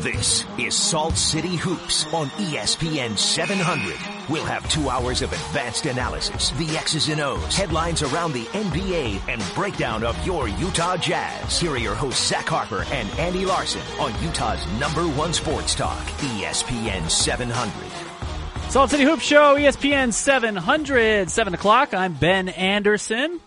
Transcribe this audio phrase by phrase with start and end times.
[0.00, 3.96] This is Salt City Hoops on ESPN 700.
[4.28, 9.22] We'll have two hours of advanced analysis, the X's and O's, headlines around the NBA,
[9.26, 11.58] and breakdown of your Utah Jazz.
[11.58, 16.04] Here are your hosts, Zach Harper and Andy Larsen on Utah's number one sports talk,
[16.18, 18.70] ESPN 700.
[18.70, 21.94] Salt City Hoops Show, ESPN 700, 7 o'clock.
[21.94, 23.40] I'm Ben Anderson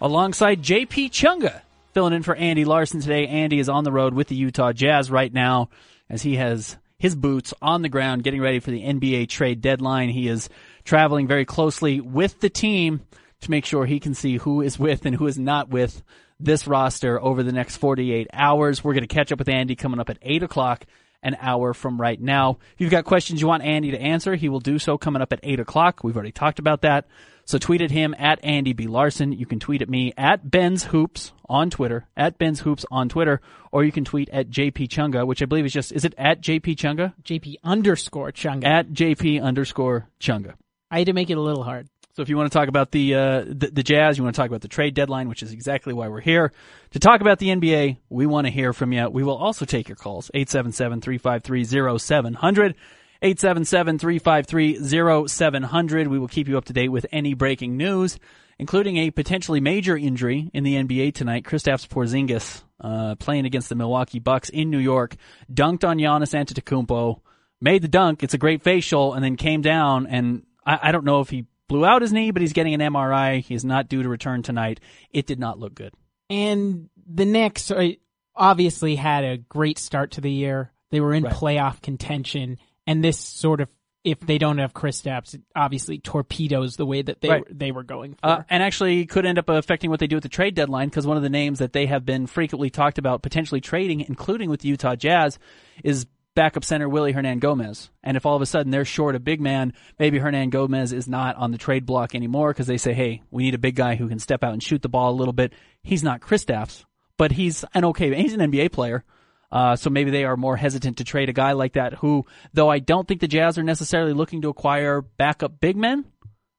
[0.00, 1.62] alongside JP Chunga
[1.92, 3.26] filling in for Andy Larsen today.
[3.26, 5.68] Andy is on the road with the Utah Jazz right now
[6.08, 10.08] as he has his boots on the ground getting ready for the NBA trade deadline.
[10.08, 10.48] He is
[10.84, 13.00] traveling very closely with the team
[13.40, 16.02] to make sure he can see who is with and who is not with
[16.40, 18.82] this roster over the next 48 hours.
[18.82, 20.84] We're going to catch up with Andy coming up at 8 o'clock
[21.22, 22.58] an hour from right now.
[22.74, 25.32] If you've got questions you want Andy to answer, he will do so coming up
[25.32, 26.04] at 8 o'clock.
[26.04, 27.06] We've already talked about that.
[27.48, 28.86] So tweet at him at Andy B.
[28.86, 29.32] Larsen.
[29.32, 33.40] You can tweet at me at Ben's Hoops on Twitter, at Ben's Hoops on Twitter,
[33.72, 36.42] or you can tweet at JP Chunga, which I believe is just, is it at
[36.42, 37.14] JP Chunga?
[37.24, 38.66] JP underscore Chunga.
[38.66, 40.56] At JP underscore Chunga.
[40.90, 41.88] I had to make it a little hard.
[42.16, 44.42] So if you want to talk about the, uh, the the Jazz, you want to
[44.42, 46.52] talk about the trade deadline, which is exactly why we're here
[46.90, 47.96] to talk about the NBA.
[48.10, 49.08] We want to hear from you.
[49.08, 52.74] We will also take your calls 877-353-0700,
[53.22, 56.06] 877-353-0700.
[56.08, 58.18] We will keep you up to date with any breaking news,
[58.58, 61.44] including a potentially major injury in the NBA tonight.
[61.44, 65.16] Kristaps Porzingis uh, playing against the Milwaukee Bucks in New York,
[65.52, 67.20] dunked on Giannis Antetokounmpo,
[67.60, 68.22] made the dunk.
[68.22, 71.46] It's a great facial, and then came down and I, I don't know if he
[71.68, 73.40] blew out his knee, but he's getting an MRI.
[73.42, 74.80] He is not due to return tonight.
[75.12, 75.92] It did not look good.
[76.30, 77.90] And the Knicks uh,
[78.36, 80.72] obviously had a great start to the year.
[80.90, 81.34] They were in Right.
[81.34, 82.58] playoff contention,
[82.88, 83.68] and this sort of,
[84.02, 87.40] if they don't have Kristaps, it obviously torpedoes the way that they Right.
[87.46, 88.26] were, they were going for.
[88.26, 91.06] Uh, and actually could end up affecting what they do at the trade deadline because
[91.06, 94.60] one of the names that they have been frequently talked about potentially trading, including with
[94.60, 95.38] the Utah Jazz,
[95.84, 97.90] is backup center Willy Hernangomez.
[98.02, 101.36] And if all of a sudden they're short a big man, maybe Hernangomez is not
[101.36, 104.08] on the trade block anymore because they say, hey, we need a big guy who
[104.08, 105.52] can step out and shoot the ball a little bit.
[105.82, 106.84] He's not Chris Kristaps,
[107.18, 109.04] but he's an okay, he's an NBA player.
[109.50, 112.68] Uh, so maybe they are more hesitant to trade a guy like that who, though
[112.68, 116.04] I don't think the Jazz are necessarily looking to acquire backup big men,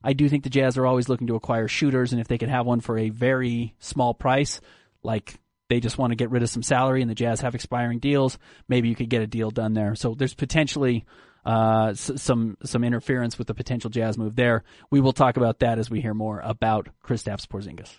[0.03, 2.49] I do think the Jazz are always looking to acquire shooters, and if they could
[2.49, 4.61] have one for a very small price,
[5.03, 5.35] like
[5.69, 8.39] they just want to get rid of some salary and the Jazz have expiring deals,
[8.67, 9.95] maybe you could get a deal done there.
[9.95, 11.05] So there's potentially
[11.45, 14.63] uh, some some interference with the potential Jazz move there.
[14.89, 17.91] We will talk about that as we hear more about Kristaps Porzingis.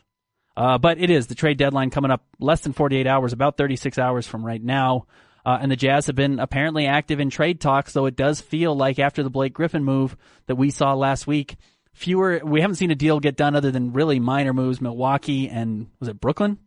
[0.61, 3.97] Uh, but it is the trade deadline coming up less than 48 hours, about 36
[3.99, 5.07] hours from right now.
[5.43, 8.77] Uh, and the Jazz have been apparently active in trade talks, though it does feel
[8.77, 11.57] like after the Blake Griffin move that we saw last week,
[11.95, 14.83] fewer, we haven't seen a deal get done other than really minor moves.
[14.83, 16.59] Milwaukee and was it Brooklyn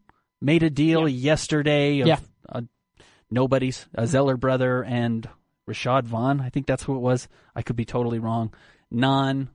[0.41, 2.19] made a deal yesterday of Yeah.
[2.49, 2.61] uh,
[3.29, 5.29] nobody's, a Zeller brother and
[5.69, 6.41] Rashad Vaughn.
[6.41, 7.27] I think that's who it was.
[7.55, 8.55] I could be totally wrong.
[8.89, 9.49] Non,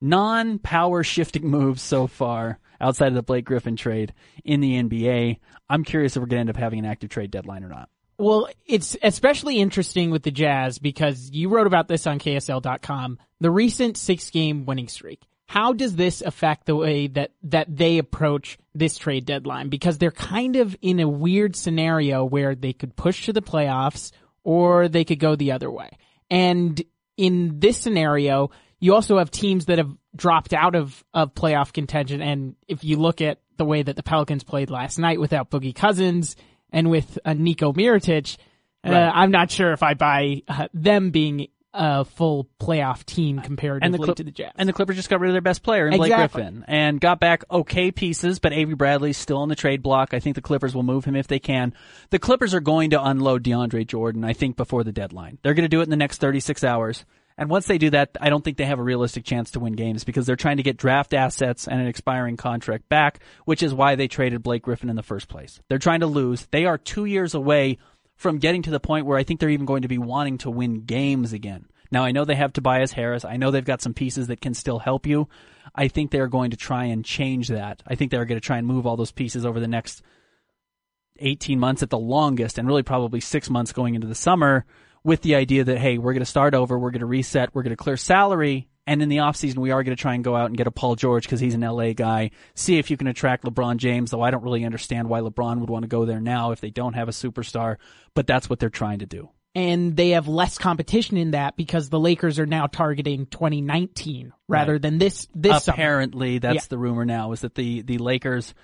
[0.00, 4.12] non power shifting moves so far outside of the Blake Griffin trade
[4.44, 5.38] in the NBA.
[5.70, 7.88] I'm curious if we're going to end up having an active trade deadline or not.
[8.18, 13.18] Well, it's especially interesting with the Jazz because you wrote about this on KSL.com.
[13.40, 15.22] The recent six game winning streak.
[15.46, 19.68] How does this affect the way that, that they approach this trade deadline?
[19.68, 24.12] Because they're kind of in a weird scenario where they could push to the playoffs
[24.44, 25.90] or they could go the other way.
[26.30, 26.80] And
[27.16, 28.50] in this scenario,
[28.82, 32.20] you also have teams that have dropped out of, of playoff contention.
[32.20, 35.74] And if you look at the way that the Pelicans played last night without Boogie
[35.74, 36.34] Cousins
[36.72, 38.36] and with uh, Nico Mirotic,
[38.84, 39.12] uh, Right.
[39.14, 43.94] I'm not sure if I buy uh, them being a full playoff team comparatively And
[43.94, 44.52] the, Clip- to the Jazz.
[44.56, 46.42] and the Clippers just got rid of their best player in Blake Exactly.
[46.42, 50.12] Griffin and got back okay pieces, but Avery Bradley's still on the trade block.
[50.12, 51.72] I think the Clippers will move him if they can.
[52.10, 55.38] The Clippers are going to unload DeAndre Jordan, I think, before the deadline.
[55.42, 57.06] They're going to do it in the next 36 hours.
[57.42, 59.72] And once they do that, I don't think they have a realistic chance to win
[59.72, 63.74] games because they're trying to get draft assets and an expiring contract back, which is
[63.74, 65.58] why they traded Blake Griffin in the first place.
[65.68, 66.46] They're trying to lose.
[66.52, 67.78] They are two years away
[68.14, 70.52] from getting to the point where I think they're even going to be wanting to
[70.52, 71.66] win games again.
[71.90, 73.24] Now I know they have Tobias Harris.
[73.24, 75.28] I know they've got some pieces that can still help you.
[75.74, 77.82] I think they're going to try and change that.
[77.88, 80.00] I think they're going to try and move all those pieces over the next
[81.18, 84.64] 18 months at the longest and really probably six months going into the summer
[85.04, 86.78] with the idea that, hey, we're going to start over.
[86.78, 87.54] We're going to reset.
[87.54, 88.68] We're going to clear salary.
[88.86, 90.72] And in the offseason, we are going to try and go out and get a
[90.72, 92.32] Paul George because he's an LA guy.
[92.54, 95.70] See if you can attract LeBron James, though I don't really understand why LeBron would
[95.70, 97.76] want to go there now if they don't have a superstar,
[98.14, 99.28] but that's what they're trying to do.
[99.54, 104.72] and they have less competition in that because the Lakers are now targeting 2019 rather
[104.72, 104.82] Right.
[104.82, 105.74] than this this summer.
[105.74, 106.60] Apparently, that's Yeah.
[106.70, 108.54] the rumor now is that the, the Lakers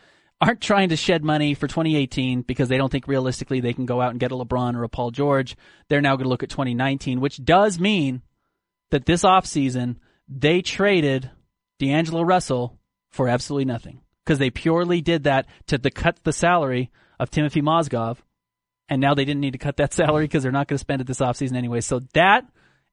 [0.41, 4.01] aren't trying to shed money for 2018 because they don't think realistically they can go
[4.01, 5.57] out and get a LeBron or a Paul George.
[5.89, 8.23] They're now going to look at 2019, which does mean
[8.91, 9.97] that this offseason
[10.29, 11.31] they traded
[11.79, 12.79] D'Angelo Russell
[13.11, 17.63] for absolutely nothing because they purely did that to the cut the salary of Timothy
[17.63, 18.19] Mozgov.
[18.91, 21.01] And now they didn't need to cut that salary because they're not going to spend
[21.01, 21.81] it this offseason anyway.
[21.81, 22.47] So that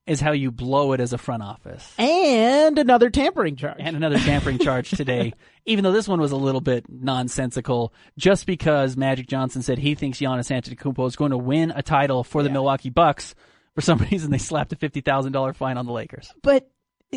[0.08, 1.92] is how you blow it as a front office.
[1.98, 3.78] And another tampering charge.
[3.80, 5.34] And another tampering charge today,
[5.66, 9.96] even though this one was a little bit nonsensical, just because Magic Johnson said he
[9.96, 13.34] thinks Giannis Antetokounmpo is going to win a title for the Milwaukee Bucks.
[13.74, 16.32] For some reason, they slapped a $50,000 fine on the Lakers.
[16.42, 16.70] But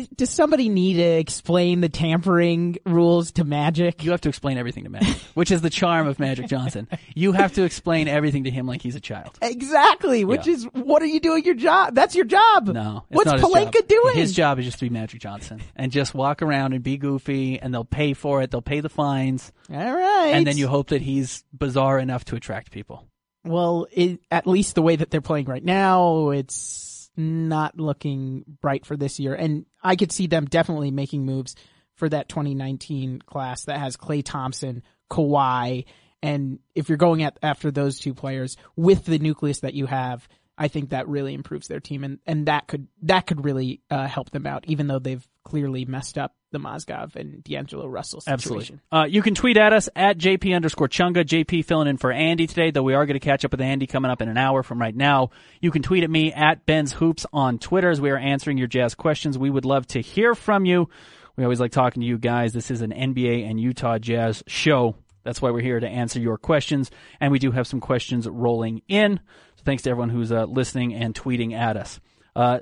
[0.07, 4.03] does somebody need to explain the tampering rules to Magic?
[4.03, 6.87] You have to explain everything to Magic, which is the charm of Magic Johnson.
[7.15, 9.37] You have to explain everything to him like he's a child.
[9.41, 10.53] Exactly, which Yeah.
[10.53, 11.95] is what are you doing your job?
[11.95, 12.67] That's your job.
[12.67, 14.15] No, What's Pelinka doing?
[14.15, 17.59] His job is just to be Magic Johnson and just walk around and be goofy,
[17.59, 18.51] and they'll pay for it.
[18.51, 20.31] They'll pay the fines, All right.
[20.33, 23.05] and then you hope that he's bizarre enough to attract people.
[23.45, 28.85] Well, it, at least the way that they're playing right now, it's not looking bright
[28.85, 29.33] for this year.
[29.33, 31.55] And I could see them definitely making moves
[31.95, 35.85] for that 2019 class that has Klay Thompson, Kawhi,
[36.21, 40.27] and if you're going at after those two players with the nucleus that you have,
[40.57, 44.07] I think that really improves their team, and, and that could that could really uh,
[44.07, 48.43] help them out, even though they've clearly messed up the Mozgov and D'Angelo Russell situation.
[48.43, 48.79] Absolutely.
[48.91, 51.23] Uh, you can tweet at us at JP underscore Chunga.
[51.25, 53.87] JP filling in for Andy today, though we are going to catch up with Andy
[53.87, 55.31] coming up in an hour from right now.
[55.59, 58.67] You can tweet at me at Ben's Hoops on Twitter as we are answering your
[58.67, 59.37] jazz questions.
[59.37, 60.89] We would love to hear from you.
[61.35, 62.53] We always like talking to you guys.
[62.53, 64.95] This is an NBA and Utah Jazz show.
[65.23, 66.91] That's why we're here to answer your questions.
[67.19, 69.19] And we do have some questions rolling in.
[69.55, 71.99] So thanks to everyone who's uh, listening and tweeting at us.
[72.35, 72.59] Uh,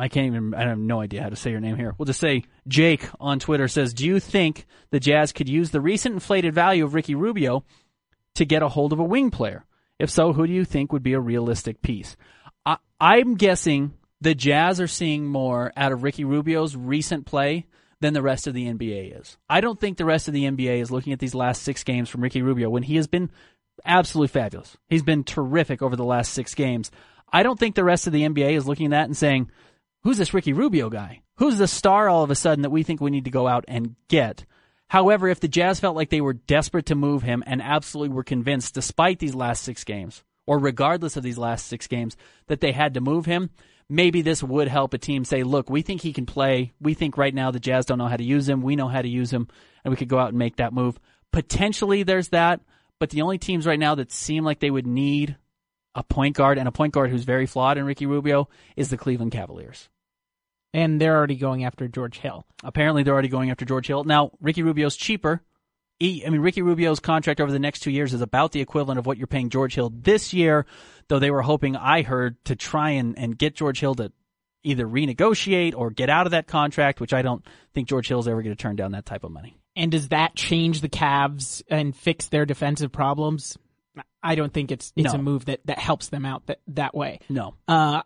[0.00, 1.94] I can't even, I have no idea how to say your name here.
[1.98, 5.80] We'll just say Jake on Twitter says, Do you think the Jazz could use the
[5.80, 7.64] recent inflated value of Ricky Rubio
[8.36, 9.66] to get a hold of a wing player?
[9.98, 12.16] If so, who do you think would be a realistic piece?
[12.64, 13.92] I, I'm guessing
[14.22, 17.66] the Jazz are seeing more out of Ricky Rubio's recent play
[18.00, 19.36] than the rest of the NBA is.
[19.50, 22.08] I don't think the rest of the NBA is looking at these last six games
[22.08, 23.30] from Ricky Rubio when he has been
[23.84, 24.78] absolutely fabulous.
[24.88, 26.90] He's been terrific over the last six games.
[27.30, 29.50] I don't think the rest of the NBA is looking at that and saying,
[30.02, 31.22] who's this Ricky Rubio guy?
[31.36, 33.64] Who's the star all of a sudden that we think we need to go out
[33.68, 34.44] and get?
[34.88, 38.24] However, if the Jazz felt like they were desperate to move him and absolutely were
[38.24, 42.16] convinced, despite these last six games, or regardless of these last six games,
[42.48, 43.50] that they had to move him,
[43.88, 46.72] maybe this would help a team say, look, we think he can play.
[46.80, 48.62] We think right now the Jazz don't know how to use him.
[48.62, 49.48] We know how to use him,
[49.84, 50.98] and we could go out and make that move.
[51.32, 52.60] Potentially there's that,
[52.98, 55.36] but the only teams right now that seem like they would need
[55.94, 58.96] a point guard and a point guard who's very flawed in Ricky Rubio is the
[58.96, 59.88] Cleveland Cavaliers.
[60.72, 62.46] And they're already going after George Hill.
[62.62, 64.04] Apparently, they're already going after George Hill.
[64.04, 65.42] Now, Ricky Rubio's cheaper.
[65.98, 68.98] He, I mean, Ricky Rubio's contract over the next two years is about the equivalent
[68.98, 70.64] of what you're paying George Hill this year,
[71.08, 74.12] though they were hoping, I heard, to try and, and get George Hill to
[74.62, 77.44] either renegotiate or get out of that contract, which I don't
[77.74, 79.56] think George Hill's ever going to turn down that type of money.
[79.76, 83.56] And does that change the Cavs and fix their defensive problems?
[84.22, 85.18] I don't think it's it's No.
[85.18, 87.20] a move that, that helps them out that, that way.
[87.28, 87.54] No.
[87.66, 88.02] Uh,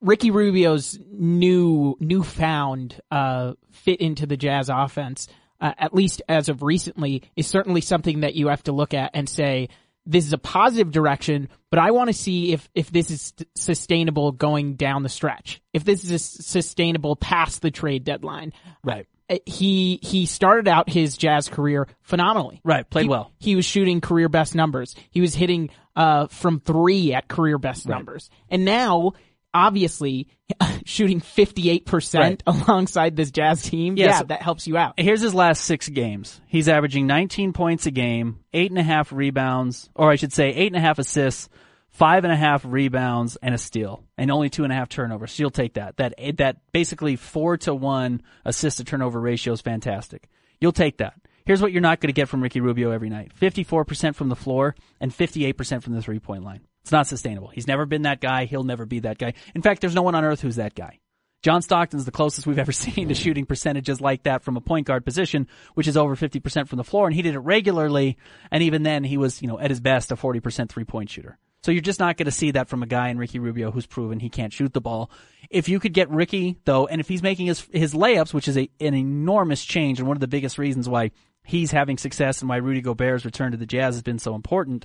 [0.00, 5.28] Ricky Rubio's new newfound uh, fit into the Jazz offense,
[5.60, 9.12] uh, at least as of recently, is certainly something that you have to look at
[9.14, 9.68] and say
[10.06, 11.48] this is a positive direction.
[11.70, 15.60] But I want to see if if this is sustainable going down the stretch.
[15.72, 18.52] If this is sustainable past the trade deadline.
[18.82, 19.06] Right.
[19.30, 22.60] Uh, He he started out his Jazz career phenomenally.
[22.64, 22.88] Right.
[22.88, 23.32] Played He- well.
[23.38, 24.94] He was shooting career best numbers.
[25.10, 28.28] He was hitting uh, from three at career best numbers.
[28.50, 29.12] And now,
[29.54, 30.28] obviously,
[30.84, 32.42] shooting 58% Right.
[32.46, 34.94] alongside this Jazz team, Yeah, yeah, so- that helps you out.
[34.98, 36.40] Here's his last six games.
[36.46, 40.50] He's averaging 19 points a game, eight and a half rebounds, or I should say
[40.50, 41.48] eight and a half assists,
[41.90, 45.32] five and a half rebounds, and a steal, and only two and a half turnovers.
[45.32, 45.96] So you'll take that.
[45.98, 50.28] That that basically four to one assist to turnover ratio is fantastic.
[50.60, 51.14] You'll take that.
[51.46, 54.34] Here's what you're not going to get from Ricky Rubio every night: 54% from the
[54.36, 56.62] floor and 58% from the three point line.
[56.84, 57.48] It's not sustainable.
[57.48, 58.44] He's never been that guy.
[58.44, 59.32] He'll never be that guy.
[59.54, 61.00] In fact, there's no one on earth who's that guy.
[61.42, 64.86] John Stockton's the closest we've ever seen to shooting percentages like that from a point
[64.86, 68.18] guard position, which is over 50% from the floor, and he did it regularly,
[68.50, 71.38] and even then he was, you know, at his best a 40% three-point shooter.
[71.62, 73.86] So you're just not going to see that from a guy in Ricky Rubio who's
[73.86, 75.10] proven he can't shoot the ball.
[75.48, 78.58] If you could get Ricky though, and if he's making his his layups, which is
[78.58, 81.12] a, an enormous change and one of the biggest reasons why
[81.42, 84.84] he's having success and why Rudy Gobert's return to the Jazz has been so important,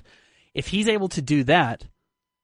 [0.54, 1.86] if he's able to do that,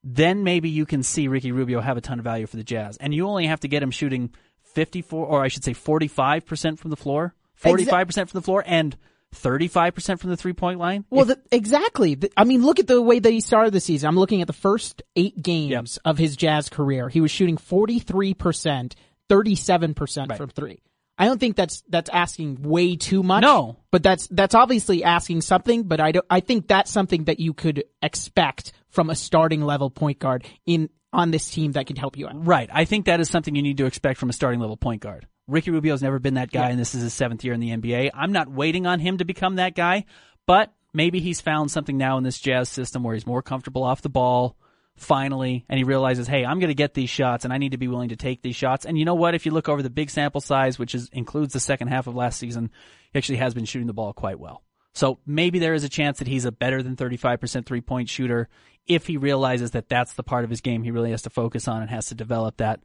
[0.04, 2.96] then maybe you can see Ricky Rubio have a ton of value for the Jazz.
[2.98, 4.32] And you only have to get him shooting
[4.74, 8.96] 54, or I should say 45% from the floor, 45% from the floor, and
[9.34, 11.04] 35% from the three point line.
[11.10, 12.16] Well, the, exactly.
[12.36, 14.08] I mean, look at the way that he started the season.
[14.08, 17.08] I'm looking at the first eight games of his Jazz career.
[17.08, 18.92] He was shooting 43%,
[19.28, 20.38] 37% Right.
[20.38, 20.80] from three.
[21.18, 23.42] I don't think that's that's asking way too much.
[23.42, 23.76] No.
[23.90, 25.84] but that's that's obviously asking something.
[25.84, 26.26] But I don't.
[26.28, 30.90] I think that's something that you could expect from a starting level point guard in
[31.12, 32.46] on this team that can help you out.
[32.46, 32.68] Right.
[32.72, 35.26] I think that is something you need to expect from a starting level point guard.
[35.48, 38.10] Ricky Rubio's never been that guy, and this is his seventh year in the NBA.
[38.12, 40.04] I'm not waiting on him to become that guy,
[40.44, 44.02] but maybe he's found something now in this Jazz system where he's more comfortable off
[44.02, 44.56] the ball,
[44.96, 47.78] finally, and he realizes, hey, I'm going to get these shots, and I need to
[47.78, 48.84] be willing to take these shots.
[48.84, 49.34] And you know what?
[49.34, 52.14] If you look over the big sample size, which is, includes the second half of
[52.14, 52.70] last season,
[53.12, 54.62] he actually has been shooting the ball quite well.
[54.94, 58.48] So maybe there is a chance that he's a better than 35% three point shooter
[58.86, 61.68] if he realizes that that's the part of his game he really has to focus
[61.68, 62.80] on and has to develop that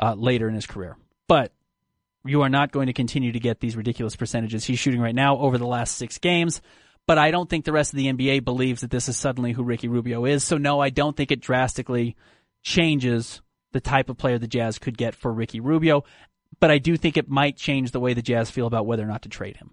[0.00, 0.96] uh, later in his career.
[1.26, 1.52] But
[2.24, 5.38] you are not going to continue to get these ridiculous percentages he's shooting right now
[5.38, 6.60] over the last six games.
[7.06, 9.62] But I don't think the rest of the NBA believes that this is suddenly who
[9.62, 10.42] Ricky Rubio is.
[10.42, 12.16] So no, I don't think it drastically
[12.62, 13.40] changes
[13.72, 16.04] the type of player the Jazz could get for Ricky Rubio.
[16.58, 19.08] But I do think it might change the way the Jazz feel about whether or
[19.08, 19.70] not to trade him.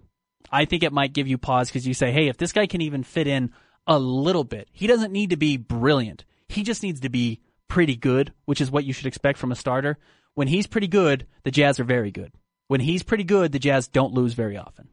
[0.50, 2.82] I think it might give you pause because you say, hey, if this guy can
[2.82, 3.52] even fit in
[3.86, 6.24] a little bit, he doesn't need to be brilliant.
[6.48, 9.56] He just needs to be pretty good, which is what you should expect from a
[9.56, 9.98] starter.
[10.34, 12.32] When he's pretty good, the Jazz are very good.
[12.68, 14.88] When he's pretty good, the Jazz don't lose very often.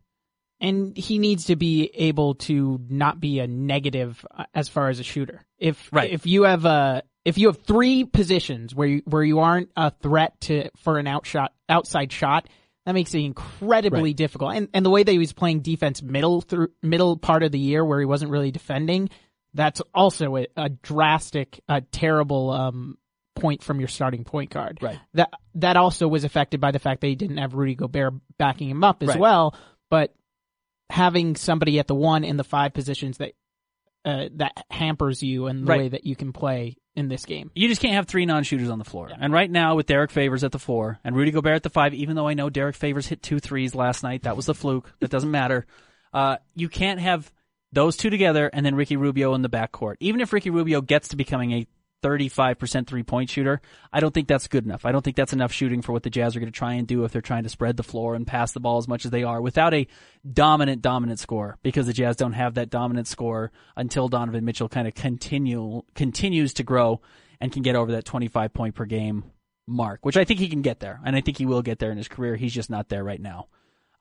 [0.61, 4.99] And he needs to be able to not be a negative uh, as far as
[4.99, 5.41] a shooter.
[5.57, 6.11] If Right.
[6.11, 9.91] if you have a if you have three positions where you where you aren't a
[9.91, 12.47] threat to for an outshot outside shot,
[12.85, 14.15] that makes it incredibly Right.
[14.15, 14.55] difficult.
[14.55, 17.59] And and the way that he was playing defense middle through middle part of the
[17.59, 19.09] year where he wasn't really defending,
[19.53, 22.97] that's also a, a drastic, a terrible um,
[23.35, 24.79] point from your starting point guard.
[24.81, 24.99] Right.
[25.13, 28.69] That that also was affected by the fact that he didn't have Rudy Gobert backing
[28.69, 29.19] him up as Right.
[29.19, 29.55] well.
[29.89, 30.13] But
[30.91, 33.31] having somebody at the one and the five positions that
[34.03, 35.79] uh, that hampers you and the Right.
[35.81, 37.51] way that you can play in this game.
[37.53, 39.09] You just can't have three non-shooters on the floor.
[39.15, 41.93] And right now, with Derrick Favors at the four and Rudy Gobert at the five,
[41.93, 44.91] even though I know Derrick Favors hit two threes last night, that was a fluke.
[44.99, 45.65] That doesn't matter.
[46.13, 47.31] Uh, you can't have
[47.71, 49.95] those two together and then Ricky Rubio in the backcourt.
[50.01, 51.67] Even if Ricky Rubio gets to becoming a
[52.01, 54.85] 35% three-point shooter, I don't think that's good enough.
[54.85, 56.87] I don't think that's enough shooting for what the Jazz are going to try and
[56.87, 59.11] do if they're trying to spread the floor and pass the ball as much as
[59.11, 59.87] they are without a
[60.31, 64.87] dominant, dominant score because the Jazz don't have that dominant score until Donovan Mitchell kind
[64.87, 67.01] of continue, continues to grow
[67.39, 69.25] and can get over that 25 point per game
[69.67, 70.99] mark, which I think he can get there.
[71.05, 72.35] And I think he will get there in his career.
[72.35, 73.47] He's just not there right now.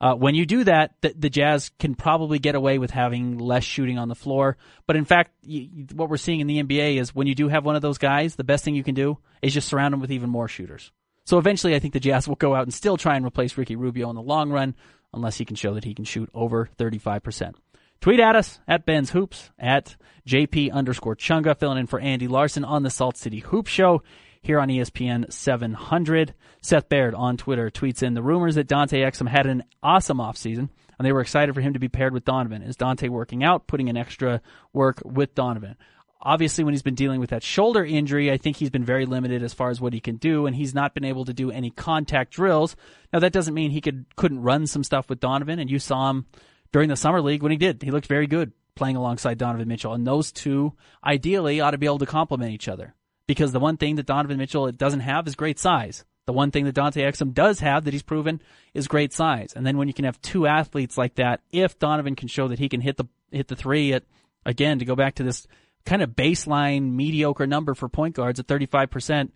[0.01, 3.63] Uh, when you do that, the, the Jazz can probably get away with having less
[3.63, 4.57] shooting on the floor.
[4.87, 7.49] But in fact, y y- what we're seeing in the NBA is when you do
[7.49, 10.01] have one of those guys, the best thing you can do is just surround him
[10.01, 10.91] with even more shooters.
[11.25, 13.75] So eventually, I think the Jazz will go out and still try and replace Ricky
[13.75, 14.73] Rubio in the long run,
[15.13, 17.53] unless he can show that he can shoot over 35%.
[17.99, 19.95] Tweet at us at Ben's Hoops, at
[20.27, 24.01] JP underscore Chunga, filling in for Andy Larsen on the Salt City Hoop Show
[24.41, 26.33] here on ESPN 700.
[26.61, 30.69] Seth Baird on Twitter tweets in the rumors that Dante Exum had an awesome offseason
[31.01, 32.61] and they were excited for him to be paired with Donovan.
[32.61, 34.39] Is Dante working out, putting in extra
[34.71, 35.75] work with Donovan?
[36.21, 39.41] Obviously, when he's been dealing with that shoulder injury, I think he's been very limited
[39.41, 41.71] as far as what he can do, and he's not been able to do any
[41.71, 42.75] contact drills.
[43.11, 46.11] Now, that doesn't mean he could couldn't run some stuff with Donovan, and you saw
[46.11, 46.27] him
[46.71, 47.81] during the summer league when he did.
[47.81, 51.87] He looked very good playing alongside Donovan Mitchell, and those two ideally ought to be
[51.87, 52.93] able to complement each other.
[53.31, 56.03] Because the one thing that Donovan Mitchell doesn't have is great size.
[56.25, 58.41] The one thing that Dante Exum does have that he's proven
[58.73, 59.53] is great size.
[59.55, 62.59] And then when you can have two athletes like that, if Donovan can show that
[62.59, 64.03] he can hit the hit the three at
[64.45, 65.47] again to go back to this
[65.85, 69.29] kind of baseline mediocre number for point guards at 35%,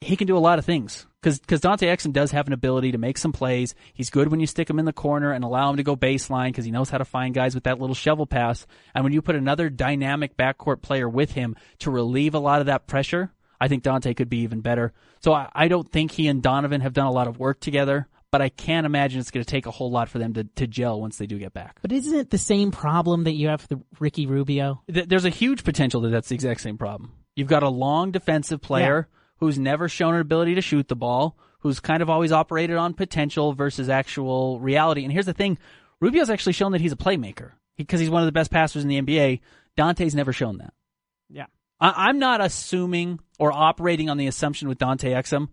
[0.00, 2.92] he can do a lot of things because because Dante Exum does have an ability
[2.92, 3.74] to make some plays.
[3.92, 6.48] He's good when you stick him in the corner and allow him to go baseline
[6.48, 8.66] because he knows how to find guys with that little shovel pass.
[8.94, 12.66] And when you put another dynamic backcourt player with him to relieve a lot of
[12.66, 14.92] that pressure, I think Dante could be even better.
[15.20, 18.06] So I, I don't think he and Donovan have done a lot of work together,
[18.30, 20.68] but I can't imagine it's going to take a whole lot for them to, to
[20.68, 21.78] gel once they do get back.
[21.82, 24.82] But isn't it the same problem that you have with Ricky Rubio?
[24.86, 27.12] There's a huge potential that that's the exact same problem.
[27.34, 31.36] You've got a long defensive player who's never shown an ability to shoot the ball,
[31.60, 35.04] who's kind of always operated on potential versus actual reality.
[35.04, 35.58] And here's the thing
[36.00, 38.88] Rubio's actually shown that he's a playmaker because he's one of the best passers in
[38.88, 39.40] the NBA.
[39.76, 40.72] Dante's never shown that.
[41.28, 41.46] Yeah.
[41.80, 45.48] I- I'm not assuming or operating on the assumption with Dante Exum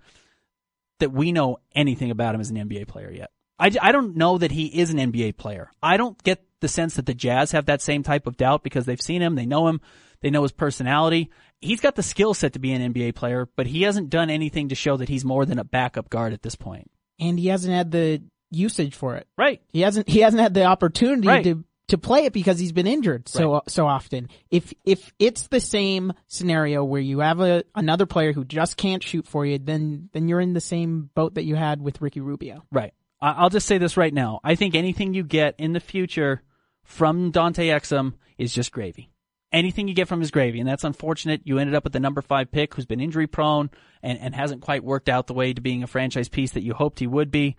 [0.99, 3.31] that we know anything about him as an NBA player yet.
[3.59, 5.71] I, I don't know that he is an NBA player.
[5.81, 8.85] I don't get the sense that the Jazz have that same type of doubt because
[8.85, 9.81] they've seen him, they know him,
[10.21, 11.29] they know his personality.
[11.61, 14.69] He's got the skill set to be an NBA player, but he hasn't done anything
[14.69, 16.89] to show that he's more than a backup guard at this point.
[17.19, 19.27] And he hasn't had the usage for it.
[19.37, 19.61] Right.
[19.71, 21.43] He hasn't he hasn't had the opportunity Right.
[21.45, 24.27] to to play it because he's been injured so so often.
[24.49, 29.03] If if it's the same scenario where you have a another player who just can't
[29.03, 32.21] shoot for you, then then you're in the same boat that you had with Ricky
[32.21, 32.63] Rubio.
[32.71, 32.93] Right.
[33.21, 34.39] I'll just say this right now.
[34.43, 36.41] I think anything you get in the future
[36.83, 39.09] from Dante Exum is just gravy.
[39.55, 41.39] Anything you get from his gravy, and that's unfortunate.
[41.45, 43.69] You ended up with the number five pick who's been injury prone
[44.03, 46.73] and, and hasn't quite worked out the way to being a franchise piece that you
[46.73, 47.55] hoped he would be.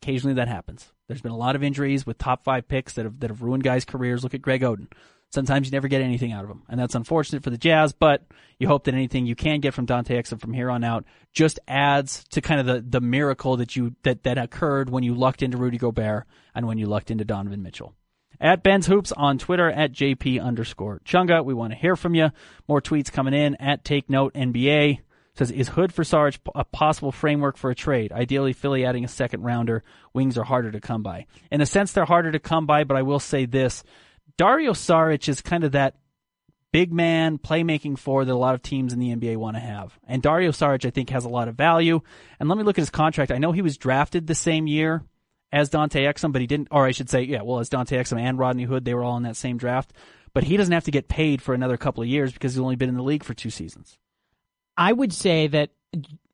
[0.00, 0.92] Occasionally that happens.
[1.08, 3.64] There's been a lot of injuries with top five picks that have that have ruined
[3.64, 4.22] guys' careers.
[4.22, 4.86] Look at Greg Oden.
[5.30, 7.92] Sometimes you never get anything out of him, and that's unfortunate for the Jazz.
[7.92, 8.22] But
[8.60, 11.58] you hope that anything you can get from Dante Exum from here on out just
[11.66, 15.42] adds to kind of the, the miracle that you that that occurred when you lucked
[15.42, 17.96] into Rudy Gobert and when you lucked into Donovan Mitchell.
[18.40, 21.44] At Ben's Hoops on Twitter at JP underscore Chunga.
[21.44, 22.30] We want to hear from you.
[22.68, 25.00] More tweets coming in at Take Note NBA.
[25.34, 28.10] Says, is Hood for Sarge a possible framework for a trade?
[28.10, 29.84] Ideally, Philly adding a second rounder.
[30.14, 31.26] Wings are harder to come by.
[31.50, 33.84] In a sense, they're harder to come by, but I will say this.
[34.38, 35.96] Dario Saric is kind of that
[36.72, 39.98] big man playmaking four that a lot of teams in the NBA want to have.
[40.06, 42.00] And Dario Saric, I think, has a lot of value.
[42.40, 43.30] And let me look at his contract.
[43.30, 45.04] I know he was drafted the same year
[45.52, 48.20] as Dante Exum, but he didn't, or I should say, yeah, well, as Dante Exum
[48.20, 49.92] and Rodney Hood, they were all in that same draft.
[50.34, 52.76] But he doesn't have to get paid for another couple of years because he's only
[52.76, 53.96] been in the league for two seasons.
[54.76, 55.70] I would say that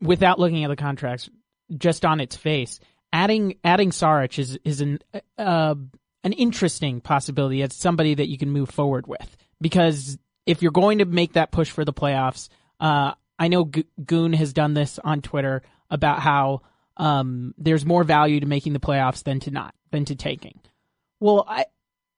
[0.01, 1.31] without looking at the contracts,
[1.77, 2.81] just on its face,
[3.13, 4.99] adding adding Saric is is an
[5.39, 5.77] uh,
[6.25, 10.99] an interesting possibility as somebody that you can move forward with because if you're going
[10.99, 12.49] to make that push for the playoffs,
[12.81, 13.71] uh, I know
[14.05, 16.63] Goon has done this on Twitter about how
[16.97, 20.59] um, there's more value to making the playoffs than to not than to taking.
[21.21, 21.67] Well, I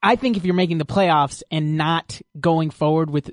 [0.02, 3.30] I think if you're making the playoffs and not going forward with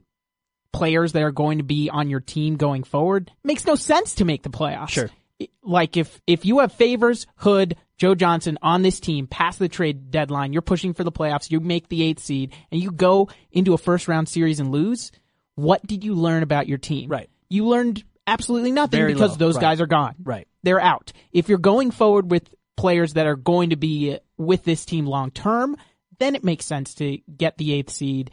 [0.71, 4.25] players that are going to be on your team going forward, makes no sense to
[4.25, 4.89] make the playoffs.
[4.89, 5.09] Sure.
[5.63, 10.11] Like if if you have favors, Hood, Joe Johnson on this team past the trade
[10.11, 13.73] deadline, you're pushing for the playoffs, you make the eighth seed, and you go into
[13.73, 15.11] a first round series and lose,
[15.55, 17.09] what did you learn about your team?
[17.09, 17.29] Right.
[17.49, 19.37] You learned absolutely nothing Very because low.
[19.37, 19.61] those Right.
[19.61, 20.15] guys are gone.
[20.23, 20.47] Right.
[20.63, 21.11] They're out.
[21.31, 25.31] If you're going forward with players that are going to be with this team long
[25.31, 25.75] term,
[26.19, 28.31] then it makes sense to get the eighth seed,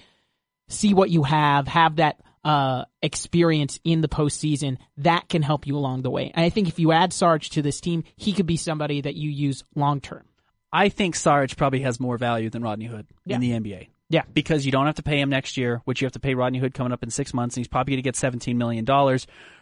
[0.68, 4.78] see what you have, have that uh, experience in the postseason.
[4.98, 6.30] That can help you along the way.
[6.34, 9.16] And I think if you add Sarge to this team, he could be somebody that
[9.16, 10.24] you use long term.
[10.72, 13.88] I think Sarge probably has more value than Rodney Hood in the NBA.
[14.10, 14.22] Yeah.
[14.32, 16.58] Because you don't have to pay him next year, which you have to pay Rodney
[16.58, 18.84] Hood coming up in six months, and he's probably going to get $17 million.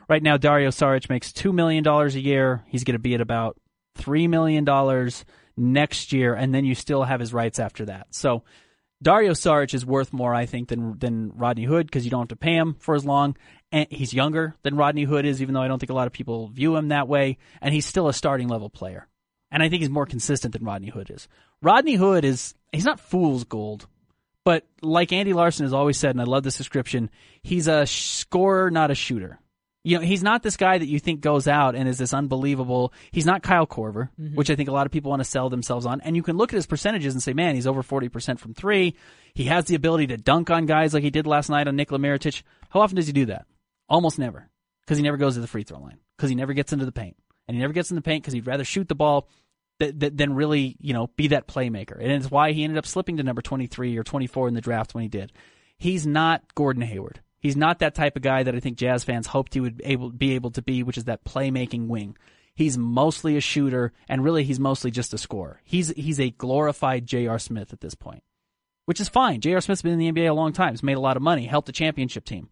[0.09, 2.65] Right now, Dario Saric makes $2 million a year.
[2.69, 3.57] He's going to be at about
[3.99, 4.65] $3 million
[5.57, 8.09] next year, and then you still have his rights after that.
[8.11, 8.45] So
[9.03, 12.29] Dario Saric is worth more, I think, than than Rodney Hood because you don't have
[12.29, 13.37] to pay him for as long.
[13.73, 16.13] And he's younger than Rodney Hood is, even though I don't think a lot of
[16.13, 17.39] people view him that way.
[17.61, 19.07] And he's still a starting level player.
[19.51, 21.29] And I think he's more consistent than Rodney Hood is.
[21.63, 23.87] Rodney Hood is he's not fool's gold,
[24.47, 27.11] but like Andy Larsen has always said, and I love this description,
[27.43, 29.41] he's a scorer, not a shooter.
[29.83, 32.93] You know, he's not this guy that you think goes out and is this unbelievable.
[33.11, 34.37] He's not Kyle Korver, mm-hmm.
[34.37, 36.01] which I think a lot of people want to sell themselves on.
[36.01, 38.95] And you can look at his percentages and say, man, he's over 40% from three.
[39.35, 41.99] He has the ability to dunk on guys like he did last night on Nikola
[41.99, 42.45] Mirotic.
[42.71, 43.47] How often does he do that?
[43.89, 44.49] Almost never.
[44.83, 45.99] Because he never goes to the free throw line.
[46.17, 47.17] Because he never gets into the paint.
[47.49, 49.29] And he never gets in the paint because he'd rather shoot the ball
[49.79, 51.99] th- th- than really, you know, be that playmaker.
[51.99, 54.95] And it's why he ended up slipping to number 23 or 24 in the draft
[54.95, 55.33] when he did.
[55.79, 57.21] He's not Gordon Hayward.
[57.39, 60.11] He's not that type of guy that I think Jazz fans hoped he would able,
[60.11, 62.17] be able to be, which is that playmaking wing.
[62.55, 65.61] He's mostly a shooter, and really he's mostly just a scorer.
[65.63, 67.39] He's he's a glorified J.R.
[67.39, 68.23] Smith at this point,
[68.87, 69.43] which is fine.
[69.43, 69.61] J.R.
[69.61, 70.73] Smith's been in the NBA a long time.
[70.73, 72.49] He's made a lot of money, helped a championship team.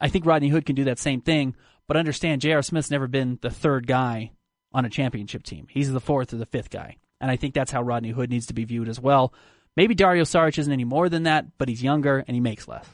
[0.00, 1.56] I think Rodney Hood can do that same thing,
[1.88, 2.62] but understand J.R.
[2.62, 4.30] Smith's never been the third guy
[4.72, 5.66] on a championship team.
[5.70, 6.96] He's the fourth or the fifth guy.
[7.20, 9.34] And I think that's how Rodney Hood needs to be viewed as well.
[9.76, 12.86] Maybe Dario Saric isn't any more than that, but he's younger and he makes less.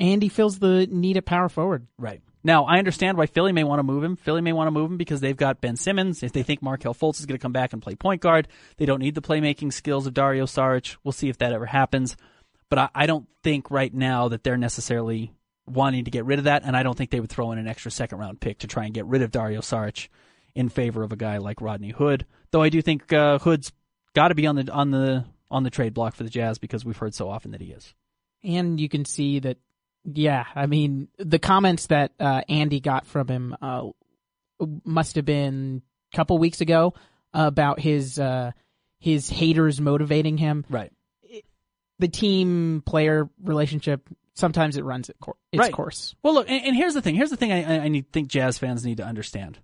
[0.00, 1.86] And he fills the need at power forward.
[1.98, 2.22] Right.
[2.44, 4.16] Now, I understand why Philly may want to move him.
[4.16, 6.22] Philly may want to move him because they've got Ben Simmons.
[6.22, 8.86] If they think Markelle Fultz is going to come back and play point guard, they
[8.86, 10.96] don't need the playmaking skills of Dario Saric.
[11.02, 12.16] We'll see if that ever happens.
[12.70, 15.32] But I, I don't think right now that they're necessarily
[15.66, 17.66] wanting to get rid of that, and I don't think they would throw in an
[17.66, 20.08] extra second round pick to try and get rid of Dario Saric
[20.58, 22.26] in favor of a guy like Rodney Hood.
[22.50, 23.70] Though I do think uh, Hood's
[24.14, 26.84] got to be on the on the on the trade block for the Jazz because
[26.84, 27.94] we've heard so often that he is.
[28.42, 29.56] And you can see that,
[30.04, 33.88] yeah, I mean, the comments that uh, Andy got from him uh,
[34.84, 36.94] must have been a couple weeks ago
[37.32, 38.50] about his uh,
[38.98, 40.64] his haters motivating him.
[40.68, 40.92] Right.
[42.00, 45.72] The team player relationship sometimes it runs its, cour- its Right.
[45.72, 46.14] course.
[46.22, 47.14] Well, look, and, and here's the thing.
[47.16, 49.58] Here's the thing I, I- I think Jazz fans need to understand.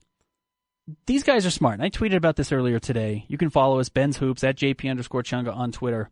[1.07, 1.75] These guys are smart.
[1.75, 3.25] And I tweeted about this earlier today.
[3.29, 6.11] You can follow us, Ben's Hoops, at JP underscore Chunga on Twitter.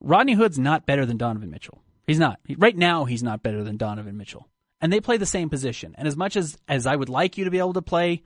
[0.00, 1.82] Rodney Hood's not better than Donovan Mitchell.
[2.06, 2.40] He's not.
[2.56, 4.48] Right now, he's not better than Donovan Mitchell.
[4.80, 5.94] And they play the same position.
[5.98, 8.22] And as much as, as I would like you to be able to play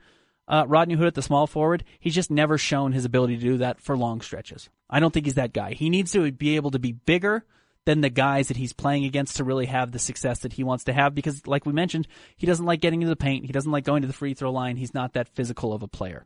[0.47, 3.57] uh, Rodney Hood at the small forward, he's just never shown his ability to do
[3.57, 4.69] that for long stretches.
[4.89, 5.73] I don't think he's that guy.
[5.73, 7.43] He needs to be able to be bigger
[7.85, 10.85] than the guys that he's playing against to really have the success that he wants
[10.85, 13.45] to have because, like we mentioned, he doesn't like getting into the paint.
[13.45, 14.77] He doesn't like going to the free throw line.
[14.77, 16.25] He's not that physical of a player.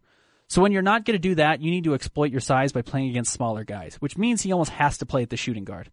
[0.49, 2.81] So when you're not going to do that, you need to exploit your size by
[2.81, 5.91] playing against smaller guys, which means he almost has to play at the shooting guard.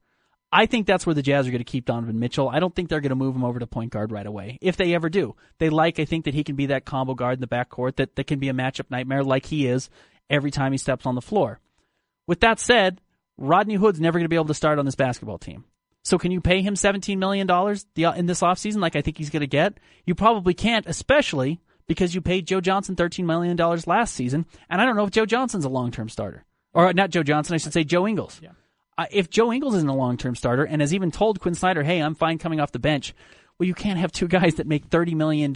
[0.53, 2.49] I think that's where the Jazz are going to keep Donovan Mitchell.
[2.49, 4.77] I don't think they're going to move him over to point guard right away, if
[4.77, 5.35] they ever do.
[5.59, 8.15] They like, I think, that he can be that combo guard in the backcourt, that,
[8.15, 9.91] that can be a matchup nightmare like he is
[10.31, 11.59] every time he steps on the floor.
[12.29, 13.01] With that said,
[13.37, 15.65] Rodney Hood's never going to be able to start on this basketball team.
[16.03, 19.41] So can you pay him $17 million in this offseason like I think he's going
[19.41, 19.79] to get?
[20.05, 24.45] You probably can't, especially because you paid Joe Johnson $13 million last season.
[24.69, 26.45] And I don't know if Joe Johnson's a long-term starter.
[26.75, 28.41] Or not Joe Johnson, I should say Joe Ingles.
[28.43, 28.51] Yeah
[28.97, 31.83] uh, if Joe Ingles isn't a long term starter and has even told Quin Snyder,
[31.83, 33.15] hey, I'm fine coming off the bench,
[33.59, 35.53] well, you can't have two guys that make $30 million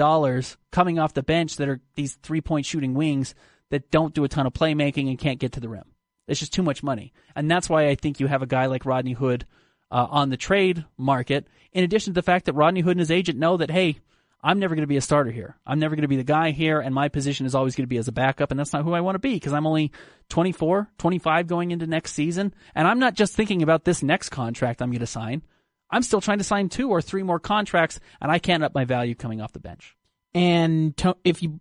[0.70, 3.34] coming off the bench that are these three point shooting wings
[3.70, 5.84] that don't do a ton of playmaking and can't get to the rim.
[6.28, 7.12] It's just too much money.
[7.34, 9.46] And that's why I think you have a guy like Rodney Hood
[9.90, 13.10] uh, on the trade market, in addition to the fact that Rodney Hood and his
[13.10, 13.98] agent know that, hey,
[14.42, 15.56] I'm never going to be a starter here.
[15.66, 17.88] I'm never going to be the guy here, and my position is always going to
[17.88, 19.90] be as a backup, and that's not who I want to be because I'm only
[20.28, 24.80] 24, 25 going into next season, and I'm not just thinking about this next contract
[24.80, 25.42] I'm going to sign.
[25.90, 28.84] I'm still trying to sign two or three more contracts, and I can't up my
[28.84, 29.96] value coming off the bench.
[30.34, 31.60] And to, if you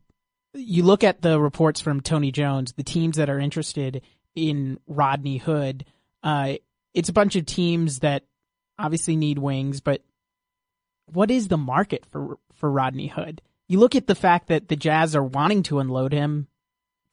[0.53, 4.01] you look at the reports from Tony Jones, the teams that are interested
[4.37, 5.83] in Rodney Hood,
[6.23, 6.53] uh,
[6.93, 8.23] it's a bunch of teams that
[8.77, 10.03] obviously need wings, but
[11.11, 13.41] what is the market for for Rodney Hood?
[13.67, 16.47] You look at the fact that the Jazz are wanting to unload him.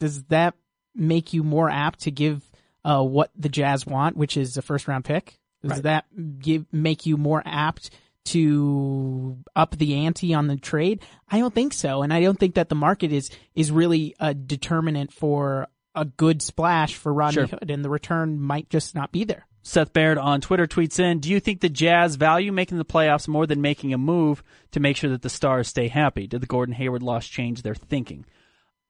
[0.00, 0.54] Does that
[0.94, 2.42] make you more apt to give
[2.84, 5.38] uh, what the Jazz want, which is a first round pick?
[5.62, 5.82] Does right.
[5.84, 7.90] that give make you more apt
[8.26, 11.00] to up the ante on the trade?
[11.30, 14.34] I don't think so, and I don't think that the market is is really a
[14.34, 17.46] determinant for a good splash for Rodney sure.
[17.46, 19.46] Hood, and the return might just not be there.
[19.62, 23.26] Seth Baird on Twitter tweets in, do you think the Jazz value making the playoffs
[23.26, 26.26] more than making a move to make sure that the stars stay happy?
[26.26, 28.26] Did the Gordon Hayward loss change their thinking?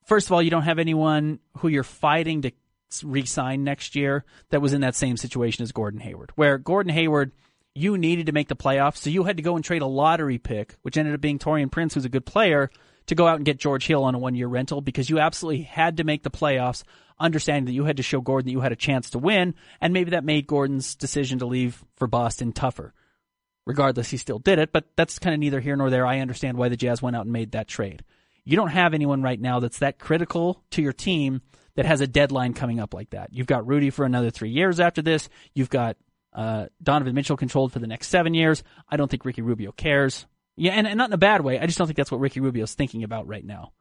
[0.04, 2.52] First of all, you don't have anyone who you're fighting to
[3.04, 7.32] re-sign next year that was in that same situation as Gordon Hayward, where Gordon Hayward,
[7.74, 10.38] you needed to make the playoffs, so you had to go and trade a lottery
[10.38, 12.70] pick, which ended up being Taurean Prince, who's a good player,
[13.06, 15.62] to go out and get George Hill on a one year rental because you absolutely
[15.62, 16.84] had to make the playoffs,
[17.18, 19.92] understanding that you had to show Gordon that you had a chance to win, and
[19.92, 22.92] maybe that made Gordon's decision to leave for Boston tougher.
[23.66, 26.06] Regardless, he still did it, but that's kind of neither here nor there.
[26.06, 28.04] I understand why the Jazz went out and made that trade.
[28.44, 31.40] You don't have anyone right now that's that critical to your team
[31.76, 33.32] that has a deadline coming up like that.
[33.32, 35.28] You've got Rudy for another three years after this.
[35.54, 35.96] You've got
[36.34, 38.62] uh, Donovan Mitchell controlled for the next seven years.
[38.88, 40.26] I don't think Ricky Rubio cares.
[40.56, 41.58] Yeah, and, and not in a bad way.
[41.58, 43.72] I just don't think that's what Ricky Rubio's thinking about right now.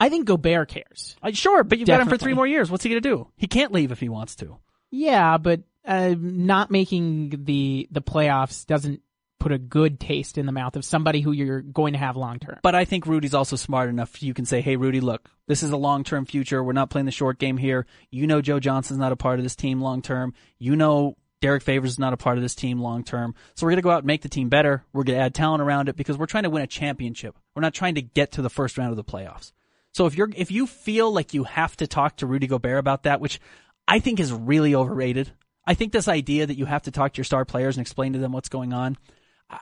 [0.00, 1.16] I think Gobert cares.
[1.22, 2.04] Uh, sure, but you've Definitely.
[2.04, 2.70] got him for three more years.
[2.70, 3.28] What's he going to do?
[3.36, 4.56] He can't leave if he wants to.
[4.90, 9.00] Yeah, but uh, not making the the playoffs doesn't
[9.38, 12.38] put a good taste in the mouth of somebody who you're going to have long
[12.38, 12.58] term.
[12.62, 14.22] But I think Rudy's also smart enough.
[14.22, 16.62] You can say, "Hey, Rudy, look, this is a long term future.
[16.62, 17.86] We're not playing the short game here.
[18.10, 20.34] You know, Joe Johnson's not a part of this team long term.
[20.58, 23.34] You know, Derrick Favors is not a part of this team long term.
[23.54, 24.84] So we're going to go out and make the team better.
[24.92, 27.36] We're going to add talent around it because we're trying to win a championship.
[27.54, 29.52] We're not trying to get to the first round of the playoffs.
[29.92, 33.02] So if you're if you feel like you have to talk to Rudy Gobert about
[33.02, 33.40] that, which
[33.86, 35.32] I think is really overrated.
[35.66, 38.14] I think this idea that you have to talk to your star players and explain
[38.14, 38.96] to them what's going on.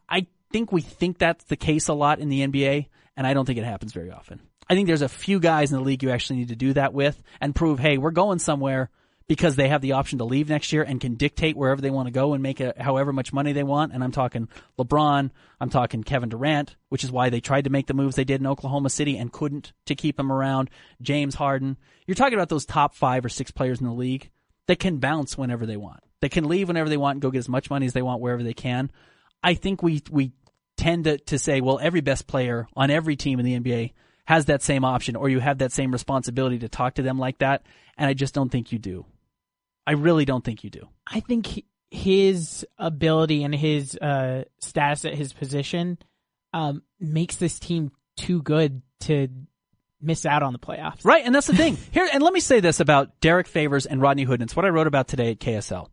[0.08, 3.44] I think we think that's the case a lot in the NBA, and I don't
[3.44, 4.40] think it happens very often.
[4.68, 6.94] I think there's a few guys in the league you actually need to do that
[6.94, 8.88] with and prove, hey, we're going somewhere
[9.30, 12.08] because they have the option to leave next year and can dictate wherever they want
[12.08, 13.92] to go and make it however much money they want.
[13.92, 17.86] And I'm talking LeBron, I'm talking Kevin Durant, which is why they tried to make
[17.86, 20.68] the moves they did in Oklahoma City and couldn't to keep him around.
[21.00, 21.76] James Harden.
[22.08, 24.30] You're talking about those top five or six players in the league
[24.66, 26.00] that can bounce whenever they want.
[26.20, 28.20] They can leave whenever they want and go get as much money as they want
[28.20, 28.90] wherever they can.
[29.44, 30.32] I think we we
[30.76, 33.92] tend to, to say, well, every best player on every team in the NBA
[34.24, 37.38] has that same option or you have that same responsibility to talk to them like
[37.38, 37.64] that.
[37.96, 39.06] And I just don't think you do.
[39.90, 40.88] I really don't think you do.
[41.05, 45.98] I think his ability and his uh, status at his position
[46.53, 49.26] um, makes this team too good to
[50.00, 51.05] miss out on the playoffs.
[51.05, 51.76] Right, and that's the thing.
[51.90, 54.40] Here, and let me say this about Derrick Favors and Rodney Hood.
[54.40, 55.88] And it's what I wrote about today at KSL.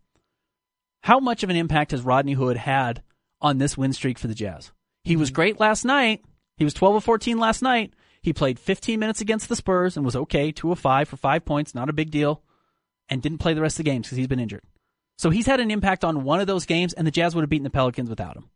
[1.02, 3.02] How much of an impact has Rodney Hood had
[3.42, 4.72] on this win streak for the Jazz?
[5.06, 5.38] He was mm-hmm.
[5.38, 6.24] great last night.
[6.58, 7.96] He was 12 of 14 last night.
[8.22, 11.46] He played 15 minutes against the Spurs and was okay, 2 of 5 for 5
[11.46, 12.44] points, not a big deal
[13.10, 14.64] and didn't play the rest of the games because he's been injured.
[15.18, 17.50] So he's had an impact on one of those games, and the Jazz would have
[17.50, 18.50] beaten the Pelicans without him.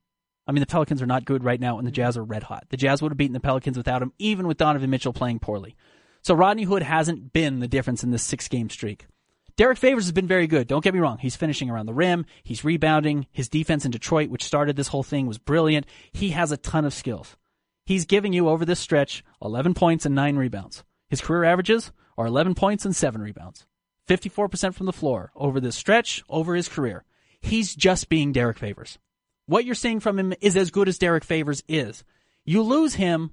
[0.48, 2.66] I mean, the Pelicans are not good right now, and the Jazz are red hot.
[2.70, 5.76] The Jazz would have beaten the Pelicans without him, even with Donovan Mitchell playing poorly.
[6.24, 9.08] So Rodney Hood hasn't been the difference in this six game streak.
[9.56, 10.68] Derrick Favors has been very good.
[10.68, 11.18] Don't get me wrong.
[11.18, 12.26] He's finishing around the rim.
[12.44, 13.28] He's rebounding.
[13.32, 15.86] His defense in Detroit, which started this whole thing, was brilliant.
[16.12, 17.36] He has a ton of skills.
[17.86, 20.84] He's giving you over this stretch 11 points and 9 rebounds.
[21.10, 23.66] His career averages are 11 points and 7 rebounds.
[24.08, 27.04] 54% from the floor over this stretch, over his career.
[27.42, 29.00] He's just being Derrick Favors.
[29.46, 32.04] What you're seeing from him is as good as Derrick Favors is.
[32.46, 33.32] You lose him,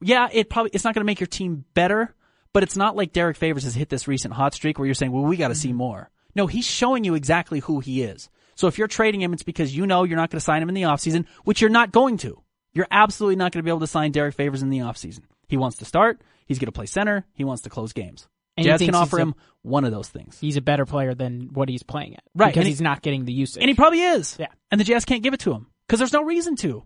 [0.00, 2.14] yeah, it probably it's not going to make your team better,
[2.52, 5.12] but it's not like Derrick Favors has hit this recent hot streak where you're saying,
[5.12, 8.30] "Well, we got to see more." No, he's showing you exactly who he is.
[8.54, 10.68] So if you're trading him, it's because you know you're not going to sign him
[10.68, 12.42] in the offseason, which you're not going to.
[12.72, 15.22] You're absolutely not going to be able to sign Derrick Favors in the offseason.
[15.48, 16.22] He wants to start.
[16.46, 17.26] He's going to play center.
[17.34, 18.28] He wants to close games.
[18.56, 20.38] And Jazz can offer him one of those things.
[20.40, 22.24] He's a better player than what he's playing at.
[22.34, 23.60] Right, Because he- he's not getting the usage.
[23.62, 24.36] And he probably is.
[24.38, 24.48] Yeah.
[24.70, 26.84] And the Jazz can't give it to him because there's no reason to.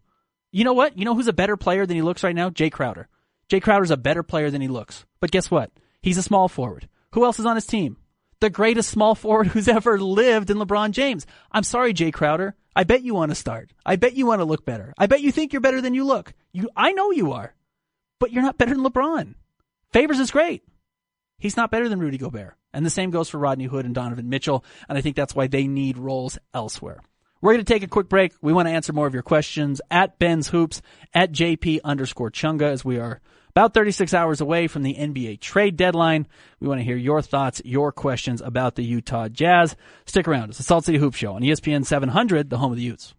[0.52, 0.96] You know what?
[0.98, 2.50] You know who's a better player than he looks right now?
[2.50, 3.08] Jae Crowder.
[3.50, 5.04] Jae Crowder's a better player than he looks.
[5.20, 5.70] But guess what?
[6.02, 6.88] He's a small forward.
[7.12, 7.96] Who else is on his team?
[8.40, 11.26] The greatest small forward who's ever lived in LeBron James.
[11.52, 12.54] I'm sorry, Jae Crowder.
[12.74, 13.72] I bet you want to start.
[13.86, 14.92] I bet you want to look better.
[14.98, 16.34] I bet you think you're better than you look.
[16.52, 17.54] You, I know you are.
[18.20, 19.34] But you're not better than LeBron.
[19.92, 20.62] Favors is great.
[21.38, 22.54] He's not better than Rudy Gobert.
[22.76, 24.62] And the same goes for Rodney Hood and Donovan Mitchell.
[24.86, 27.00] And I think that's why they need roles elsewhere.
[27.40, 28.34] We're going to take a quick break.
[28.42, 30.82] We want to answer more of your questions at Ben's Hoops,
[31.14, 35.76] at JP underscore Chunga, as we are about 36 hours away from the NBA trade
[35.76, 36.26] deadline.
[36.60, 39.74] We want to hear your thoughts, your questions about the Utah Jazz.
[40.04, 40.50] Stick around.
[40.50, 43.14] It's the Salt City Hoop Show on ESPN 700, the home of the Utes.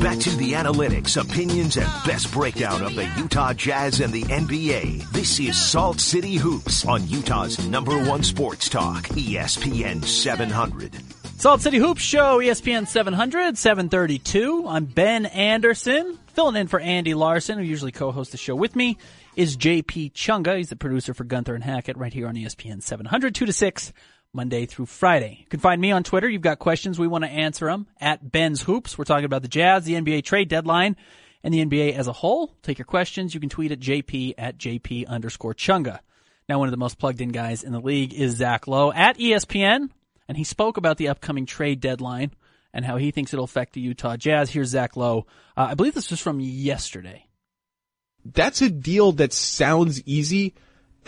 [0.00, 5.10] Back to the analytics, opinions, and best breakdown of the Utah Jazz and the NBA.
[5.10, 10.94] This is Salt City Hoops on Utah's number one sports talk, ESPN 700.
[11.36, 14.66] Salt City Hoops Show, ESPN 700, 732.
[14.68, 18.98] I'm Ben Anderson, filling in for Andy Larsen, who usually co-hosts the show with me,
[19.34, 20.58] is JP Chunga.
[20.58, 23.92] He's the producer for Gunther and Hackett right here on ESPN 700, 2 to 6,
[24.32, 25.38] Monday through Friday.
[25.40, 26.28] You can find me on Twitter.
[26.28, 26.98] You've got questions.
[26.98, 28.96] We want to answer them at Ben's Hoops.
[28.96, 30.96] We're talking about the Jazz, the NBA trade deadline,
[31.42, 32.54] and the NBA as a whole.
[32.62, 33.34] Take your questions.
[33.34, 36.00] You can tweet at JP at JP underscore Chunga.
[36.48, 39.18] Now, one of the most plugged in guys in the league is Zach Lowe at
[39.18, 39.90] ESPN
[40.28, 42.32] and he spoke about the upcoming trade deadline
[42.72, 44.50] and how he thinks it'll affect the Utah Jazz.
[44.50, 45.26] Here's Zach Lowe.
[45.56, 47.26] Uh, I believe this was from yesterday.
[48.24, 50.54] that's a deal that sounds easy.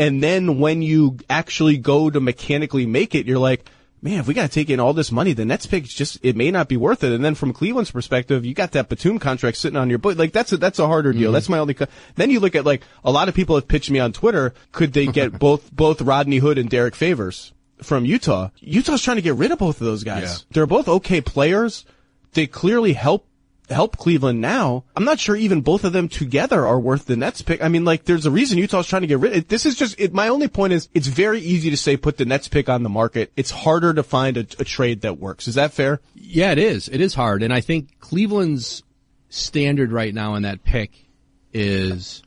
[0.00, 3.68] And then when you actually go to mechanically make it, you're like,
[4.02, 6.36] man, if we got to take in all this money, the Nets pick just, it
[6.36, 7.12] may not be worth it.
[7.12, 10.16] And then from Cleveland's perspective, you got that Batum contract sitting on your book.
[10.16, 11.24] Like that's a, that's a harder deal.
[11.24, 11.32] Mm-hmm.
[11.34, 13.90] That's my only, co- then you look at like, a lot of people have pitched
[13.90, 14.54] me on Twitter.
[14.72, 18.48] Could they get both, both Rodney Hood and Derrick Favors from Utah?
[18.60, 20.22] Utah's trying to get rid of both of those guys.
[20.22, 20.52] Yeah.
[20.52, 21.84] They're both okay players.
[22.32, 23.26] They clearly help
[23.70, 24.84] help Cleveland now.
[24.94, 27.62] I'm not sure even both of them together are worth the Nets pick.
[27.62, 29.36] I mean, like, there's a reason Utah's trying to get rid.
[29.36, 29.98] Of this is just.
[29.98, 32.82] It, my only point is, it's very easy to say put the Nets pick on
[32.82, 33.32] the market.
[33.36, 35.48] It's harder to find a, a trade that works.
[35.48, 36.00] Is that fair?
[36.14, 36.88] Yeah, it is.
[36.88, 37.42] It is hard.
[37.42, 38.82] And I think Cleveland's
[39.28, 41.06] standard right now in that pick
[41.52, 42.22] is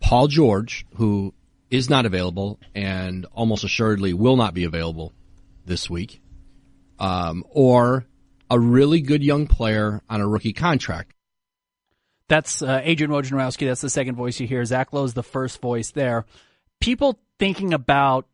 [0.00, 1.34] Paul George, who
[1.70, 5.12] is not available and almost assuredly will not be available
[5.64, 6.20] this week,
[6.98, 8.06] um, or
[8.50, 11.14] a really good young player on a rookie contract.
[12.28, 13.66] That's uh, Adrian Wojnarowski.
[13.66, 14.64] That's the second voice you hear.
[14.64, 16.24] Zach Lowe's the first voice there.
[16.80, 18.26] People thinking about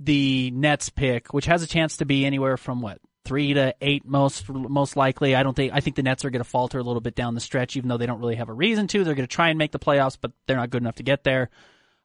[0.00, 4.04] the Nets pick, which has a chance to be anywhere from what three to eight
[4.04, 5.34] most most likely.
[5.34, 7.34] I don't think I think the Nets are going to falter a little bit down
[7.34, 9.04] the stretch, even though they don't really have a reason to.
[9.04, 11.24] They're going to try and make the playoffs, but they're not good enough to get
[11.24, 11.50] there.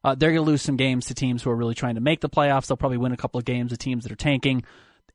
[0.04, 2.20] Uh, they're going to lose some games to teams who are really trying to make
[2.20, 2.66] the playoffs.
[2.66, 4.64] They'll probably win a couple of games to teams that are tanking.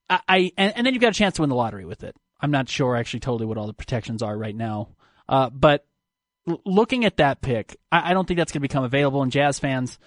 [0.09, 2.15] I, I and, and then you've got a chance to win the lottery with it.
[2.39, 4.89] I'm not sure actually totally what all the protections are right now,
[5.27, 5.85] uh, but
[6.47, 9.21] l- looking at that pick, I, I don't think that's going to become available.
[9.21, 9.97] And Jazz fans,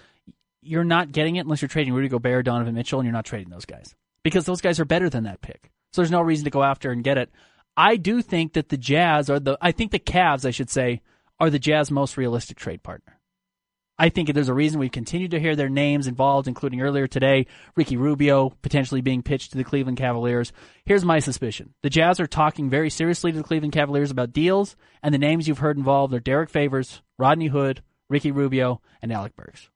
[0.61, 3.49] you're not getting it unless you're trading Rudy Gobert, Donovan Mitchell, and you're not trading
[3.49, 5.71] those guys because those guys are better than that pick.
[5.91, 7.29] So there's no reason to go after and get it.
[7.75, 11.01] I do think that the Jazz are the, I think the Cavs, I should say,
[11.39, 13.17] are the Jazz most realistic trade partner.
[14.01, 17.45] I think there's a reason we've continued to hear their names involved, including earlier today,
[17.75, 20.51] Ricky Rubio potentially being pitched to the Cleveland Cavaliers.
[20.85, 21.75] Here's my suspicion.
[21.83, 25.47] The Jazz are talking very seriously to the Cleveland Cavaliers about deals, and the names
[25.47, 29.69] you've heard involved are Derrick Favors, Rodney Hood, Ricky Rubio, and Alec Burks.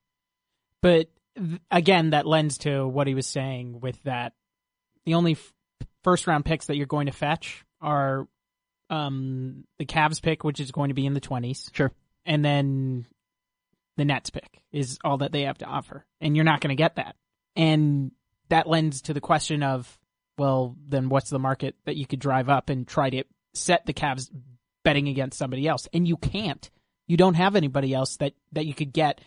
[0.82, 1.08] But
[1.70, 4.34] again, that lends to what he was saying with that
[5.06, 5.54] the only f-
[6.04, 8.28] first round picks that you're going to fetch are
[8.90, 11.92] um, the Cavs pick, which is going to be in the 20s, Sure.
[12.26, 13.06] and then
[13.98, 16.06] the Nets pick is all that they have to offer.
[16.22, 17.16] And you're not going to get that.
[17.56, 18.12] And
[18.50, 19.98] that lends to the question of,
[20.38, 23.94] well, then what's the market that you could drive up and try to set the
[23.94, 24.30] Cavs
[24.84, 25.88] betting against somebody else?
[25.94, 26.70] And you can't.
[27.08, 29.22] You don't have anybody else that, that you could get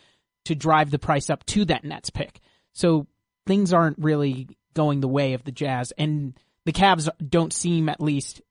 [0.44, 2.40] to drive the price up to that Nets pick.
[2.72, 3.06] So
[3.46, 8.00] things aren't really going the way of the Jazz, and the Cavs don't seem at
[8.00, 8.42] least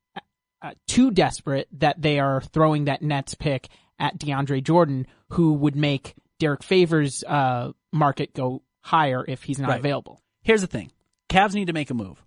[0.61, 5.75] uh, too desperate that they are throwing that Nets pick at DeAndre Jordan, who would
[5.75, 9.79] make Derrick Favors' uh, market go higher if he's not Right.
[9.79, 10.21] available.
[10.43, 10.91] Here's the thing:
[11.29, 12.23] Cavs need to make a move.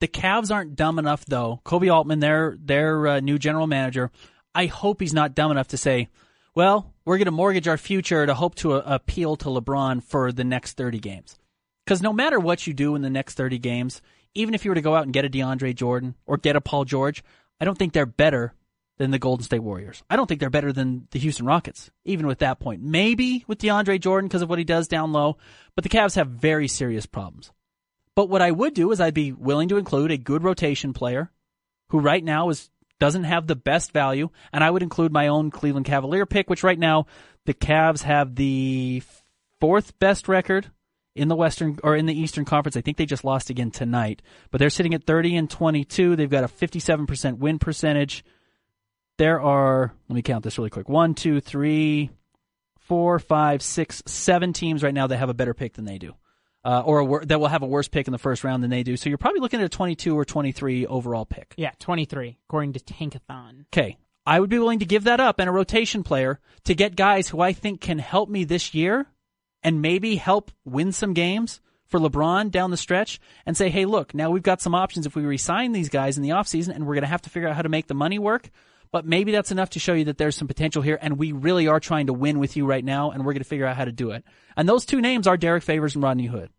[0.00, 1.60] The Cavs aren't dumb enough, though.
[1.64, 4.10] Koby Altman, their their uh, new general manager,
[4.54, 6.08] I hope he's not dumb enough to say,
[6.54, 10.30] "Well, we're going to mortgage our future to hope to uh, appeal to LeBron for
[10.30, 11.38] the next 30 games."
[11.84, 14.00] Because no matter what you do in the next 30 games,
[14.34, 16.60] even if you were to go out and get a DeAndre Jordan or get a
[16.60, 17.22] Paul George,
[17.60, 18.54] I don't think they're better
[18.98, 20.02] than the Golden State Warriors.
[20.08, 22.82] I don't think they're better than the Houston Rockets, even with that point.
[22.82, 25.36] Maybe with DeAndre Jordan because of what he does down low,
[25.74, 27.50] but the Cavs have very serious problems.
[28.14, 31.32] But what I would do is I'd be willing to include a good rotation player
[31.88, 35.50] who right now is doesn't have the best value, and I would include my own
[35.50, 37.06] Cleveland Cavalier pick, which right now
[37.44, 39.02] the Cavs have the
[39.60, 40.70] fourth best record
[41.14, 42.76] in the Western or in the Eastern Conference.
[42.76, 46.16] I think they just lost again tonight, but they're sitting at 30 and 22.
[46.16, 48.24] They've got a 57% win percentage.
[49.18, 50.88] There are, let me count this really quick.
[50.88, 52.10] One, two, three,
[52.80, 56.14] four, five, six, seven teams right now that have a better pick than they do.
[56.64, 58.70] Uh, or a, wor- that will have a worse pick in the first round than
[58.70, 58.96] they do.
[58.96, 61.52] So you're probably looking at a 22 or 23 overall pick.
[61.58, 63.66] Yeah, 23, according to Tankathon.
[63.66, 63.98] Okay.
[64.26, 67.28] I would be willing to give that up and a rotation player to get guys
[67.28, 69.06] who I think can help me this year
[69.62, 74.14] and maybe help win some games for LeBron down the stretch and say, hey, look,
[74.14, 76.94] now we've got some options if we resign these guys in the offseason and we're
[76.94, 78.48] going to have to figure out how to make the money work.
[78.92, 81.66] But maybe that's enough to show you that there's some potential here and we really
[81.66, 83.84] are trying to win with you right now and we're going to figure out how
[83.84, 84.24] to do it.
[84.56, 86.50] And those two names are Derrick Favors and Rodney Hood.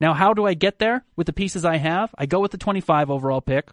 [0.00, 2.14] Now, how do I get there with the pieces I have?
[2.16, 3.70] I go with the 25 overall pick.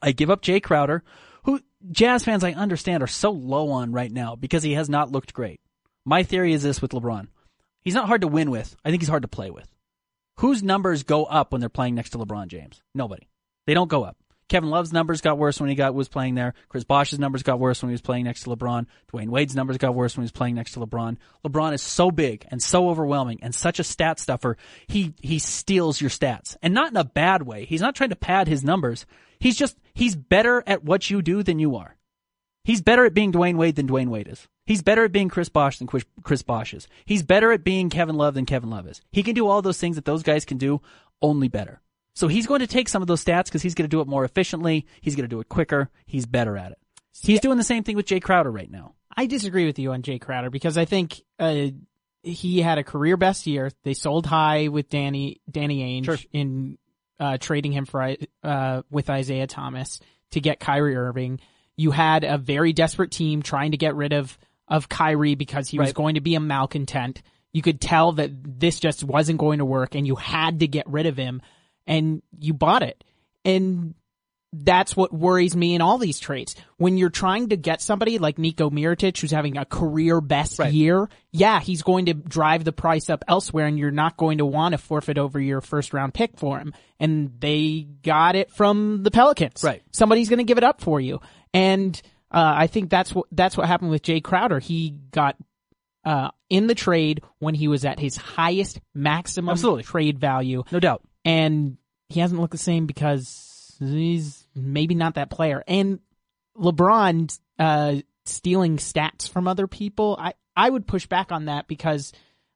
[0.00, 1.02] I give up Jae Crowder,
[1.44, 5.10] who Jazz fans I understand are so low on right now because he has not
[5.10, 5.60] looked great.
[6.04, 7.28] My theory is this with LeBron.
[7.82, 8.76] He's not hard to win with.
[8.84, 9.68] I think he's hard to play with.
[10.38, 12.80] Whose numbers go up when they're playing next to LeBron James?
[12.94, 13.28] Nobody.
[13.66, 14.16] They don't go up.
[14.50, 16.54] Kevin Love's numbers got worse when he got was playing there.
[16.68, 18.86] Chris Bosh's numbers got worse when he was playing next to LeBron.
[19.12, 21.16] Dwyane Wade's numbers got worse when he was playing next to LeBron.
[21.46, 24.56] LeBron is so big and so overwhelming and such a stat stuffer.
[24.88, 26.56] He he steals your stats.
[26.62, 27.64] And not in a bad way.
[27.64, 29.06] He's not trying to pad his numbers.
[29.38, 31.96] He's just he's better at what you do than you are.
[32.64, 34.48] He's better at being Dwyane Wade than Dwyane Wade is.
[34.66, 36.88] He's better at being Chris Bosh than Chris, Bosh is.
[37.04, 39.00] He's better at being Kevin Love than Kevin Love is.
[39.12, 40.80] He can do all those things that those guys can do,
[41.22, 41.80] only better.
[42.14, 44.08] So he's going to take some of those stats because he's going to do it
[44.08, 44.86] more efficiently.
[45.00, 45.88] He's going to do it quicker.
[46.06, 46.78] He's better at it.
[47.22, 48.94] He's doing the same thing with Jae Crowder right now.
[49.16, 51.66] I disagree with you on Jae Crowder because I think uh,
[52.22, 53.70] he had a career best year.
[53.82, 56.16] They sold high with Danny Danny Ainge Sure.
[56.32, 56.78] in
[57.18, 61.40] uh, trading him for uh, with Isaiah Thomas to get Kyrie Irving.
[61.76, 65.78] You had a very desperate team trying to get rid of of Kyrie because he
[65.78, 67.22] was going to be a malcontent.
[67.52, 70.88] You could tell that this just wasn't going to work, and you had to get
[70.88, 71.42] rid of him,
[71.90, 73.04] and you bought it.
[73.44, 73.94] And
[74.52, 76.56] that's what worries me in all these trades.
[76.76, 80.72] When you're trying to get somebody like Nico Mirotic, who's having a career best Right.
[80.72, 84.44] year, yeah, he's going to drive the price up elsewhere, and you're not going to
[84.46, 86.74] want to forfeit over your first round pick for him.
[86.98, 89.62] And they got it from the Pelicans.
[89.62, 89.82] Right.
[89.92, 91.20] Somebody's going to give it up for you.
[91.54, 92.00] And
[92.32, 94.58] uh, I think that's what that's what happened with Jae Crowder.
[94.58, 95.36] He got
[96.04, 99.82] uh, in the trade when he was at his highest maximum Absolutely.
[99.84, 101.02] trade value No doubt.
[101.24, 101.76] and
[102.10, 105.64] he hasn't looked the same because he's maybe not that player.
[105.66, 106.00] And
[106.56, 107.96] LeBron uh,
[108.26, 112.12] stealing stats from other people, I I would push back on that because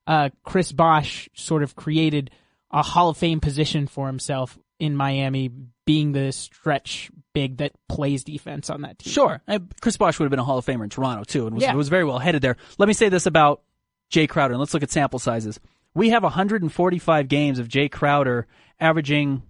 [0.06, 2.30] uh, Chris Bosh sort of created
[2.70, 5.50] a Hall of Fame position for himself in Miami,
[5.86, 9.12] being the stretch big that plays defense on that team.
[9.12, 9.40] Sure.
[9.80, 11.74] Chris Bosh would have been a Hall of Famer in Toronto too, and was, Yeah.
[11.74, 12.56] was very well headed there.
[12.78, 13.62] Let me say this about
[14.12, 15.60] Jae Crowder, and let's look at sample sizes.
[15.94, 18.46] We have 145 games of Jae Crowder
[18.80, 19.42] averaging.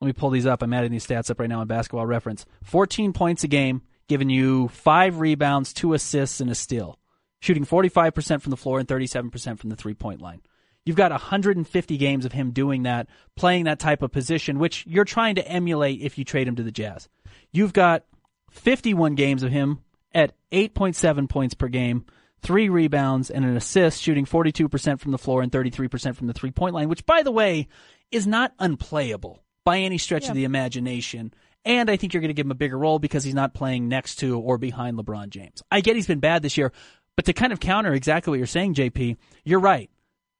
[0.00, 0.62] Let me pull these up.
[0.62, 2.46] I'm adding these stats up right now on Basketball Reference.
[2.64, 6.98] 14 points a game, giving you five rebounds, two assists, and a steal,
[7.40, 10.40] shooting 45% from the floor and 37% from the three point line.
[10.86, 15.04] You've got 150 games of him doing that, playing that type of position, which you're
[15.04, 17.08] trying to emulate if you trade him to the Jazz.
[17.52, 18.04] You've got
[18.50, 19.80] 51 games of him
[20.12, 22.06] at 8.7 points per game,
[22.42, 26.50] three rebounds and an assist, shooting 42% from the floor and 33% from the three
[26.50, 27.68] point line, which, by the way,
[28.10, 31.32] is not unplayable by any stretch of the imagination.
[31.64, 33.88] And I think you're going to give him a bigger role because he's not playing
[33.88, 35.62] next to or behind LeBron James.
[35.70, 36.72] I get he's been bad this year,
[37.16, 39.90] but to kind of counter exactly what you're saying, JP, you're right.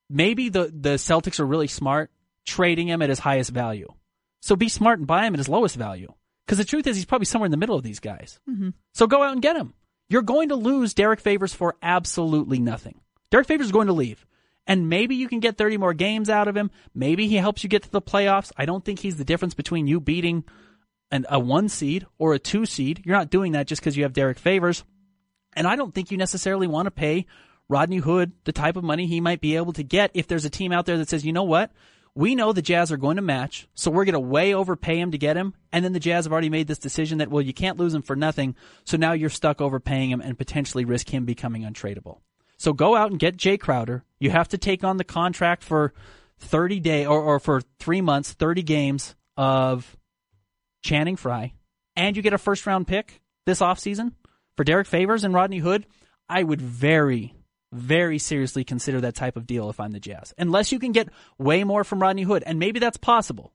[0.09, 2.11] Maybe the, the Celtics are really smart
[2.47, 3.89] trading him at his highest value.
[4.41, 6.13] So be smart and buy him at his lowest value.
[6.47, 8.41] Because the truth is, he's probably somewhere in the middle of these guys.
[8.49, 8.71] Mm-hmm.
[8.95, 9.75] So go out and get him.
[10.11, 13.01] You're going to lose Derrick Favors for absolutely nothing.
[13.31, 14.27] Derrick Favors is going to leave.
[14.67, 16.71] And maybe you can get 30 more games out of him.
[16.95, 18.53] Maybe he helps you get to the playoffs.
[18.57, 20.45] I don't think he's the difference between you beating
[21.11, 23.03] an, a one seed or a two seed.
[23.05, 24.85] You're not doing that just because you have Derrick Favors.
[25.55, 27.27] And I don't think you necessarily want to pay
[27.69, 30.51] Rodney Hood the type of money he might be able to get if there's a
[30.51, 31.71] team out there that says, you know what?
[32.15, 35.13] We know the Jazz are going to match, so we're going to way overpay him
[35.13, 35.55] to get him.
[35.73, 38.03] And then the Jazz have already made this decision that, well, you can't lose him
[38.03, 38.57] for nothing.
[38.85, 42.19] So now you're stuck overpaying him and potentially risk him becoming untradeable.
[42.57, 44.05] So go out and get Jae Crowder.
[44.19, 45.95] You have to take on the contract for
[46.41, 49.97] 30 day or, or for three months, 30 games of
[50.83, 51.55] Channing Frye,
[51.97, 54.13] and you get a first round pick this offseason
[54.57, 55.87] for Derrick Favors and Rodney Hood.
[56.29, 57.35] I would very,
[57.73, 60.35] very seriously consider that type of deal if I'm the Jazz.
[60.39, 61.09] Unless you can get
[61.39, 63.53] way more from Rodney Hood, and maybe that's possible.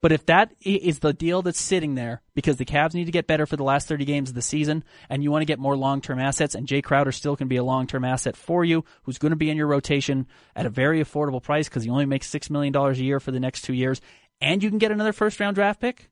[0.00, 3.28] But if that is the deal that's sitting there because the Cavs need to get
[3.28, 5.76] better for the last 30 games of the season and you want to get more
[5.76, 9.30] long-term assets and Jae Crowder still can be a long-term asset for you who's going
[9.30, 12.50] to be in your rotation at a very affordable price because he only makes $6
[12.50, 14.00] million a year for the next two years
[14.40, 16.10] and you can get another first round draft pick,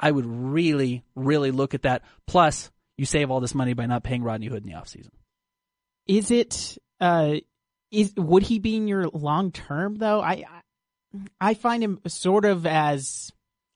[0.00, 2.02] I would really, really look at that.
[2.26, 5.10] Plus, you save all this money by not paying Rodney Hood in the offseason.
[6.08, 7.36] Is it, uh,
[7.90, 10.20] is, would he be in your long term though?
[10.20, 10.44] I,
[11.40, 13.32] I find him sort of as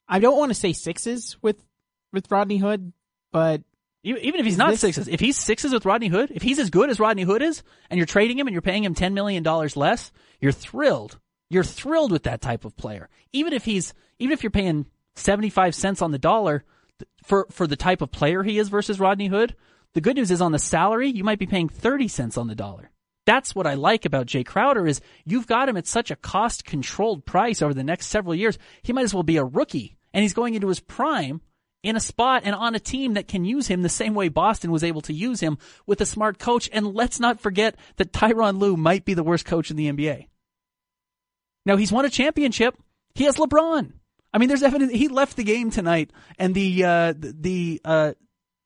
[0.08, 1.62] I don't want to say sixes with
[2.12, 2.92] with Rodney Hood,
[3.32, 3.62] but
[4.04, 6.70] even if he's not this, sixes, if he's sixes with Rodney Hood, if he's as
[6.70, 9.42] good as Rodney Hood is, and you're trading him and you're paying him ten million
[9.42, 11.18] dollars less, you're thrilled.
[11.48, 13.08] You're thrilled with that type of player.
[13.32, 16.64] Even if he's even if you're paying seventy five cents on the dollar
[17.24, 19.54] for for the type of player he is versus Rodney Hood,
[19.94, 22.54] the good news is on the salary you might be paying thirty cents on the
[22.54, 22.90] dollar.
[23.24, 26.64] That's what I like about Jae Crowder is you've got him at such a cost
[26.64, 28.58] controlled price over the next several years.
[28.82, 31.40] He might as well be a rookie and he's going into his prime
[31.82, 34.70] in a spot and on a team that can use him the same way Boston
[34.70, 36.68] was able to use him with a smart coach.
[36.72, 40.26] And let's not forget that Tyronn Lue might be the worst coach in the NBA.
[41.64, 42.76] Now he's won a championship.
[43.14, 43.92] He has LeBron.
[44.32, 48.12] I mean, there's evidence he left the game tonight and the, uh, the, uh,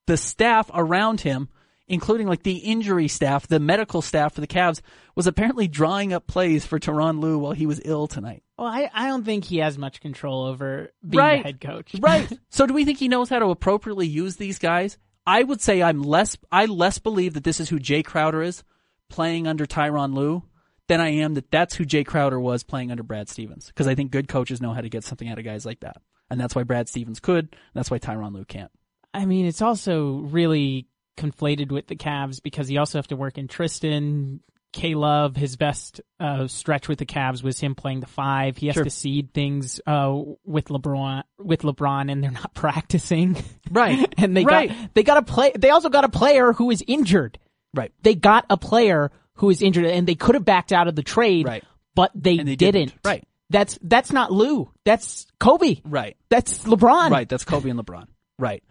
[0.07, 1.49] the staff around him
[1.89, 4.81] including like the injury staff, the medical staff for the Cavs,
[5.15, 8.43] was apparently drawing up plays for Tyronn Lue while he was ill tonight.
[8.59, 11.43] Well, I, I don't think he has much control over being right.
[11.43, 11.95] the head coach.
[12.01, 12.31] right.
[12.51, 14.99] So do we think he knows how to appropriately use these guys?
[15.27, 18.63] I would say I'm less I less believe that this is who Jae Crowder is
[19.09, 20.43] playing under Tyronn Lue
[20.89, 23.95] than I am that that's who Jae Crowder was playing under Brad Stevens because I
[23.95, 26.01] think good coaches know how to get something out of guys like that.
[26.31, 28.71] And that's why Brad Stevens could, and that's why Tyronn Lue can't.
[29.13, 30.87] I mean, it's also really
[31.17, 34.41] conflated with the Cavs because he also have to work in Tristan.
[34.73, 38.59] K Love, his best uh, stretch with the Cavs was him playing the five.
[38.59, 38.85] He has sure.
[38.85, 40.15] to seed things uh,
[40.45, 43.43] with LeBron, with LeBron, and they're not practicing.
[43.71, 44.69] Right, and they right.
[44.69, 45.53] got they got a play.
[45.57, 47.39] They also got a player who is injured.
[47.73, 47.93] Right.
[48.03, 51.03] They got a player who is injured, and they could have backed out of the
[51.03, 51.47] trade.
[51.47, 51.65] Right.
[51.95, 52.59] But they, they didn't.
[52.59, 52.95] didn't.
[53.03, 53.25] Right.
[53.49, 54.71] That's that's not Lue.
[54.85, 55.81] That's Koby.
[55.85, 56.17] Right.
[56.29, 57.11] That's LeBron.
[57.11, 57.29] Right.
[57.29, 58.09] That's Koby and LeBron.
[58.39, 58.63] Right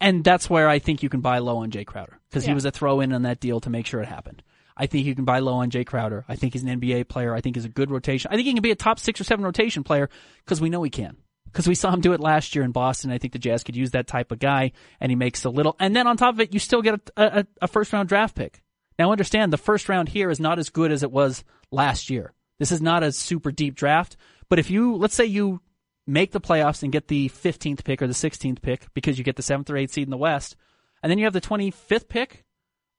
[0.00, 2.50] and that's where I think you can buy low on Jae Crowder because yeah.
[2.50, 4.42] he was a throw in on that deal to make sure it happened.
[4.76, 6.24] I think you can buy low on Jae Crowder.
[6.28, 7.34] I think he's an NBA player.
[7.34, 8.30] I think he's a good rotation.
[8.30, 10.08] I think he can be a top six or seven rotation player
[10.44, 11.16] because we know he can.
[11.46, 13.10] Because we saw him do it last year in Boston.
[13.10, 15.76] I think the Jazz could use that type of guy, and he makes a little.
[15.80, 18.36] And then on top of it, you still get a, a, a first round draft
[18.36, 18.62] pick.
[18.98, 22.32] Now understand the first round here is not as good as it was last year.
[22.58, 24.16] This is not a super deep draft.
[24.48, 25.60] But if you, let's say you
[26.08, 29.36] make the playoffs and get the 15th pick or the 16th pick because you get
[29.36, 30.56] the 7th or 8th seed in the West.
[31.02, 32.44] And then you have the 25th pick.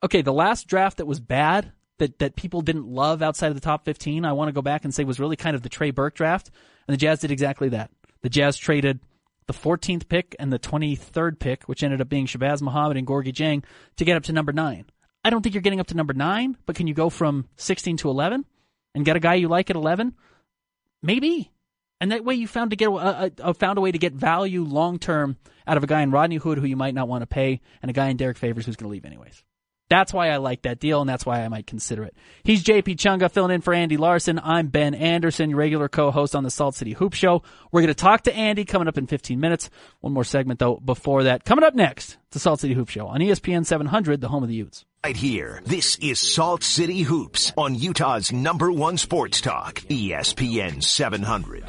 [0.03, 3.61] Okay, the last draft that was bad, that, that people didn't love outside of the
[3.61, 5.91] top 15, I want to go back and say was really kind of the Trey
[5.91, 6.51] Burke draft.
[6.87, 7.91] And the Jazz did exactly that.
[8.21, 8.99] The Jazz traded
[9.47, 13.33] the 14th pick and the 23rd pick, which ended up being Shabazz Muhammad and Gorgui
[13.33, 13.63] Dieng,
[13.97, 14.85] to get up to number 9.
[15.25, 17.97] I don't think you're getting up to number 9, but can you go from 16
[17.97, 18.45] to 11
[18.93, 20.13] and get a guy you like at 11?
[21.01, 21.51] Maybe.
[22.01, 24.63] And that way you found to get a, a, found a way to get value
[24.63, 25.37] long term
[25.67, 27.89] out of a guy in Rodney Hood who you might not want to pay, and
[27.89, 29.43] a guy in Derrick Favors who's going to leave anyways.
[29.89, 32.15] That's why I like that deal, and that's why I might consider it.
[32.43, 34.39] He's JP Chunga filling in for Andy Larsen.
[34.41, 37.41] I'm Ben Anderson, your regular co-host on the Salt City Hoop Show.
[37.71, 39.71] We're going to talk to Andy coming up in 15 minutes.
[40.01, 41.43] One more segment though before that.
[41.43, 44.55] Coming up next, the Salt City Hoop Show on ESPN 700, the home of the
[44.55, 44.85] Utes.
[45.03, 51.65] Right here, this is Salt City Hoops on Utah's number one sports talk, ESPN 700.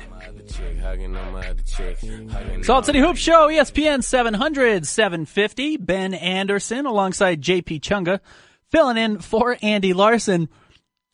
[0.53, 2.65] Mm.
[2.65, 5.77] Salt City Hoop Show, ESPN 700, 750.
[5.77, 8.21] Ben Anderson alongside JP Chunga
[8.71, 10.49] filling in for Andy Larsen.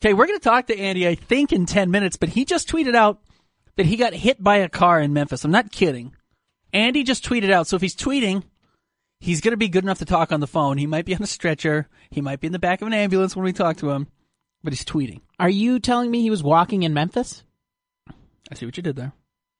[0.01, 2.69] Okay, we're going to talk to Andy, I think, in 10 minutes, but he just
[2.69, 3.19] tweeted out
[3.75, 5.43] that he got hit by a car in Memphis.
[5.43, 6.15] I'm not kidding.
[6.73, 7.67] Andy just tweeted out.
[7.67, 8.43] So if he's tweeting,
[9.19, 10.77] he's going to be good enough to talk on the phone.
[10.77, 11.87] He might be on a stretcher.
[12.11, 14.07] He might be in the back of an ambulance when we talk to him,
[14.63, 15.21] but he's tweeting.
[15.39, 17.43] Are you telling me he was walking in Memphis?
[18.51, 19.13] I see what you did there.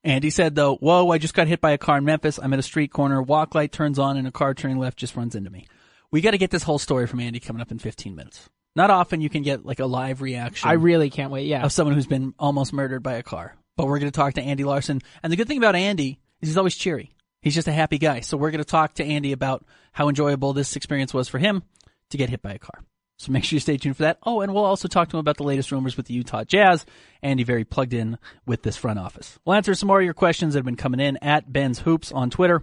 [0.04, 2.38] Andy said though, whoa, I just got hit by a car in Memphis.
[2.40, 3.20] I'm at a street corner.
[3.20, 5.66] Walk light turns on and a car turning left just runs into me.
[6.10, 8.48] We got to get this whole story from Andy coming up in 15 minutes.
[8.74, 11.46] Not often you can get like a live reaction I really can't wait.
[11.46, 11.64] Yeah.
[11.64, 13.56] of someone who's been almost murdered by a car.
[13.76, 15.00] But we're going to talk to Andy Larsen.
[15.22, 17.12] And the good thing about Andy is he's always cheery.
[17.42, 18.20] He's just a happy guy.
[18.20, 21.62] So we're going to talk to Andy about how enjoyable this experience was for him
[22.10, 22.82] to get hit by a car.
[23.18, 24.18] So make sure you stay tuned for that.
[24.22, 26.86] Oh, and we'll also talk to him about the latest rumors with the Utah Jazz.
[27.20, 28.16] Andy very plugged in
[28.46, 29.38] with this front office.
[29.44, 32.12] We'll answer some more of your questions that have been coming in at Ben's Hoops
[32.12, 32.62] on Twitter,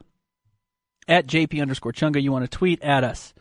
[1.10, 2.22] at JP underscore Chunga.
[2.22, 3.34] You want to tweet at us.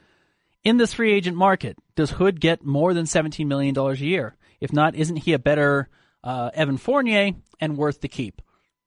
[0.64, 4.34] In this free agent market, does Hood get more than $17 million a year?
[4.60, 5.88] If not, isn't he a better
[6.24, 8.42] uh, Evan Fournier and worth the keep?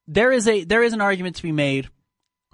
[0.06, 1.90] There is a there is an argument to be made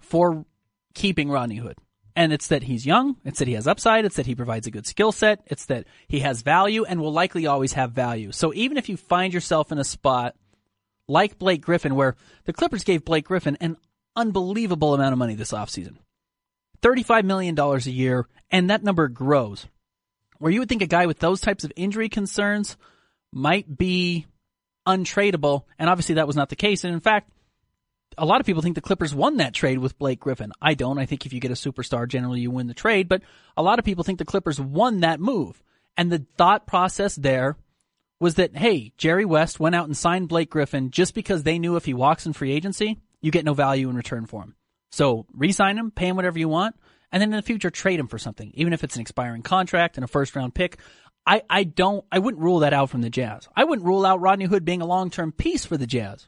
[0.01, 0.45] for
[0.93, 1.77] keeping Rodney Hood.
[2.15, 4.71] And it's that he's young, it's that he has upside, it's that he provides a
[4.71, 8.31] good skill set, it's that he has value and will likely always have value.
[8.31, 10.35] So even if you find yourself in a spot
[11.07, 13.77] like Blake Griffin, where the Clippers gave Blake Griffin an
[14.15, 15.97] unbelievable amount of money this offseason
[16.83, 19.65] $35 million a year, and that number grows.
[20.37, 22.77] Where you would think a guy with those types of injury concerns
[23.31, 24.27] might be
[24.87, 26.83] untradeable, and obviously that was not the case.
[26.83, 27.31] And in fact,
[28.17, 30.51] a lot of people think the Clippers won that trade with Blake Griffin.
[30.61, 30.97] I don't.
[30.97, 33.21] I think if you get a superstar, generally you win the trade, but
[33.57, 35.61] a lot of people think the Clippers won that move.
[35.97, 37.57] And the thought process there
[38.19, 41.75] was that, hey, Jerry West went out and signed Blake Griffin just because they knew
[41.75, 44.55] if he walks in free agency, you get no value in return for him.
[44.91, 46.75] So re-sign him, pay him whatever you want,
[47.11, 49.97] and then in the future trade him for something, even if it's an expiring contract
[49.97, 50.79] and a first round pick.
[51.25, 53.47] I, I don't, I wouldn't rule that out from the Jazz.
[53.55, 56.27] I wouldn't rule out Rodney Hood being a long-term piece for the Jazz.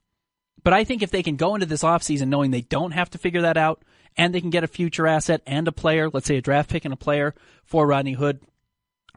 [0.64, 3.18] But I think if they can go into this offseason knowing they don't have to
[3.18, 3.84] figure that out
[4.18, 6.86] and they can get a future asset and a player, let's say a draft pick
[6.86, 8.40] and a player for Rodney Hood,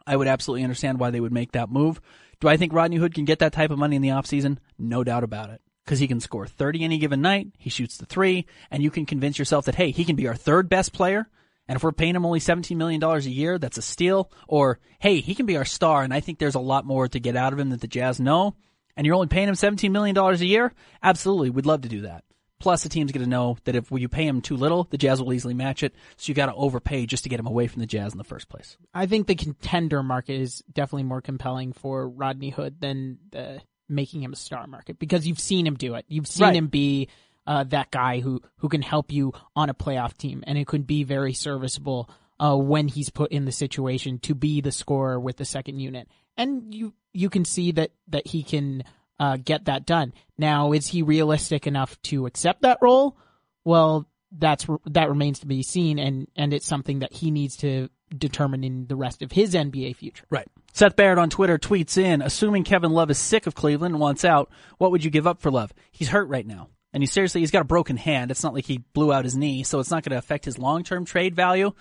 [0.06, 2.00] I would absolutely understand why they would make that move.
[2.40, 4.58] Do I think Rodney Hood can get that type of money in the offseason?
[4.78, 5.60] No doubt about it.
[5.84, 9.06] Because he can score 30 any given night, he shoots the three, and you can
[9.06, 11.28] convince yourself that, hey, he can be our third best player.
[11.66, 14.30] And if we're paying him only $17 million a year, that's a steal.
[14.46, 17.20] Or, hey, he can be our star, and I think there's a lot more to
[17.20, 18.54] get out of him that the Jazz know
[18.98, 22.24] and you're only paying him $17 million a year, absolutely, we'd love to do that.
[22.60, 25.22] Plus, the team's going to know that if you pay him too little, the Jazz
[25.22, 25.94] will easily match it.
[26.16, 28.24] So you got to overpay just to get him away from the Jazz in the
[28.24, 28.76] first place.
[28.92, 34.22] I think the contender market is definitely more compelling for Rodney Hood than the making
[34.24, 36.04] him a star market because you've seen him do it.
[36.08, 36.56] You've seen Right.
[36.56, 37.08] him be
[37.46, 40.86] uh, that guy who who can help you on a playoff team, and it could
[40.86, 45.36] be very serviceable uh, when he's put in the situation to be the scorer with
[45.36, 46.08] the second unit.
[46.36, 48.84] And you you can see that that he can
[49.18, 50.12] uh, get that done.
[50.36, 53.16] Now, is he realistic enough to accept that role?
[53.64, 57.88] Well, that's that remains to be seen, and and it's something that he needs to
[58.16, 60.24] determine in the rest of his NBA future.
[60.30, 60.48] Right.
[60.72, 64.24] Seth Barrett on Twitter tweets in, assuming Kevin Love is sick of Cleveland and wants
[64.24, 65.72] out, what would you give up for Love?
[65.90, 66.68] He's hurt right now.
[66.92, 68.30] And he seriously, he's got a broken hand.
[68.30, 70.58] It's not like he blew out his knee, so it's not going to affect his
[70.58, 71.72] long-term trade value.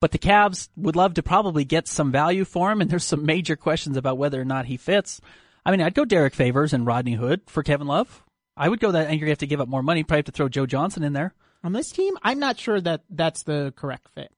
[0.00, 3.26] But the Cavs would love to probably get some value for him, and there's some
[3.26, 5.20] major questions about whether or not he fits.
[5.64, 8.22] I mean, I'd go Derrick Favors and Rodney Hood for Kevin Love.
[8.56, 10.02] I would go that, and you're going to have to give up more money.
[10.02, 11.34] Probably have to throw Joe Johnson in there.
[11.62, 14.32] On this team, I'm not sure that that's the correct fit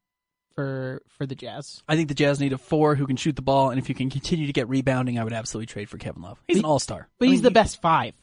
[0.56, 1.82] for for the Jazz.
[1.88, 3.94] I think the Jazz need a four who can shoot the ball, and if you
[3.94, 6.42] can continue to get rebounding, I would absolutely trade for Kevin Love.
[6.48, 7.08] He's an all-star.
[7.20, 8.14] But I he's mean, the best five,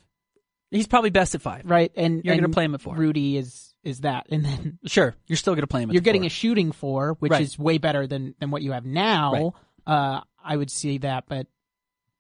[0.71, 1.63] He's probably best at five.
[1.65, 1.91] right?
[1.95, 2.95] And You're gonna play him at four.
[2.95, 5.91] Rudy is is that, and then Sure, you're still going to play him.
[5.91, 6.27] You're getting four.
[6.27, 7.41] a shooting four, which Right.
[7.41, 9.33] is way better than than what you have now.
[9.33, 9.51] Right.
[9.95, 11.47] Uh, I would see that, but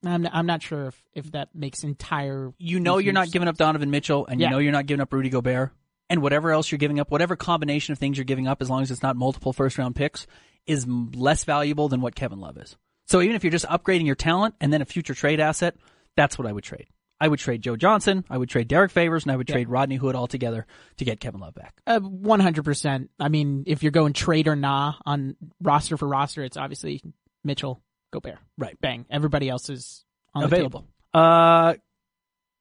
[0.05, 2.53] I'm I'm not sure if if that makes entire.
[2.57, 4.47] You know you're not giving up Donovan Mitchell, and Yeah.
[4.47, 5.71] you know you're not giving up Rudy Gobert,
[6.09, 8.81] and whatever else you're giving up, whatever combination of things you're giving up, as long
[8.81, 10.25] as it's not multiple first round picks,
[10.65, 12.77] is less valuable than what Kevin Love is.
[13.07, 15.75] So even if you're just upgrading your talent and then a future trade asset,
[16.15, 16.87] that's what I would trade.
[17.21, 19.97] I would trade Joe Johnson, I would trade Derrick Favors, and I would trade Rodney
[19.97, 20.65] Hood altogether
[20.97, 21.73] to get Kevin Love back.
[21.85, 23.09] Uh, 100%.
[23.19, 27.03] I mean, if you're going trade or nah on roster for roster, it's obviously
[27.43, 28.39] Mitchell, Gobert.
[28.57, 28.79] Right.
[28.79, 29.05] Bang.
[29.09, 30.85] Everybody else is on the available.
[31.13, 31.75] Uh,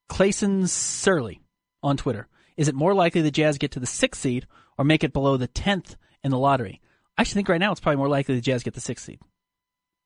[0.09, 1.41] Clayson Surly
[1.81, 2.27] on Twitter.
[2.57, 4.45] Is it more likely the Jazz get to the sixth seed
[4.77, 6.81] or make it below the tenth in the lottery?
[7.17, 9.19] I actually think right now it's probably more likely the Jazz get the sixth seed.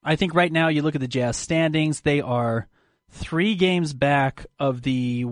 [0.03, 2.67] I think right now you look at the Jazz standings; they are
[3.13, 5.25] three games back of the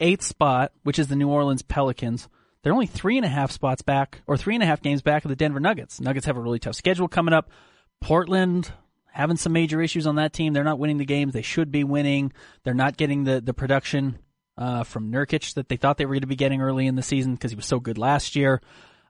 [0.00, 2.28] eighth spot, which is the New Orleans Pelicans.
[2.62, 5.24] They're only three and a half spots back, or three and a half games back
[5.24, 6.00] of the Denver Nuggets.
[6.00, 7.50] Nuggets have a really tough schedule coming up.
[8.00, 8.72] Portland
[9.12, 10.52] having some major issues on that team.
[10.52, 12.32] They're not winning the games they should be winning.
[12.64, 14.18] They're not getting the the production
[14.56, 17.02] uh, from Nurkic that they thought they were going to be getting early in the
[17.02, 18.60] season because he was so good last year.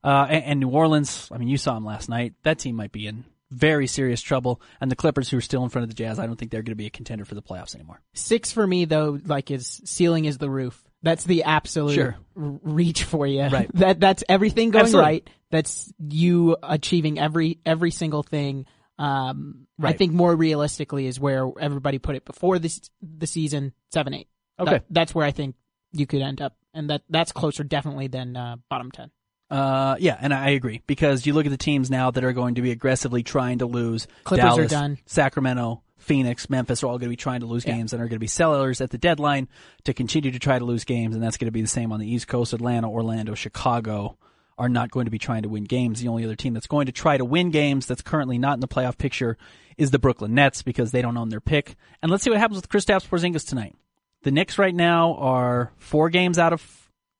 [0.02, 2.34] Uh, and, and New Orleans, I mean, you saw him last night.
[2.42, 4.60] That team might be in very serious trouble.
[4.80, 6.62] And the Clippers, who are still in front of the Jazz, I don't think they're
[6.62, 8.00] going to be a contender for the playoffs anymore.
[8.14, 10.82] Six for me though, like is ceiling is the roof.
[11.02, 12.16] That's the absolute Sure.
[12.34, 13.42] reach for you.
[13.48, 13.70] Right.
[13.74, 15.10] That that's everything going Absolutely.
[15.10, 15.30] right.
[15.50, 18.66] That's you achieving every every single thing.
[18.98, 19.94] Um, right.
[19.94, 24.28] I think more realistically is where everybody put it before this the season seven eight.
[24.58, 24.72] Okay.
[24.72, 25.56] That- that's where I think
[25.92, 29.10] you could end up, and that that's closer definitely than uh, bottom ten.
[29.50, 32.54] Uh, yeah, and I agree because you look at the teams now that are going
[32.54, 34.06] to be aggressively trying to lose.
[34.24, 34.98] Clippers are done.
[35.06, 37.74] Sacramento, Phoenix, Memphis are all going to be trying to lose Yeah.
[37.74, 39.48] games and are going to be sellers at the deadline
[39.84, 41.98] to continue to try to lose games, and that's going to be the same on
[41.98, 42.52] the East Coast.
[42.52, 44.16] Atlanta, Orlando, Chicago
[44.56, 46.00] are not going to be trying to win games.
[46.00, 48.60] The only other team that's going to try to win games that's currently not in
[48.60, 49.36] the playoff picture
[49.78, 51.76] is the Brooklyn Nets because they don't own their pick.
[52.02, 53.74] And let's see what happens with Kristaps Porzingis tonight.
[54.22, 56.60] The Knicks right now are four games out of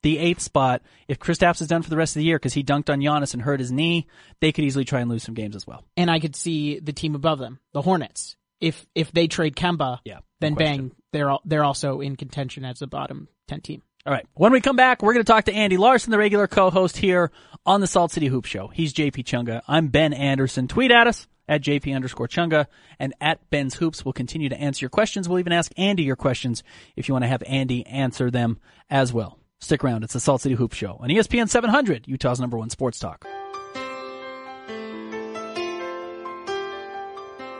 [0.02, 0.82] the eighth spot.
[1.08, 3.32] If Kristaps is done for the rest of the year because he dunked on Giannis
[3.34, 4.06] and hurt his knee,
[4.40, 5.84] they could easily try and lose some games as well.
[5.96, 8.36] And I could see the team above them, the Hornets.
[8.60, 10.76] If if they trade Kemba, Yeah, no then question.
[10.88, 13.82] bang, they're all, they're also in contention as a bottom ten team.
[14.06, 14.26] All right.
[14.34, 17.30] When we come back, we're going to talk to Andy Larsen, the regular co-host here
[17.66, 18.68] on the Salt City Hoop Show.
[18.68, 19.60] He's JP Chunga.
[19.68, 20.68] I'm Ben Anderson.
[20.68, 22.66] Tweet at us at JP underscore Chunga
[22.98, 24.02] and at Ben's Hoops.
[24.04, 25.28] We'll continue to answer your questions.
[25.28, 26.62] We'll even ask Andy your questions
[26.96, 29.38] if you want to have Andy answer them as well.
[29.60, 30.04] Stick around.
[30.04, 33.26] It's the Salt City Hoop Show on ESPN 700, Utah's number one sports talk.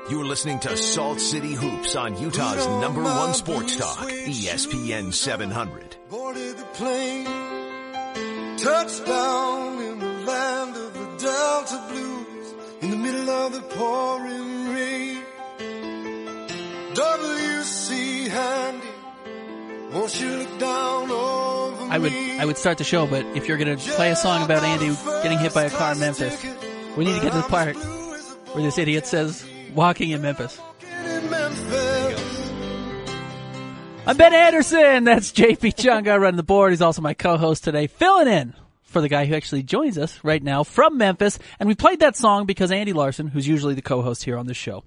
[0.09, 5.97] You're listening to Salt City Hoops on Utah's number one sports talk, ESPN 700.
[6.09, 7.27] boarded the plane,
[8.57, 15.23] touchdown in the land of the Delta Blues, in the middle of the pouring rain.
[16.95, 18.29] W.C.
[18.31, 18.87] Handy,
[21.91, 22.13] I would?
[22.13, 24.95] I would start the show, but if you're going to play a song about Andy
[25.23, 26.45] getting hit by a car in Memphis,
[26.97, 27.77] we need to get to the part
[28.55, 30.61] where this idiot says walking in Memphis.
[30.83, 32.53] In Memphis.
[34.07, 35.05] I'm Ben Anderson.
[35.05, 36.71] That's JP Chunga running the board.
[36.71, 40.43] He's also my co-host today, filling in for the guy who actually joins us right
[40.43, 41.39] now from Memphis.
[41.59, 44.57] And we played that song because Andy Larsen, who's usually the co-host here on this
[44.57, 44.85] show,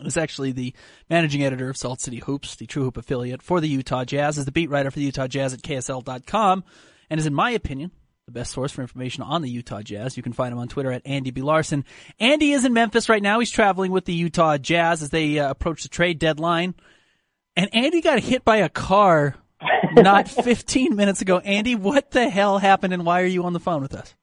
[0.00, 0.74] is actually the
[1.08, 4.44] managing editor of Salt City Hoops, the True Hoop affiliate for the Utah Jazz, is
[4.44, 6.64] the beat writer for the Utah Jazz at KSL.com,
[7.08, 7.90] and is, in my opinion,
[8.26, 10.16] the best source for information on the Utah Jazz.
[10.16, 11.42] You can find him on Twitter at Andy B.
[11.42, 11.84] Larsen.
[12.18, 13.40] Andy is in Memphis right now.
[13.40, 16.74] He's traveling with the Utah Jazz as they uh, approach the trade deadline.
[17.56, 19.34] And Andy got hit by a car
[19.92, 21.38] not 15 minutes ago.
[21.38, 24.14] Andy, what the hell happened and why are you on the phone with us?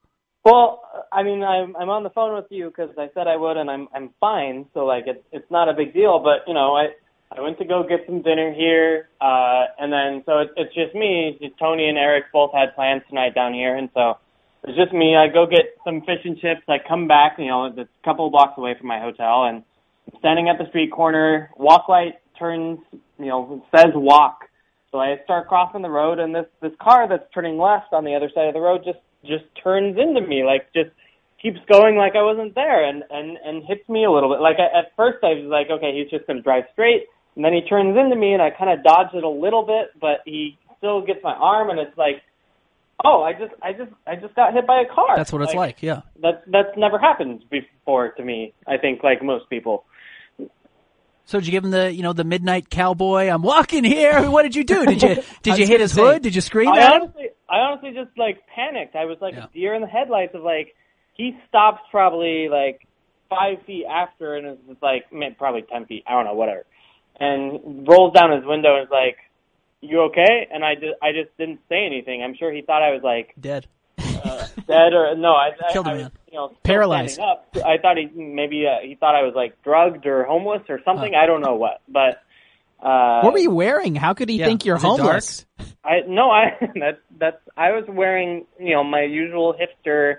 [0.48, 0.80] Well,
[1.12, 3.70] I mean, I'm I'm on the phone with you because I said I would, and
[3.70, 4.66] I'm I'm fine.
[4.74, 6.24] So like, it's it's not a big deal.
[6.24, 6.96] But you know, I
[7.38, 10.96] I went to go get some dinner here, uh, and then so it's it's just
[10.96, 11.38] me.
[11.60, 14.20] Tony and Eric both had plans tonight down here, and so
[14.64, 15.18] it's just me.
[15.18, 16.64] I go get some fish and chips.
[16.70, 19.64] I come back, you know, it's a couple blocks away from my hotel, and
[20.08, 21.52] I'm standing at the street corner.
[21.58, 22.80] Walk light turns,
[23.20, 24.48] you know, says walk.
[24.94, 28.16] So I start crossing the road, and this this car that's turning left on the
[28.16, 30.92] other side of the road just just turns into me, like just
[31.42, 34.42] keeps going like I wasn't there, and and and hits me a little bit.
[34.42, 37.06] Like I, at first I was like, okay, he's just going to drive straight,
[37.36, 40.00] and then he turns into me, and I kind of dodge it a little bit,
[40.00, 42.22] but he still gets my arm, and it's like,
[43.04, 45.16] oh, I just I just I just got hit by a car.
[45.16, 46.02] That's what it's like, yeah.
[46.22, 48.54] That's that's never happened before to me.
[48.68, 49.86] I think like most people.
[51.28, 53.28] So did you give him the, you know, the midnight cowboy?
[53.30, 54.30] I'm walking here.
[54.32, 54.86] What did you do?
[54.86, 56.22] Did you did you hit his say- hood?
[56.24, 57.02] Did you scream I at him?
[57.04, 58.96] honestly, I honestly just like panicked.
[58.96, 59.46] I was like Yeah.
[59.46, 60.74] a deer in the headlights of like
[61.14, 62.88] he stops probably like
[63.30, 65.06] five feet after and is just like
[65.38, 66.04] probably ten feet.
[66.08, 66.66] I don't know, whatever.
[67.20, 69.18] And rolls down his window and is like,
[69.82, 72.22] "You okay?" And I just I just didn't say anything.
[72.24, 73.68] I'm sure he thought I was like Dead.
[73.98, 75.34] uh, dead or no.
[75.34, 76.04] I, I, Killed I man.
[76.04, 77.20] was, you know, Paralyzed.
[77.20, 77.46] Up.
[77.66, 81.14] I thought he maybe uh, he thought I was like drugged or homeless or something.
[81.14, 82.22] I don't know what, but.
[82.82, 83.96] Uh, What were you wearing?
[83.96, 84.46] How could he Yeah.
[84.46, 85.00] think you're Was it dark?
[85.02, 85.46] homeless?
[85.84, 90.18] I no, I that's that's I was wearing you know my usual hipster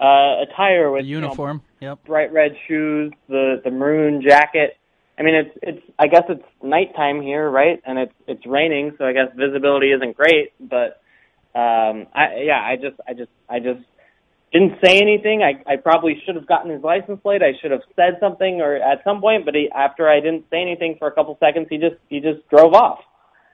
[0.00, 1.62] uh, attire with The you know, uniform.
[1.80, 2.04] Yep.
[2.04, 4.76] bright red shoes, the the maroon jacket.
[5.18, 7.80] I mean, it's it's I guess it's nighttime here, right?
[7.86, 10.52] And it's it's raining, so I guess visibility isn't great.
[10.60, 11.00] But
[11.54, 13.80] um, I yeah, I just I just I just
[14.54, 15.42] didn't say anything.
[15.42, 17.42] I I probably should have gotten his license plate.
[17.42, 19.44] I should have said something or at some point.
[19.44, 22.48] But he, after I didn't say anything for a couple seconds, he just he just
[22.48, 23.00] drove off.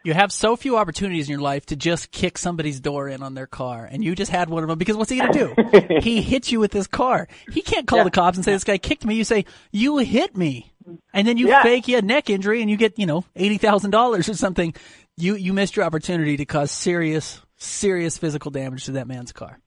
[0.02, 3.34] You have so few opportunities in your life to just kick somebody's door in on
[3.34, 5.98] their car, and you just had one of them because what's he going to do?
[6.00, 7.28] he hits you with his car.
[7.52, 8.04] He can't call Yeah.
[8.04, 9.16] the cops and say, this guy kicked me.
[9.16, 10.72] You say, you hit me.
[11.12, 11.62] And then you Yeah.
[11.62, 14.72] fake you a neck injury and you get, you know, $80,000 or something.
[15.18, 19.58] You you missed your opportunity to cause serious serious physical damage to that man's car.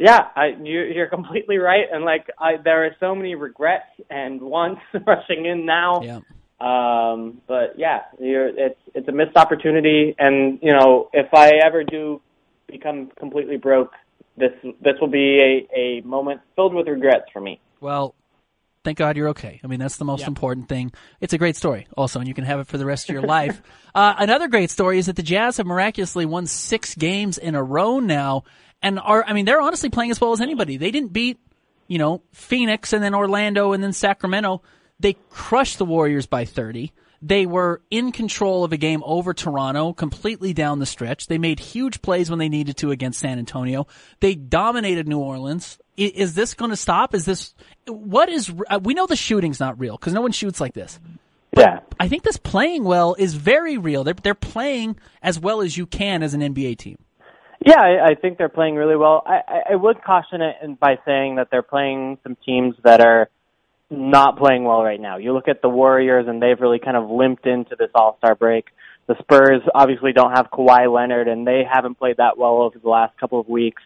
[0.00, 4.40] Yeah, I, you're, you're completely right, and like I, there are so many regrets and
[4.40, 6.00] wants rushing in now.
[6.02, 6.20] Yeah.
[6.58, 11.84] Um, but yeah, you're, it's it's a missed opportunity, and you know if I ever
[11.84, 12.22] do
[12.66, 13.92] become completely broke,
[14.38, 17.60] this this will be a, a moment filled with regrets for me.
[17.80, 18.14] Well,
[18.84, 19.60] thank God you're okay.
[19.62, 20.28] I mean, that's the most Yeah.
[20.28, 20.92] important thing.
[21.20, 23.22] It's a great story, also, and you can have it for the rest of your
[23.38, 23.60] life.
[23.94, 27.62] Uh, another great story is that the Jazz have miraculously won six games in a
[27.62, 28.44] row now,
[28.82, 30.76] and are I mean, they're honestly playing as well as anybody.
[30.76, 31.38] They didn't beat,
[31.88, 34.62] you know, Phoenix and then Orlando and then Sacramento.
[34.98, 36.92] They crushed the Warriors by 30.
[37.22, 41.26] They were in control of a game over Toronto, completely down the stretch.
[41.26, 43.86] They made huge plays when they needed to against San Antonio.
[44.20, 45.78] They dominated New Orleans.
[45.98, 47.14] Is this going to stop?
[47.14, 47.54] Is this
[47.86, 48.50] what is?
[48.70, 50.98] uh, We know the shooting's not real because no one shoots like this.
[51.54, 54.04] Yeah, I think this playing well is very real.
[54.04, 56.96] They're they're playing as well as you can as an NBA team.
[57.64, 59.22] Yeah, I, I think they're playing really well.
[59.26, 63.28] I, I, I would caution it by saying that they're playing some teams that are
[63.90, 65.18] not playing well right now.
[65.18, 68.34] You look at the Warriors, and they've really kind of limped into this All Star
[68.34, 68.66] break.
[69.08, 72.88] The Spurs obviously don't have Kawhi Leonard, and they haven't played that well over the
[72.88, 73.82] last couple of weeks.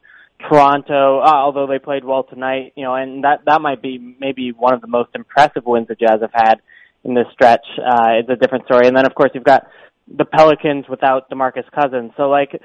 [0.49, 4.53] Toronto, uh, although they played well tonight, you know, and that that might be maybe
[4.53, 6.57] one of the most impressive wins the Jazz have had
[7.03, 7.65] in this stretch.
[7.79, 9.67] Uh, it's a different story, and then of course you've got
[10.07, 12.13] the Pelicans without DeMarcus Cousins.
[12.17, 12.61] So like,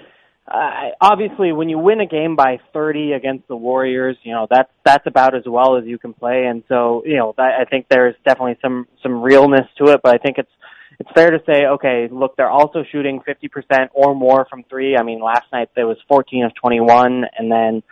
[0.51, 4.71] uh, obviously when you win a game by 30 against the Warriors, you know that's
[4.85, 7.87] that's about as well as you can play, and so you know that, I think
[7.89, 10.51] there's definitely some some realness to it, but I think it's
[10.99, 14.97] it's fair to say, okay, look, they're also shooting 50% or more from three.
[14.97, 17.83] I mean, last night there was 14 of 21, and then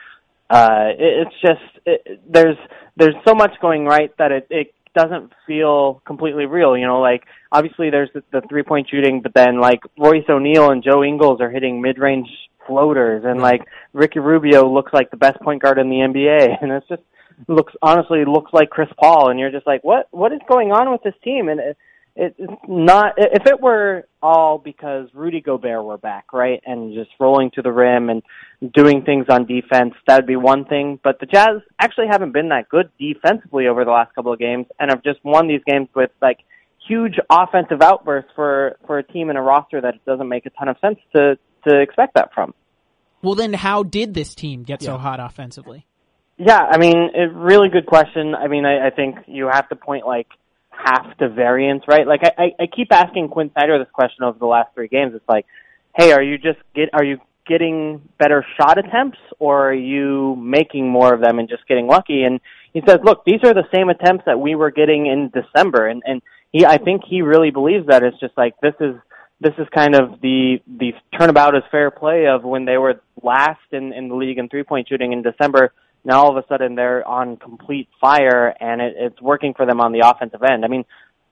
[0.50, 2.58] uh, it, it's just it, there's
[2.96, 6.76] there's so much going right that it it doesn't feel completely real.
[6.76, 10.72] You know, like obviously there's the, the three point shooting, but then like Royce O'Neale
[10.72, 12.28] and Joe Ingles are hitting mid range
[12.66, 13.62] floaters, and like
[13.94, 17.04] Ricky Rubio looks like the best point guard in the NBA, and it's just
[17.48, 20.92] looks honestly looks like Chris Paul, and you're just like, what what is going on
[20.92, 21.48] with this team?
[21.48, 21.78] And it, it,
[22.18, 27.52] it's not if it were all because Rudy Gobert were back, right, and just rolling
[27.52, 28.24] to the rim and
[28.74, 31.00] doing things on defense, that'd be one thing.
[31.04, 34.66] But the Jazz actually haven't been that good defensively over the last couple of games,
[34.80, 36.40] and have just won these games with like
[36.88, 40.70] huge offensive outbursts for for a team in a roster that doesn't make a ton
[40.70, 41.38] of sense to
[41.68, 42.54] to expect that from.
[43.22, 45.86] Well, then how did this team get so hot offensively?
[46.38, 48.36] Yeah, I mean, a really good question.
[48.36, 50.28] I mean, I, I think you have to point like
[50.84, 52.08] half the variance, right?
[52.08, 55.14] Like I, I, I keep asking Quin Snyder this question over the last three games.
[55.16, 55.46] It's like,
[55.96, 57.18] hey, are you just get are you
[57.48, 62.24] getting better shot attempts or are you making more of them and just getting lucky?
[62.24, 62.40] And
[62.74, 66.04] he says, look, these are the same attempts that we were getting in December, and
[66.06, 66.22] and
[66.52, 68.96] he I think he really believes that it's just like this is
[69.40, 73.60] this is kind of the the turnabout as fair play of when they were last
[73.72, 75.74] in in the league in three point shooting in December.
[76.04, 79.82] Now all of a sudden they're on complete fire and it, it's working for them
[79.82, 80.64] on the offensive end.
[80.64, 80.86] I mean,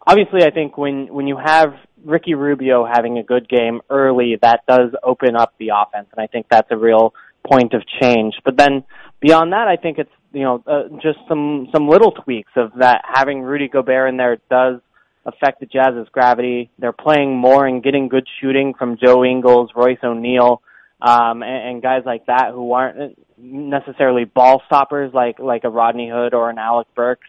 [0.06, 4.62] obviously I think when when you have Ricky Rubio having a good game early, that
[4.68, 7.14] does open up the offense, and I think that's a real
[7.50, 8.36] point of change.
[8.44, 8.84] But then
[9.20, 13.02] beyond that, I think it's you know uh, just some some little tweaks of that
[13.12, 14.80] having Rudy Gobert in there does
[15.26, 16.70] affect the Jazz's gravity.
[16.78, 20.62] They're playing more and getting good shooting from Joe Ingles, Royce O'Neale,
[21.02, 26.10] um, and, and guys like that who aren't necessarily ball stoppers like like a Rodney
[26.10, 27.28] Hood or an Alec Burks.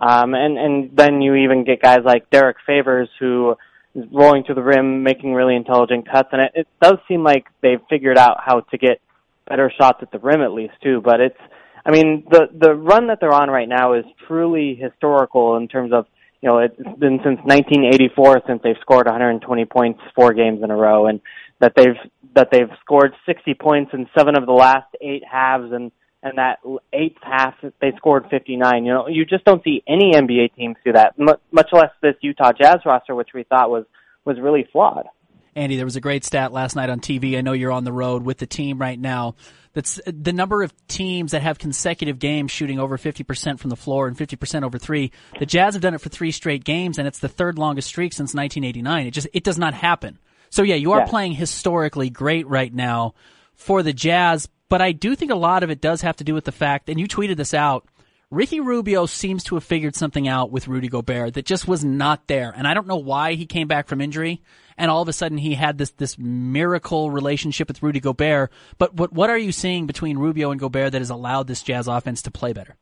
[0.00, 3.54] Um, and and then you even get guys like Derrick Favors who
[3.94, 7.46] is rolling to the rim, making really intelligent cuts, and it, it does seem like
[7.60, 9.00] they've figured out how to get
[9.48, 11.00] better shots at the rim at least too.
[11.04, 11.38] But it's,
[11.84, 15.92] I mean, the the run that they're on right now is truly historical in terms
[15.92, 16.06] of
[16.40, 20.76] you know it's been since 1984 since they've scored 120 points four games in a
[20.76, 21.20] row, and
[21.62, 21.96] that they've
[22.34, 25.92] that they've scored 60 points in seven of the last eight halves, and
[26.22, 26.58] and that
[26.92, 28.84] eighth half they scored 59.
[28.84, 32.52] You know, you just don't see any NBA teams do that, much less this Utah
[32.52, 33.84] Jazz roster, which we thought was
[34.24, 35.06] was really flawed.
[35.54, 37.36] Andy, there was a great stat last night on TV.
[37.36, 39.34] I know you're on the road with the team right now.
[39.74, 44.06] That's the number of teams that have consecutive games shooting over 50% from the floor
[44.06, 45.12] and 50% over three.
[45.38, 48.12] The Jazz have done it for three straight games, and it's the third longest streak
[48.12, 49.06] since 1989.
[49.06, 50.18] It just it does not happen.
[50.52, 51.06] So yeah, you are Yeah.
[51.06, 53.14] playing historically great right now
[53.54, 56.34] for the Jazz, but I do think a lot of it does have to do
[56.34, 57.86] with the fact, and you tweeted this out.
[58.30, 62.28] Ricky Rubio seems to have figured something out with Rudy Gobert that just was not
[62.28, 62.52] there.
[62.54, 64.40] And I don't know why he came back from injury
[64.78, 68.50] and all of a sudden he had this, this miracle relationship with Rudy Gobert.
[68.78, 71.88] But what, what are you seeing between Rubio and Gobert that has allowed this Jazz
[71.88, 72.76] offense to play better?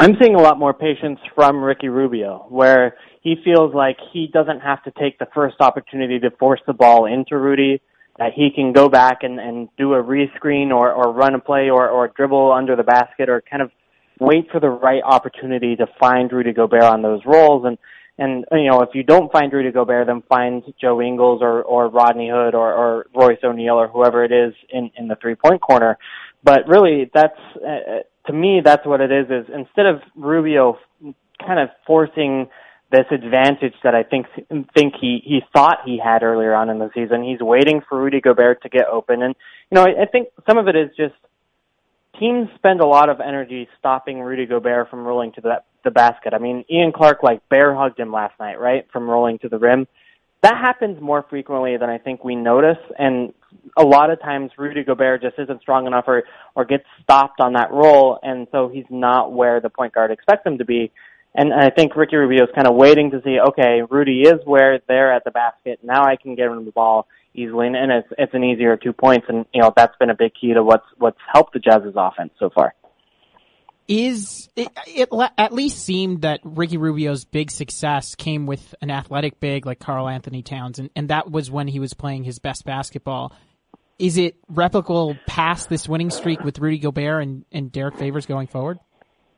[0.00, 4.60] I'm seeing a lot more patience from Ricky Rubio, where he feels like he doesn't
[4.60, 7.82] have to take the first opportunity to force the ball into Rudy.
[8.18, 11.68] that he can go back and, and do a rescreen or, or run a play
[11.68, 13.70] or, or dribble under the basket or kind of
[14.18, 17.66] wait for the right opportunity to find Rudy Gobert on those roles.
[17.66, 17.76] And,
[18.18, 21.88] and, you know, if you don't find Rudy Gobert, then find Joe Ingles or, or
[21.88, 25.60] Rodney Hood or, or Royce O'Neale or whoever it is in, in the three point
[25.60, 25.98] corner.
[26.42, 30.78] But really, that's, uh, to me, that's what it is, is instead of Rubio
[31.40, 32.48] kind of forcing
[32.90, 34.26] this advantage that I think
[34.74, 37.22] think he he thought he had earlier on in the season.
[37.22, 39.34] He's waiting for Rudy Gobert to get open, and
[39.70, 41.14] you know I, I think some of it is just
[42.18, 46.34] teams spend a lot of energy stopping Rudy Gobert from rolling to the the basket.
[46.34, 49.58] I mean, Ian Clark like bear hugged him last night, right, from rolling to the
[49.58, 49.86] rim.
[50.42, 53.34] That happens more frequently than I think we notice, and
[53.76, 56.22] a lot of times Rudy Gobert just isn't strong enough or
[56.54, 60.46] or gets stopped on that roll, and so he's not where the point guard expects
[60.46, 60.92] him to be.
[61.34, 64.80] And I think Ricky Rubio is kind of waiting to see, okay, Rudy is where
[64.88, 65.78] they're at the basket.
[65.82, 69.26] Now I can get him the ball easily, and it's it's an easier two points.
[69.28, 72.32] And you know that's been a big key to what's what's helped the Jazz's offense
[72.38, 72.74] so far.
[73.92, 79.40] Is it, it at least seemed that Ricky Rubio's big success came with an athletic
[79.40, 83.32] big like Karl-Anthony Towns, and, and that was when he was playing his best basketball.
[83.98, 88.46] Is it replicable past this winning streak with Rudy Gobert and, and Derrick Favors going
[88.46, 88.78] forward?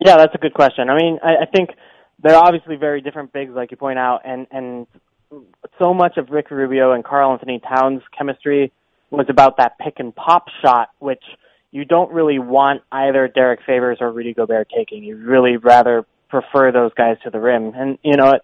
[0.04, 0.90] Yeah, that's a good question.
[0.90, 1.70] I mean, I, I think
[2.22, 4.86] they're obviously very different bigs, like you point out, and and
[5.78, 8.70] so much of Ricky Rubio and Karl-Anthony Towns' chemistry
[9.10, 11.24] was about that pick and pop shot, which
[11.72, 15.02] you don't really want either Derrick Favors or Rudy Gobert taking.
[15.02, 17.72] You really rather prefer those guys to the rim.
[17.74, 18.38] And you know,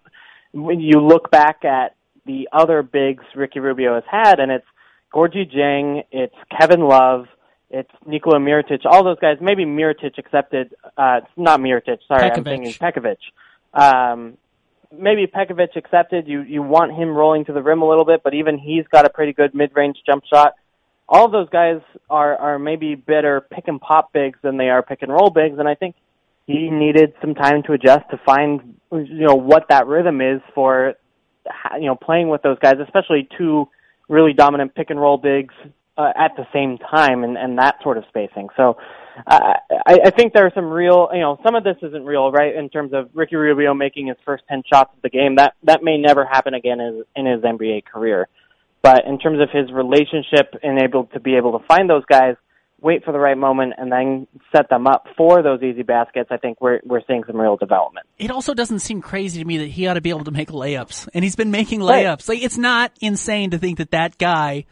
[0.51, 4.65] when you look back at the other bigs Ricky Rubio has had, and it's
[5.13, 7.27] Gorgui Dieng, it's Kevin Love,
[7.69, 12.37] it's Nikola Mirotic, all those guys, maybe Mirotic accepted, uh, not Mirotic, sorry, Pekovic.
[12.37, 13.17] I'm thinking Pekovic.
[13.73, 14.37] Um,
[14.91, 18.33] maybe Pekovic accepted, you, you want him rolling to the rim a little bit, but
[18.33, 20.53] even he's got a pretty good mid-range jump shot.
[21.11, 24.83] All of those guys are, are maybe better pick and pop bigs than they are
[24.83, 25.95] pick and roll bigs, and I think
[26.45, 30.93] he needed some time to adjust to find, you know, what that rhythm is for,
[31.79, 33.67] you know, playing with those guys, especially two
[34.07, 35.53] really dominant pick and roll bigs
[35.97, 38.47] uh, at the same time and, and that sort of spacing.
[38.55, 38.77] So
[39.27, 39.53] uh,
[39.85, 42.55] I, I think there are some real, you know, some of this isn't real, right?
[42.55, 45.83] In terms of Ricky Rubio making his first 10 shots of the game, that, that
[45.83, 48.27] may never happen again in, in his NBA career.
[48.81, 52.35] But in terms of his relationship and able to be able to find those guys,
[52.81, 54.25] wait for the right moment and then
[54.55, 58.07] set them up for those easy baskets, I think we're we're seeing some real development.
[58.17, 60.49] It also doesn't seem crazy to me that he ought to be able to make
[60.49, 62.05] layups, and he's been making Right.
[62.05, 62.29] layups.
[62.29, 64.65] Like it's not insane to think that that guy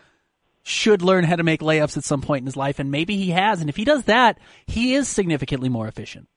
[0.64, 3.32] should learn how to make layups at some point in his life, and maybe he
[3.32, 3.60] has.
[3.62, 6.28] And if he does that, he is significantly more efficient.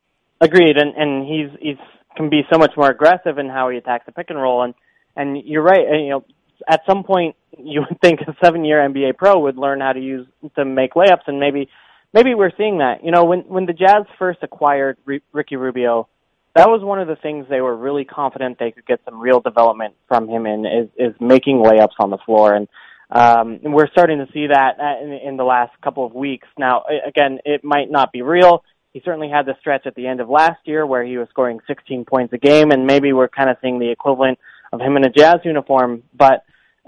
[0.40, 1.76] Agreed, and and he's he's
[2.16, 4.74] can be so much more aggressive in how he attacks the pick and roll, and
[5.14, 5.86] and you're right.
[5.86, 6.24] and, You know,
[6.68, 10.00] at some point you would think a seven year NBA pro would learn how to
[10.00, 11.68] use to make layups, and maybe
[12.12, 13.04] maybe we're seeing that.
[13.04, 16.08] You know, when when the Jazz first acquired R- Ricky Rubio,
[16.56, 19.40] that was one of the things they were really confident they could get some real
[19.40, 22.68] development from him in is is making layups on the floor, and
[23.11, 26.46] um, and we're starting to see that uh, in, in the last couple of weeks.
[26.58, 28.62] Now, again, it might not be real.
[28.92, 31.61] He certainly had the stretch at the end of last year where he was scoring
[31.66, 34.38] 16 points a game, and maybe we're kind of seeing the equivalent
[34.72, 36.02] of him in a Jazz uniform.
[36.14, 36.44] But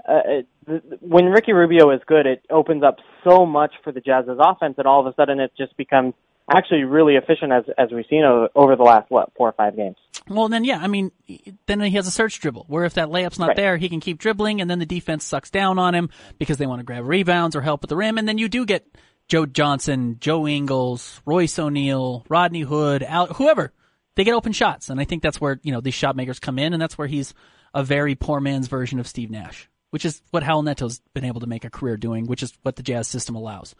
[0.07, 4.01] uh, it- th- when Ricky Rubio is good, it opens up so much for the
[4.01, 6.13] Jazz's offense, and all of a sudden it just becomes
[6.53, 9.75] actually really efficient as as we've seen over, over the last what four or five
[9.77, 9.95] games.
[10.27, 11.11] Well, then yeah, I mean,
[11.67, 13.57] then he has a search dribble where if that layup's not Right.
[13.57, 16.09] there, he can keep dribbling, and then the defense sucks down on him
[16.39, 18.65] because they want to grab rebounds or help at the rim, and then you do
[18.65, 18.85] get
[19.29, 23.71] Joe Johnson, Joe Ingles, Royce O'Neale, Rodney Hood, Al- whoever.
[24.15, 26.59] They get open shots, and I think that's where you know these shot makers come
[26.59, 27.33] in, and that's where he's
[27.73, 31.41] a very poor man's version of Steve Nash, which is what Raul Neto's been able
[31.41, 33.75] to make a career doing, which is what the Jazz system allows.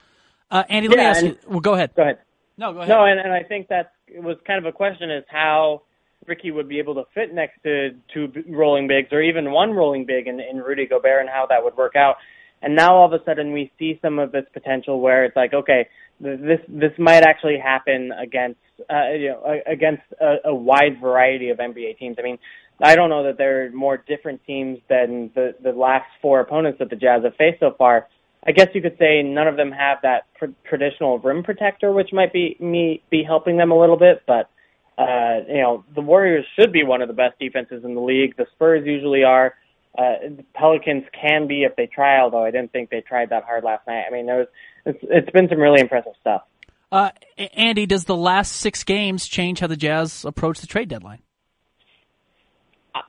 [0.50, 1.38] Uh, Andy, let me ask you.
[1.48, 1.92] Well, go ahead.
[1.96, 2.20] Go ahead.
[2.58, 2.90] No, go ahead.
[2.90, 5.82] No, and, and I think that was kind of a question is how
[6.28, 10.06] Ricky would be able to fit next to two rolling bigs or even one rolling
[10.06, 12.18] big in, in Rudy Gobert and how that would work out.
[12.62, 15.54] And now all of a sudden we see some of this potential where it's like,
[15.54, 15.88] okay,
[16.20, 18.60] this this might actually happen against
[18.90, 22.18] uh, you know against a, a wide variety of NBA teams.
[22.20, 22.38] I mean,
[22.82, 26.80] I don't know that there are more different teams than the the last four opponents
[26.80, 28.08] that the Jazz have faced so far.
[28.46, 32.10] I guess you could say none of them have that pr- traditional rim protector, which
[32.12, 34.24] might be me be helping them a little bit.
[34.28, 34.50] But
[34.98, 38.36] uh, you know, the Warriors should be one of the best defenses in the league.
[38.38, 39.56] The Spurs usually are.
[39.98, 43.44] Uh, the Pelicans can be if they try, although I didn't think they tried that
[43.44, 44.06] hard last night.
[44.08, 44.48] I mean, there was
[44.86, 46.44] it's, it's been some really impressive stuff.
[46.92, 47.10] Uh,
[47.56, 51.20] Andy, does the last six games change how the Jazz approach the trade deadline?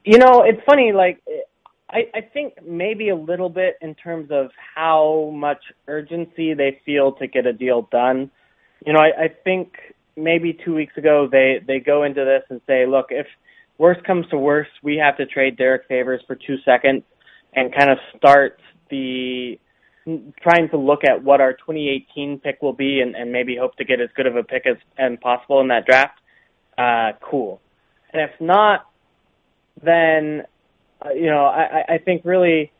[0.04, 0.92] You know, it's funny.
[0.92, 1.22] Like,
[1.90, 7.12] I, I think maybe a little bit in terms of how much urgency they feel
[7.12, 8.30] to get a deal done.
[8.86, 9.74] You know, I, I think
[10.16, 13.26] maybe two weeks ago they they go into this and say, look, if
[13.78, 17.02] worst comes to worst, we have to trade Derrick Favors for two seconds
[17.54, 18.60] and kind of start
[18.90, 19.58] the
[20.04, 23.84] trying to look at what our 2018 pick will be and, and maybe hope to
[23.84, 26.18] get as good of a pick as, as possible in that draft.
[26.76, 27.60] Uh, cool.
[28.12, 28.86] And if not,
[29.82, 30.44] then
[31.04, 32.72] uh, you know, I, I think really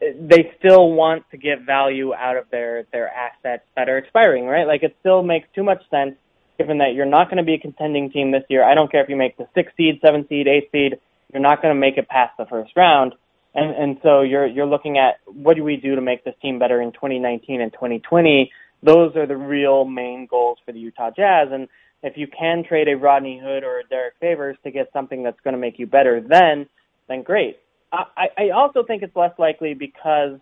[0.00, 4.66] they still want to get value out of their their assets that are expiring, right?
[4.66, 6.14] Like it still makes too much sense
[6.58, 8.64] given that you're not going to be a contending team this year.
[8.64, 10.98] I don't care if you make the six seed, seven seed, eight seed,
[11.32, 13.14] you're not going to make it past the first round.
[13.54, 16.58] And and so you're you're looking at what do we do to make this team
[16.58, 18.52] better in 2019 and 2020?
[18.82, 21.48] Those are the real main goals for the Utah Jazz.
[21.52, 21.68] And
[22.02, 25.40] if you can trade a Rodney Hood or a Derrick Favors to get something that's
[25.42, 26.68] going to make you better, then
[27.08, 27.58] then great.
[27.92, 30.38] I, I also think it's less likely because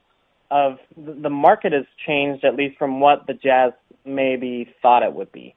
[0.51, 3.73] of the market has changed, at least from what the Jazz
[4.05, 5.55] maybe thought it would be.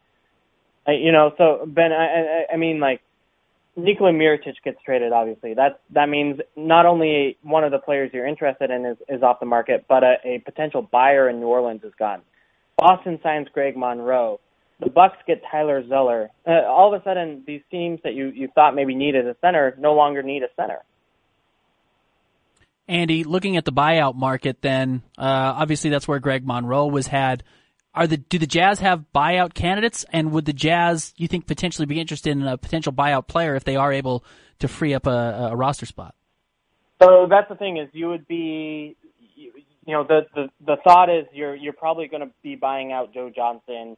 [0.87, 3.01] You know, so Ben, I, I, I mean, like
[3.75, 5.13] Nikola Mirotic gets traded.
[5.13, 9.23] Obviously, that that means not only one of the players you're interested in is, is
[9.23, 12.21] off the market, but a, a potential buyer in New Orleans is gone.
[12.77, 14.39] Boston signs Greg Monroe.
[14.79, 16.31] The Bucks get Tyler Zeller.
[16.45, 19.75] Uh, all of a sudden, these teams that you you thought maybe needed a center
[19.79, 20.79] no longer need a center.
[22.87, 27.43] Andy, looking at the buyout market, then uh, obviously that's where Greg Monroe was had.
[27.93, 31.85] Are the do the Jazz have buyout candidates, and would the Jazz you think potentially
[31.85, 34.23] be interested in a potential buyout player if they are able
[34.59, 36.15] to free up a, a roster spot?
[37.01, 38.95] So that's the thing is you would be,
[39.35, 39.51] you,
[39.87, 43.29] know, the, the the thought is you're you're probably going to be buying out Joe
[43.35, 43.97] Johnson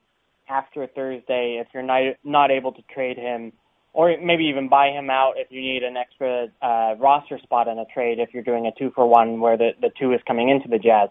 [0.50, 3.54] after Thursday if you're not not able to trade him
[3.94, 7.78] or maybe even buy him out if you need an extra uh, roster spot in
[7.78, 10.50] a trade if you're doing a two for one where the, the two is coming
[10.50, 11.10] into the Jazz.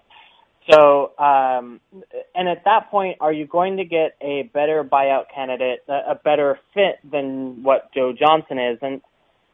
[0.70, 1.80] So, um,
[2.34, 6.14] and at that point, are you going to get a better buyout candidate, a, a
[6.14, 8.78] better fit than what Joe Johnson is?
[8.80, 9.00] And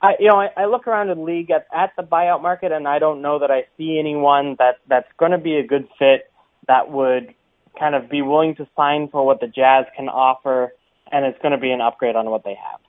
[0.03, 2.87] I, you know, I, I look around the league at, at the buyout market, and
[2.87, 6.31] I don't know that I see anyone that that's going to be a good fit
[6.67, 7.35] that would
[7.79, 10.73] kind of be willing to sign for what the Jazz can offer,
[11.11, 12.81] and it's going to be an upgrade on what they have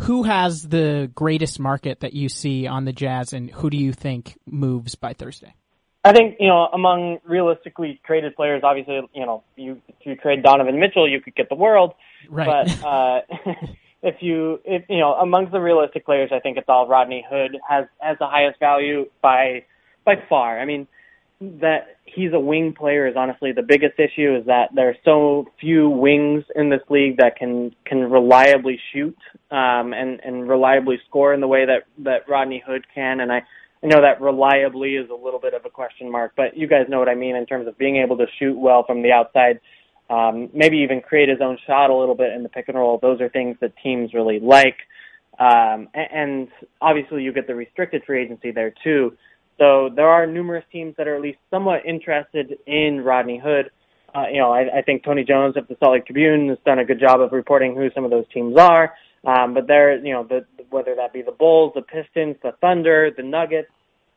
[0.00, 3.92] who has the greatest market that you see on the Jazz, and who do you
[3.92, 5.54] think moves by Thursday?
[6.04, 10.42] I think you know among realistically traded players, obviously you know you if you trade
[10.42, 11.94] Donovan Mitchell, you could get the world.
[12.28, 12.46] Right.
[12.46, 13.20] But uh,
[14.02, 17.56] if you if you know amongst the realistic players, I think it's all Rodney Hood
[17.66, 19.64] has has the highest value by
[20.04, 20.60] by far.
[20.60, 20.86] I mean,
[21.40, 25.46] that he's a wing player is honestly the biggest issue is that there are so
[25.60, 29.16] few wings in this league that can can reliably shoot
[29.50, 33.42] um and and reliably score in the way that that Rodney Hood can and I
[33.84, 36.86] I know that reliably is a little bit of a question mark but you guys
[36.88, 39.60] know what I mean in terms of being able to shoot well from the outside
[40.10, 42.98] um maybe even create his own shot a little bit in the pick and roll
[42.98, 44.76] those are things that teams really like
[45.38, 46.48] um and,
[46.80, 49.16] obviously you get the restricted free agency there too
[49.58, 53.70] so there are numerous teams that are at least somewhat interested in Rodney Hood.
[54.14, 56.78] Uh, you know, I, I think Tony Jones of the Salt Lake Tribune has done
[56.78, 58.94] a good job of reporting who some of those teams are.
[59.26, 63.10] Um, but there, you know, the, whether that be the Bulls, the Pistons, the Thunder,
[63.16, 63.70] the Nuggets,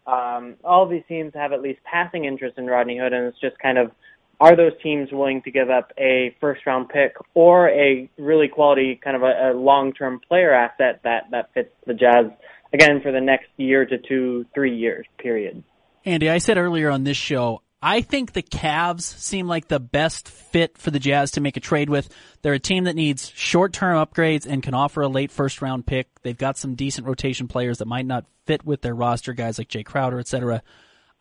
[0.05, 3.57] um, all these teams have at least passing interest in Rodney Hood, and it's just
[3.59, 3.91] kind of
[4.39, 8.99] are those teams willing to give up a first round pick or a really quality
[9.03, 12.25] kind of a, a long term player asset that that fits the Jazz
[12.73, 15.63] again for the next year to two, three years period.
[16.05, 20.27] Andy, I said earlier on this show, I think the Cavs seem like the best
[20.27, 22.09] fit for the Jazz to make a trade with.
[22.41, 26.07] They're a team that needs short-term upgrades and can offer a late first-round pick.
[26.23, 29.69] They've got some decent rotation players that might not fit with their roster, guys like
[29.69, 30.63] Jae Crowder, etc.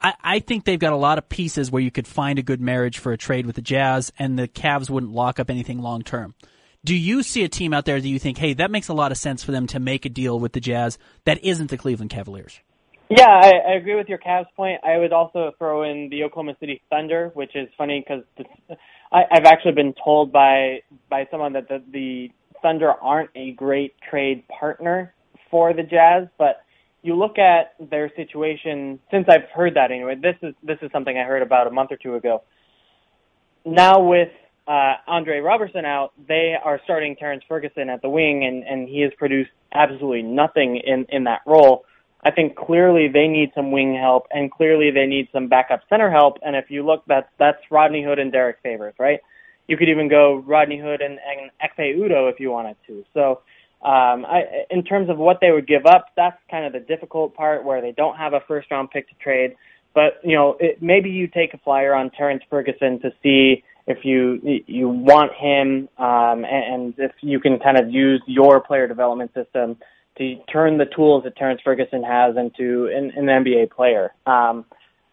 [0.01, 2.61] I, I think they've got a lot of pieces where you could find a good
[2.61, 6.35] marriage for a trade with the Jazz, and the Cavs wouldn't lock up anything long-term.
[6.87, 9.13] Do you see a team out there that you think, hey, that makes a lot
[9.13, 12.11] of sense for them to make a deal with the Jazz that isn't the Cleveland
[12.11, 12.61] Cavaliers?
[13.09, 14.81] Yeah, I, I agree with your Cavs point.
[14.85, 18.25] I would also throw in the Oklahoma City Thunder, which is funny because
[19.13, 22.31] I've actually been told by by someone that the, the
[22.63, 25.15] Thunder aren't a great trade partner
[25.51, 26.63] for the Jazz, but
[27.03, 30.17] you look at their situation since I've heard that anyway.
[30.21, 32.43] This is this is something I heard about a month or two ago.
[33.65, 34.31] Now with
[34.67, 39.01] uh, Andre Roberson out, they are starting Terrence Ferguson at the wing, and, and he
[39.03, 41.85] has produced absolutely nothing in, in that role.
[42.23, 46.11] I think clearly they need some wing help, and clearly they need some backup center
[46.11, 46.39] help.
[46.43, 49.21] And if you look, that's that's Rodney Hood and Derrick Favors, right?
[49.69, 53.05] You could even go Rodney Hood and, and Ekpe Udoh if you wanted to.
[53.15, 53.41] So
[53.83, 57.35] Um, I, in terms of what they would give up, that's kind of the difficult
[57.35, 59.55] part where they don't have a first round pick to trade.
[59.95, 63.99] But you know, it, maybe you take a flyer on Terrence Ferguson to see if
[64.03, 68.89] you you want him, um, and, and if you can kind of use your player
[68.89, 69.77] development system
[70.19, 74.13] to turn the tools that Terrence Ferguson has into an, an NBA player.
[74.27, 74.65] Um,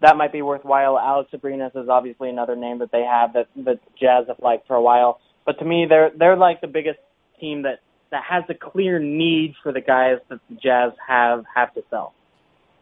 [0.02, 1.00] that might be worthwhile.
[1.00, 4.76] Alex Abrines is obviously another name that they have that the Jazz have liked for
[4.76, 5.20] a while.
[5.46, 7.00] But to me, they're they're like the biggest
[7.40, 7.80] team that
[8.12, 12.14] that has a clear need for the guys that the Jazz have have to sell.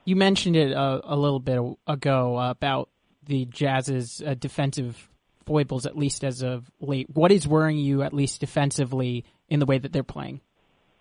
[0.03, 2.89] You mentioned it a, a little bit ago about
[3.23, 5.09] the Jazz's uh, defensive
[5.45, 7.07] foibles, at least as of late.
[7.09, 10.41] What is worrying you, at least defensively, in the way that they're playing?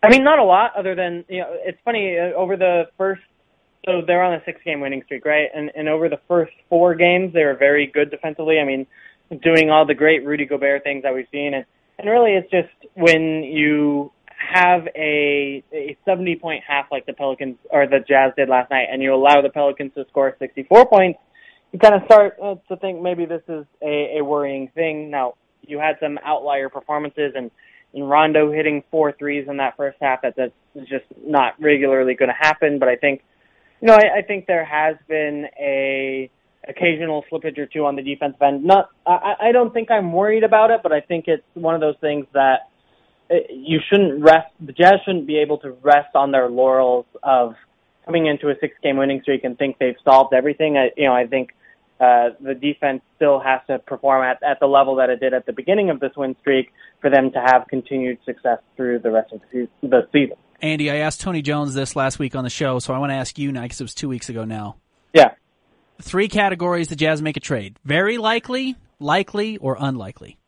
[0.03, 3.23] I mean, not a lot, other than you know, it's funny uh, over the first.
[3.87, 5.49] So they're on a six-game winning streak, right?
[5.55, 8.59] And and over the first four games, they were very good defensively.
[8.59, 8.87] I mean,
[9.43, 11.65] doing all the great Rudy Gobert things that we've seen, and
[11.99, 17.57] and really, it's just when you have a a 70 point half like the Pelicans
[17.71, 21.19] or the Jazz did last night, and you allow the Pelicans to score 64 points,
[21.73, 25.11] you kind of start uh, to think maybe this is a, a worrying thing.
[25.11, 27.51] Now, you had some outlier performances, and
[27.93, 30.23] in Rondo hitting four threes in that first half.
[30.23, 30.53] That that's
[30.89, 32.79] just not regularly going to happen.
[32.79, 33.23] But I think,
[33.81, 36.31] you know, I, I think there has been a
[36.69, 38.65] occasional slippage or two on the defensive end.
[38.65, 41.81] Not, I, I don't think I'm worried about it, but I think it's one of
[41.81, 42.69] those things that
[43.31, 44.53] uh, you shouldn't rest.
[44.61, 47.55] The Jazz shouldn't be able to rest on their laurels of
[48.05, 50.77] coming into a six-game winning streak and think they've solved everything.
[50.77, 51.55] I, you know, I think
[52.01, 55.45] uh, the defense still has to perform at, at the level that it did at
[55.45, 59.33] the beginning of this win streak for them to have continued success through the rest
[59.33, 59.41] of
[59.83, 60.37] the season.
[60.63, 63.17] Andy, I asked Tony Jones this last week on the show, so I want to
[63.17, 64.77] ask you now because it was two weeks ago now.
[65.13, 65.33] Yeah.
[66.01, 70.39] Three categories the Jazz make a trade: very likely, likely, or unlikely.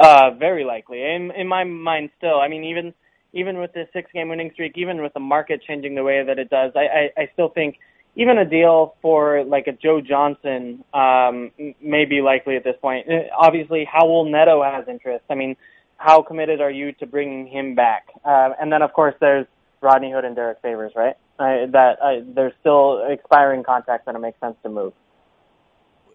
[0.00, 1.02] Uh, very likely.
[1.02, 2.40] In in my mind, still.
[2.40, 2.94] I mean, even
[3.34, 6.38] even with this six game winning streak, even with the market changing the way that
[6.38, 7.76] it does, I I, I still think
[8.14, 11.50] even a deal for like a Joe Johnson um,
[11.80, 13.06] may be likely at this point.
[13.08, 15.24] Uh, obviously, Raul Neto has interest.
[15.30, 15.56] I mean,
[15.96, 18.08] how committed are you to bringing him back?
[18.24, 19.46] Uh, and then, of course, there's
[19.80, 21.16] Rodney Hood and Derrick Favors, right?
[21.38, 24.92] Uh, that uh, there's still expiring contracts that it makes sense to move.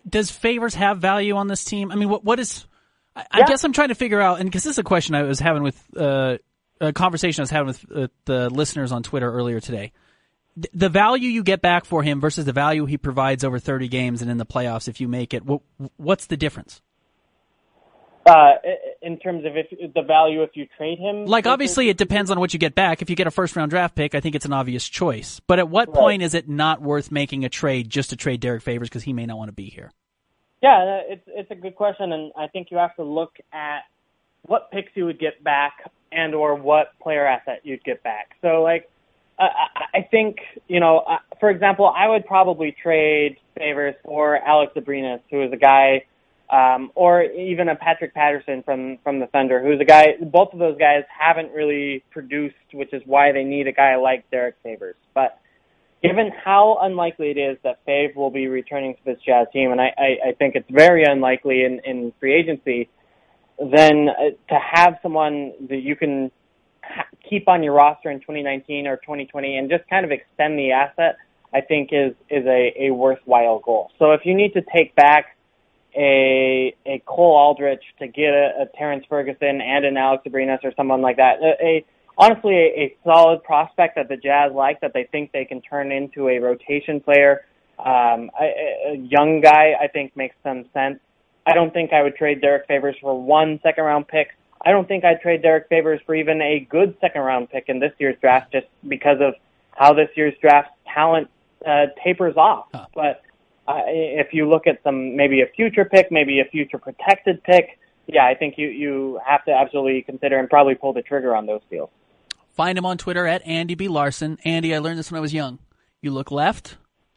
[0.07, 1.91] Does Favors have value on this team?
[1.91, 2.65] I mean, what what is?
[3.15, 3.25] I, yeah.
[3.31, 5.39] I guess I'm trying to figure out, and because this is a question I was
[5.39, 6.37] having with uh,
[6.79, 9.91] a conversation I was having with uh, the listeners on Twitter earlier today
[10.73, 14.21] the value you get back for him versus the value he provides over 30 games
[14.21, 15.43] and in the playoffs if you make it,
[15.97, 16.81] what's the difference?
[18.25, 18.55] Uh,
[19.01, 22.41] in terms of if the value if you trade him, like obviously it depends on
[22.41, 23.01] what you get back.
[23.01, 25.39] If you get a first round draft pick, I think it's an obvious choice.
[25.47, 25.95] But at what right.
[25.95, 29.13] point is it not worth making a trade just to trade Derrick Favors because he
[29.13, 29.93] may not want to be here?
[30.61, 33.83] Yeah, it's it's a good question, and I think you have to look at
[34.41, 38.35] what picks you would get back and or what player asset you'd get back.
[38.41, 38.89] So like
[39.39, 44.73] I, I think, you know, uh, for example, I would probably trade favors for Alex
[44.75, 46.05] Abrines, who is a guy,
[46.51, 50.59] um, or even a Patrick Patterson from, from the Thunder, who's a guy, both of
[50.59, 54.95] those guys haven't really produced, which is why they need a guy like Derrick Favors.
[55.13, 55.39] But
[56.01, 59.81] given how unlikely it is that Fave will be returning to this Jazz team, and
[59.81, 62.89] I, I, I think it's very unlikely in, in free agency,
[63.59, 66.31] then uh, to have someone that you can
[67.29, 71.17] keep on your roster in 2019 or 2020 and just kind of extend the asset,
[71.53, 73.91] I think is is a, a worthwhile goal.
[73.99, 75.37] So if you need to take back
[75.95, 80.73] a a Cole Aldrich to get a, a Terrence Ferguson and an Alex Abrines or
[80.75, 81.85] someone like that, a, a
[82.17, 85.91] honestly a, a solid prospect that the Jazz like that they think they can turn
[85.91, 87.45] into a rotation player.
[87.79, 90.99] Um, a, a young guy, I think makes some sense.
[91.45, 94.29] I don't think I would trade Derrick Favors for one second round pick.
[94.67, 97.79] I don't think I'd trade Derrick Favors for even a good second round pick in
[97.79, 99.35] this year's draft just because of
[99.71, 101.29] how this year's draft talent
[101.65, 102.65] uh, tapers off.
[102.73, 102.87] Huh.
[102.93, 103.21] But
[103.65, 107.79] uh, if you look at some, maybe a future pick, maybe a future protected pick,
[108.07, 111.45] yeah, I think you, you have to absolutely consider and probably pull the trigger on
[111.45, 111.89] those deals.
[112.51, 113.87] Find him on Twitter at Andy B.
[113.87, 114.37] Larsen.
[114.43, 115.59] Andy, I learned this when I was young.
[116.01, 116.75] You look left,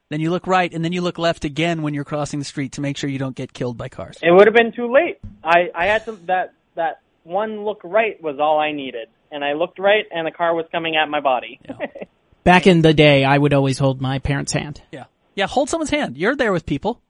[0.09, 2.73] then you look right, and then you look left again when you're crossing the street
[2.73, 4.19] to make sure you don't get killed by cars.
[4.23, 5.19] It would have been too late.
[5.43, 9.09] I, I had to, that, that one look right was all I needed.
[9.33, 11.61] And I looked right, and the car was coming at my body.
[11.65, 11.87] Yeah.
[12.45, 14.83] Back in the day, I would always hold my parents' hand.
[14.91, 15.05] Yeah.
[15.37, 16.17] Yeah, hold someone's hand.
[16.17, 17.01] You're there with people.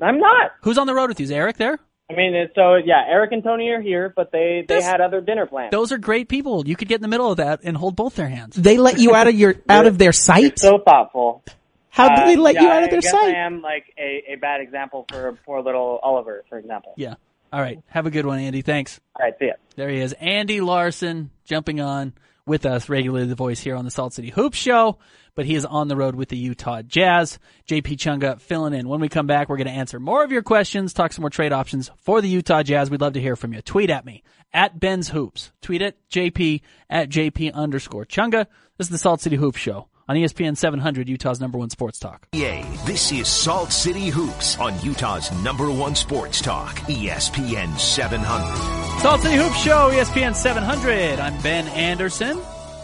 [0.00, 0.52] I'm not.
[0.62, 1.24] Who's on the road with you?
[1.24, 1.78] Is Eric there?
[2.10, 5.20] I mean, so yeah, Eric and Tony are here, but they they this, had other
[5.20, 5.70] dinner plans.
[5.70, 6.66] Those are great people.
[6.66, 8.56] You could get in the middle of that and hold both their hands.
[8.56, 10.58] They let you out of your out of their sight.
[10.58, 11.42] So thoughtful.
[11.88, 13.34] How did they let uh, you out of their I guess sight?
[13.34, 16.92] I am like a, a bad example for poor little Oliver, for example.
[16.96, 17.14] Yeah.
[17.54, 17.80] All right.
[17.86, 18.62] Have a good one, Andy.
[18.62, 18.98] Thanks.
[19.14, 19.52] All right, see ya.
[19.76, 20.12] There he is.
[20.14, 22.12] Andy Larsen jumping on
[22.46, 24.98] with us regularly, the voice here on the Salt City Hoops Show,
[25.36, 27.38] but he is on the road with the Utah Jazz.
[27.68, 28.88] JP Chunga filling in.
[28.88, 31.30] When we come back, we're going to answer more of your questions, talk some more
[31.30, 32.90] trade options for the Utah Jazz.
[32.90, 33.62] We'd love to hear from you.
[33.62, 35.52] Tweet at me at Ben's Hoops.
[35.62, 36.60] Tweet at JP
[36.90, 38.48] at JP underscore Chunga.
[38.78, 42.28] This is the Salt City Hoops Show on ESPN 700, Utah's number one sports talk.
[42.32, 49.00] Yeah, this is Salt City Hoops on Utah's number one sports talk, ESPN 700.
[49.00, 51.18] Salt City Hoops Show, ESPN 700.
[51.18, 52.40] I'm Ben Anderson.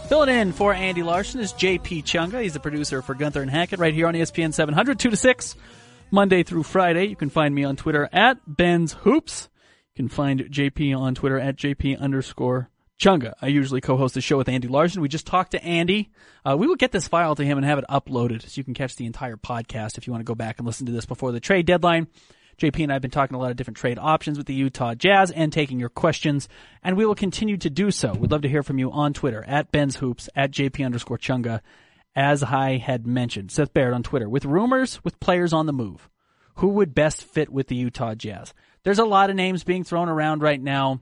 [0.09, 2.43] Filling in for Andy Larsen is JP Chunga.
[2.43, 5.57] He's the producer for Gunther and Hackett right here on ESPN 700, 2 to 6,
[6.11, 7.07] Monday through Friday.
[7.07, 9.49] You can find me on Twitter at Ben's Hoops.
[9.95, 12.71] You can find JP on Twitter at JP underscore
[13.01, 13.33] Chunga.
[13.41, 15.01] I usually co-host the show with Andy Larsen.
[15.01, 16.11] We just talked to Andy.
[16.45, 18.75] Uh, we will get this file to him and have it uploaded so you can
[18.75, 21.33] catch the entire podcast if you want to go back and listen to this before
[21.33, 22.09] the trade deadline.
[22.59, 24.95] JP and I have been talking a lot of different trade options with the Utah
[24.95, 26.47] Jazz and taking your questions,
[26.83, 28.13] and we will continue to do so.
[28.13, 31.63] We'd love to hear from you on Twitter at Ben's Hoops at JP underscore Chunga.
[32.15, 36.11] As I had mentioned, Seth Barrett on Twitter with rumors with players on the move.
[36.57, 38.53] Who would best fit with the Utah Jazz?
[38.83, 41.01] There's a lot of names being thrown around right now.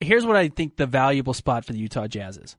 [0.00, 2.56] Here's what I think the valuable spot for the Utah Jazz is.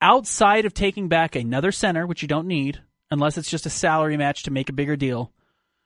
[0.00, 2.80] Outside of taking back another center, which you don't need,
[3.10, 5.32] unless it's just a salary match to make a bigger deal,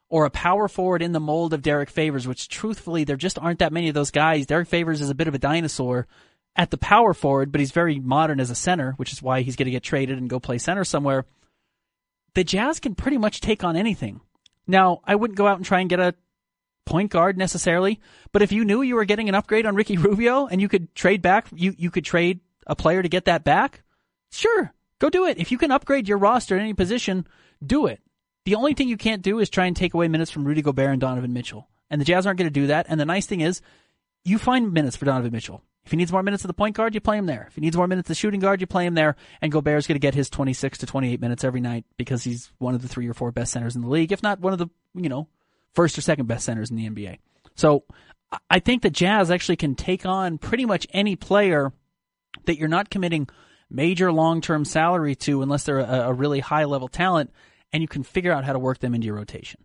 [0.08, 3.58] or a power forward in the mold of Derrick Favors, which truthfully, there just aren't
[3.58, 4.46] that many of those guys.
[4.46, 6.06] Derrick Favors is a bit of a dinosaur
[6.54, 9.56] at the power forward, but he's very modern as a center, which is why he's
[9.56, 11.26] going to get traded and go play center somewhere.
[12.34, 14.20] The Jazz can pretty much take on anything.
[14.66, 16.14] Now, I wouldn't go out and try and get a
[16.86, 18.00] point guard necessarily,
[18.32, 20.94] but if you knew you were getting an upgrade on Ricky Rubio and you could
[20.94, 23.82] trade back, you, you could trade a player to get that back,
[24.32, 25.38] sure, go do it.
[25.38, 27.26] If you can upgrade your roster in any position,
[27.64, 28.00] do it.
[28.46, 30.90] The only thing you can't do is try and take away minutes from Rudy Gobert
[30.90, 31.68] and Donovan Mitchell.
[31.90, 32.86] And the Jazz aren't going to do that.
[32.88, 33.60] And the nice thing is,
[34.24, 35.62] you find minutes for Donovan Mitchell.
[35.84, 37.46] If he needs more minutes at the point guard, you play him there.
[37.48, 39.14] If he needs more minutes at the shooting guard, you play him there.
[39.40, 42.50] And Gobert is going to get his 26 to 28 minutes every night because he's
[42.58, 44.58] one of the three or four best centers in the league, if not one of
[44.58, 45.28] the, you know,
[45.76, 47.18] first or second best centers in the NBA.
[47.54, 47.84] So
[48.50, 51.72] I think the Jazz actually can take on pretty much any player
[52.46, 53.28] that you're not committing
[53.70, 57.30] major long-term salary to unless they're a, a really high-level talent
[57.72, 59.60] and you can figure out how to work them into your rotation.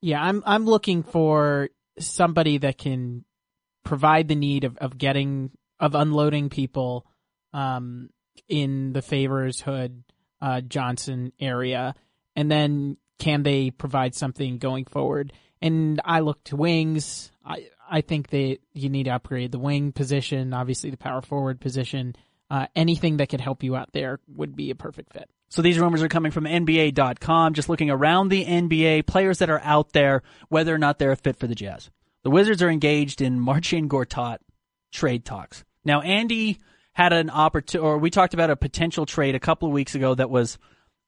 [0.00, 1.68] Yeah, I'm I'm looking for
[1.98, 3.24] somebody that can
[3.84, 7.06] provide the need of, of getting of unloading people
[7.52, 8.10] um,
[8.48, 10.02] in the Favors Hood
[10.40, 11.94] uh, Johnson area,
[12.34, 15.32] and then can they provide something going forward?
[15.62, 17.30] And I look to wings.
[17.44, 21.60] I I think that you need to upgrade the wing position, obviously the power forward
[21.60, 22.16] position.
[22.50, 25.28] Uh, anything that could help you out there would be a perfect fit.
[25.48, 29.60] So these rumors are coming from NBA.com, just looking around the NBA, players that are
[29.62, 31.90] out there, whether or not they're a fit for the Jazz.
[32.24, 34.38] The Wizards are engaged in Marcin Gortat
[34.92, 35.64] trade talks.
[35.84, 36.58] Now, Andy
[36.92, 40.14] had an opportunity, or we talked about a potential trade a couple of weeks ago
[40.14, 40.58] that was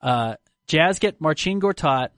[0.03, 0.35] uh,
[0.67, 2.11] Jazz get Marcin Gortat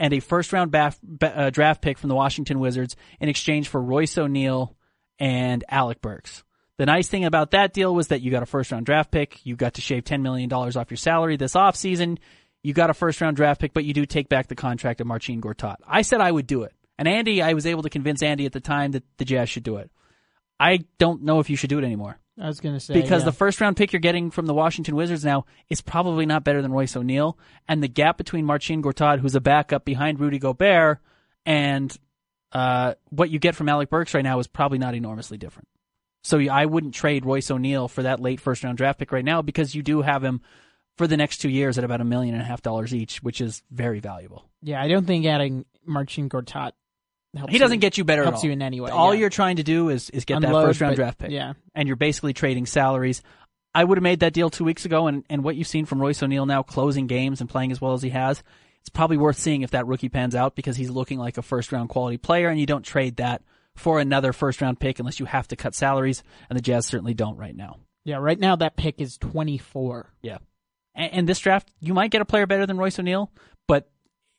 [0.00, 3.80] and a first round baf, uh, draft pick from the Washington Wizards in exchange for
[3.80, 4.74] Royce O'Neale
[5.20, 6.42] and Alec Burks.
[6.78, 9.44] The nice thing about that deal was that you got a first round draft pick.
[9.44, 12.18] You got to shave $10 million off your salary this offseason.
[12.62, 15.06] You got a first round draft pick, but you do take back the contract of
[15.06, 15.76] Marcin Gortat.
[15.86, 16.72] I said I would do it.
[16.98, 19.62] And Andy, I was able to convince Andy at the time that the Jazz should
[19.62, 19.90] do it.
[20.58, 22.18] I don't know if you should do it anymore.
[22.38, 23.26] I was going to say Because yeah.
[23.26, 26.62] the first round pick you're getting from the Washington Wizards now is probably not better
[26.62, 27.38] than Royce O'Neale.
[27.68, 31.00] And the gap between Marcin Gortat, who's a backup behind Rudy Gobert,
[31.44, 31.94] and
[32.52, 35.68] uh, what you get from Alec Burks right now is probably not enormously different.
[36.22, 39.42] So I wouldn't trade Royce O'Neale for that late first round draft pick right now
[39.42, 40.42] because you do have him
[40.96, 43.40] for the next two years at about a million and a half dollars each, which
[43.40, 44.44] is very valuable.
[44.62, 46.72] yeah, I don't think adding Marcin Gortat
[47.38, 48.46] helps He doesn't you, get you better helps at all.
[48.46, 48.90] you in any way.
[48.90, 49.20] All yeah.
[49.20, 51.30] you're trying to do is, is get that first round but- draft pick.
[51.30, 53.22] Yeah, and you're basically trading salaries.
[53.74, 56.00] I would have made that deal two weeks ago, and, and what you've seen from
[56.00, 58.42] Royce O'Neale now closing games and playing as well as he has,
[58.80, 61.70] it's probably worth seeing if that rookie pans out because he's looking like a first
[61.70, 63.42] round quality player, and you don't trade that
[63.76, 67.14] for another first round pick unless you have to cut salaries, and the Jazz certainly
[67.14, 67.76] don't right now.
[68.04, 68.16] yeah.
[68.16, 70.12] Right now that pick is 24.
[70.22, 70.38] Yeah.
[70.96, 73.30] And, and this draft, you might get a player better than Royce O'Neale,
[73.68, 73.88] but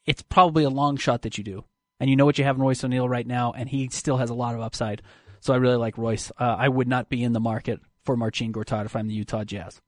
[0.05, 1.63] it's probably a long shot that you do.
[2.01, 4.31] And you know what you have in Royce O'Neale right now, and he still has
[4.31, 5.03] a lot of upside.
[5.39, 6.31] So I really like Royce.
[6.31, 9.43] Uh, I would not be in the market for Marcin Gortat if I'm the Utah
[9.43, 9.79] Jazz.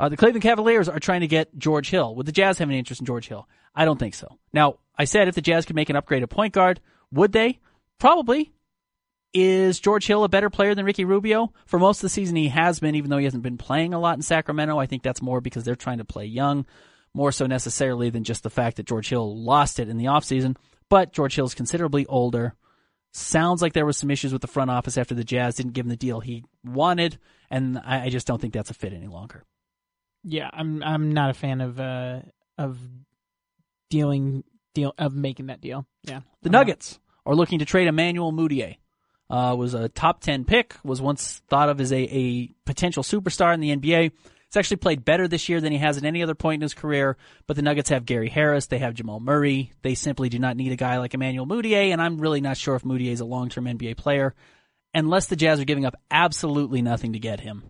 [0.00, 2.16] Uh, the Cleveland Cavaliers are trying to get George Hill.
[2.16, 3.48] Would the Jazz have any interest in George Hill?
[3.76, 4.38] I don't think so.
[4.52, 6.80] Now, I said if the Jazz could make an upgrade at point guard,
[7.12, 7.60] would they?
[8.00, 8.52] Probably.
[9.32, 11.52] Is George Hill a better player than Ricky Rubio?
[11.66, 14.00] For most of the season, he has been, even though he hasn't been playing a
[14.00, 14.80] lot in Sacramento.
[14.80, 16.66] I think that's more because they're trying to play young,
[17.14, 20.56] more so necessarily than just the fact that George Hill lost it in the offseason.
[20.92, 22.54] But George Hill's considerably older.
[23.12, 25.86] Sounds like there was some issues with the front office after the Jazz didn't give
[25.86, 27.18] him the deal he wanted,
[27.50, 29.42] and I, I just don't think that's a fit any longer.
[30.22, 32.20] Yeah, I'm I'm not a fan of uh
[32.58, 32.76] of
[33.88, 34.44] dealing
[34.74, 35.86] deal of making that deal.
[36.02, 36.20] Yeah.
[36.42, 36.58] The I'm not.
[36.58, 38.76] Nuggets are looking to trade Emmanuel Mudiay.
[39.30, 43.54] Uh, was a top 10 pick, was once thought of as a, a potential superstar
[43.54, 44.12] in the NBA.
[44.52, 46.74] He's actually played better this year than he has at any other point in his
[46.74, 47.16] career,
[47.46, 49.72] but the Nuggets have Gary Harris, they have Jamal Murray.
[49.80, 52.74] They simply do not need a guy like Emmanuel Mudiay, and I'm really not sure
[52.74, 54.34] if Mudiay is a long-term NBA player.
[54.92, 57.62] Unless the Jazz are giving up absolutely nothing to get him,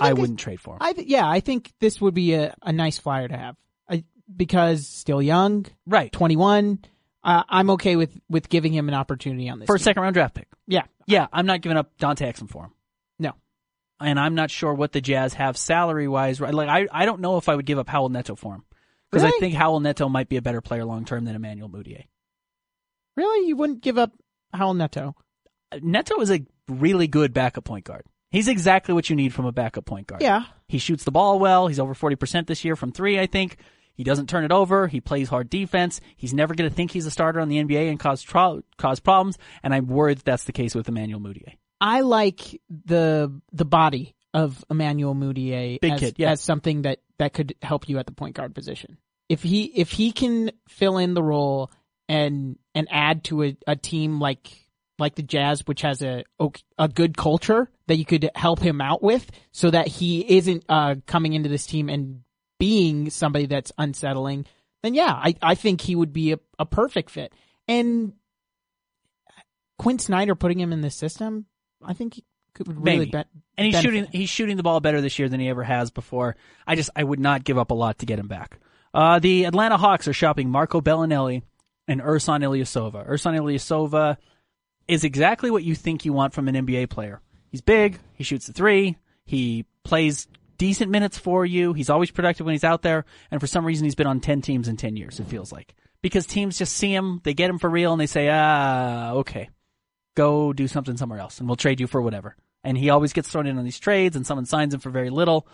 [0.00, 0.78] I I, wouldn't trade for him.
[0.80, 3.54] I th- yeah, I think this would be a, a nice flyer to have.
[3.88, 4.02] I,
[4.36, 6.10] because still young, right.
[6.10, 6.80] 21.
[7.22, 9.66] Uh, I'm okay with with giving him an opportunity on this.
[9.66, 10.48] For a second round draft pick.
[10.66, 10.86] Yeah.
[11.06, 12.72] Yeah, I'm not giving up Dante Exum for him.
[14.00, 16.40] And I'm not sure what the Jazz have salary wise.
[16.40, 18.64] Like I, I don't know if I would give up Raul Neto for him
[19.10, 22.04] because I think Raul Neto might be a better player long term than Emmanuel Mudiay.
[23.16, 23.48] Really?
[23.48, 24.12] You wouldn't give up
[24.54, 25.16] Raul Neto?
[25.82, 28.04] Neto is a really good backup point guard.
[28.30, 30.22] He's exactly what you need from a backup point guard.
[30.22, 30.44] Yeah.
[30.68, 31.66] He shoots the ball well.
[31.66, 33.56] He's over 40% this year from three, I think.
[33.94, 34.86] He doesn't turn it over.
[34.86, 36.00] He plays hard defense.
[36.16, 39.00] He's never going to think he's a starter on the NBA and cause tro- cause
[39.00, 39.38] problems.
[39.62, 41.56] And I'm worried that that's the case with Emmanuel Mudiay.
[41.80, 46.32] I like the the body of Emmanuel Mudiay Big as, kid, yeah.
[46.32, 48.98] as something that, that could help you at the point guard position.
[49.28, 51.70] If he if he can fill in the role
[52.08, 54.50] and and add to a, a team like
[54.98, 56.24] like the Jazz, which has a
[56.78, 60.96] a good culture that you could help him out with, so that he isn't uh,
[61.06, 62.22] coming into this team and
[62.58, 64.44] being somebody that's unsettling,
[64.82, 67.32] then yeah, I, I think he would be a, a perfect fit.
[67.68, 68.14] And
[69.78, 71.46] Quin Snyder putting him in this system,
[71.84, 72.24] I think he
[72.54, 73.10] could really Maybe.
[73.10, 73.28] bet.
[73.56, 73.88] And he's benefit.
[73.88, 76.36] shooting he's shooting the ball better this year than he ever has before.
[76.66, 78.58] I just I would not give up a lot to get him back.
[78.92, 81.42] Uh, the Atlanta Hawks are shopping Marco Belinelli
[81.86, 83.08] and Ersan Ilyasova.
[83.08, 84.16] Ersan Ilyasova
[84.86, 87.20] is exactly what you think you want from an NBA player.
[87.50, 90.26] He's big, he shoots the three, he plays
[90.56, 93.84] decent minutes for you, he's always productive when he's out there, and for some reason
[93.84, 95.74] he's been on 10 teams in 10 years, it feels like.
[96.02, 99.50] Because teams just see him, they get him for real, and they say, ah, okay
[100.18, 102.36] go do something somewhere else and we'll trade you for whatever.
[102.64, 105.10] And he always gets thrown in on these trades and someone signs him for very
[105.10, 105.46] little.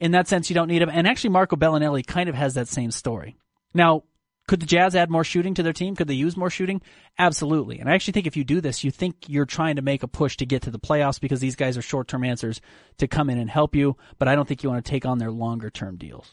[0.00, 0.90] In that sense, you don't need him.
[0.92, 3.36] And actually, Marco Belinelli kind of has that same story.
[3.72, 4.02] Now,
[4.48, 5.94] could the Jazz add more shooting to their team?
[5.94, 6.80] Could they use more shooting?
[7.18, 7.78] Absolutely.
[7.78, 10.08] And I actually think if you do this, you think you're trying to make a
[10.08, 12.60] push to get to the playoffs because these guys are short term answers
[12.96, 13.96] to come in and help you.
[14.18, 16.28] But I don't think you want to take on their longer term deals.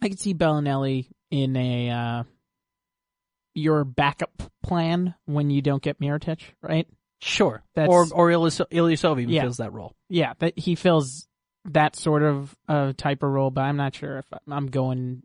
[0.00, 2.22] I could see Belinelli in a uh,
[3.56, 6.86] your backup plan when you don't get Mirotic, right?
[7.20, 7.62] Sure.
[7.74, 9.42] That's- or or Ilyas- Ilyasova even Yeah.
[9.42, 9.94] fills that role.
[10.08, 11.26] Yeah, that he fills
[11.64, 15.22] that sort of uh, type of role, but I'm not sure if I'm going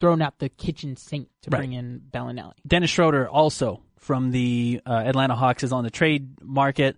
[0.00, 1.58] throwing out the kitchen sink to Right.
[1.58, 2.52] bring in Belinelli.
[2.66, 6.96] Dennis Schroeder, also from the uh, Atlanta Hawks, is on the trade market.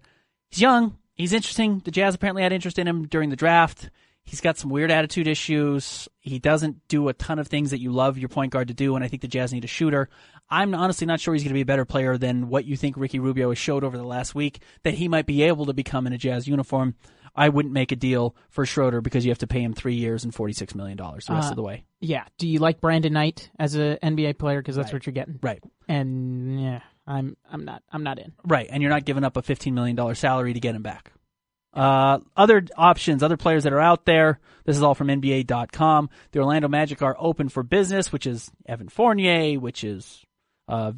[0.51, 0.97] He's young.
[1.15, 1.81] He's interesting.
[1.85, 3.91] The Jazz apparently had interest in him during the draft.
[4.25, 6.07] He's got some weird attitude issues.
[6.21, 8.95] He doesn't do a ton of things that you love your point guard to do,
[8.95, 10.11] and I think the Jazz need a shooter.
[10.51, 12.97] I'm honestly not sure he's going to be a better player than what you think
[12.97, 16.07] Ricky Rubio has showed over the last week that he might be able to become
[16.07, 16.95] in a Jazz uniform.
[17.37, 20.25] I wouldn't make a deal for Schroeder because you have to pay him three years
[20.25, 21.85] and $46 million the rest Uh, of the way.
[22.01, 22.25] Yeah.
[22.39, 24.61] Do you like Brandon Knight as a NBA player?
[24.61, 24.95] Because that's Right.
[24.95, 25.39] what you're getting.
[25.43, 25.63] Right.
[25.87, 28.33] And yeah, I'm I'm not I'm not in.
[28.45, 31.13] Right, and you're not giving up a $15 million salary to get him back.
[31.75, 34.41] Uh, other options, other players that are out there.
[34.65, 36.11] This is all from NBA.com.
[36.33, 40.25] The Orlando Magic are open for business, which is Evan Fournier, which is
[40.69, 40.93] uh,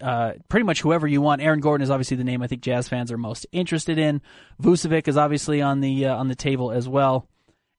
[0.00, 1.40] uh, pretty much whoever you want.
[1.40, 4.20] Aaron Gordon is obviously the name I think Jazz fans are most interested in.
[4.60, 7.28] Vucevic is obviously on the uh, on the table as well.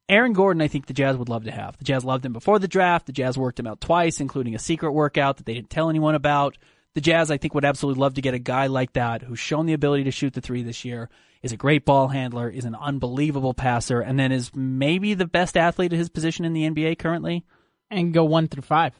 [0.09, 1.77] Aaron Gordon, I think the Jazz would love to have.
[1.77, 3.05] The Jazz loved him before the draft.
[3.05, 6.15] The Jazz worked him out twice, including a secret workout that they didn't tell anyone
[6.15, 6.57] about.
[6.95, 9.65] The Jazz, I think, would absolutely love to get a guy like that who's shown
[9.65, 11.09] the ability to shoot the three this year,
[11.41, 15.55] is a great ball handler, is an unbelievable passer, and then is maybe the best
[15.55, 17.45] athlete at his position in the NBA currently.
[17.89, 18.93] And go one through five.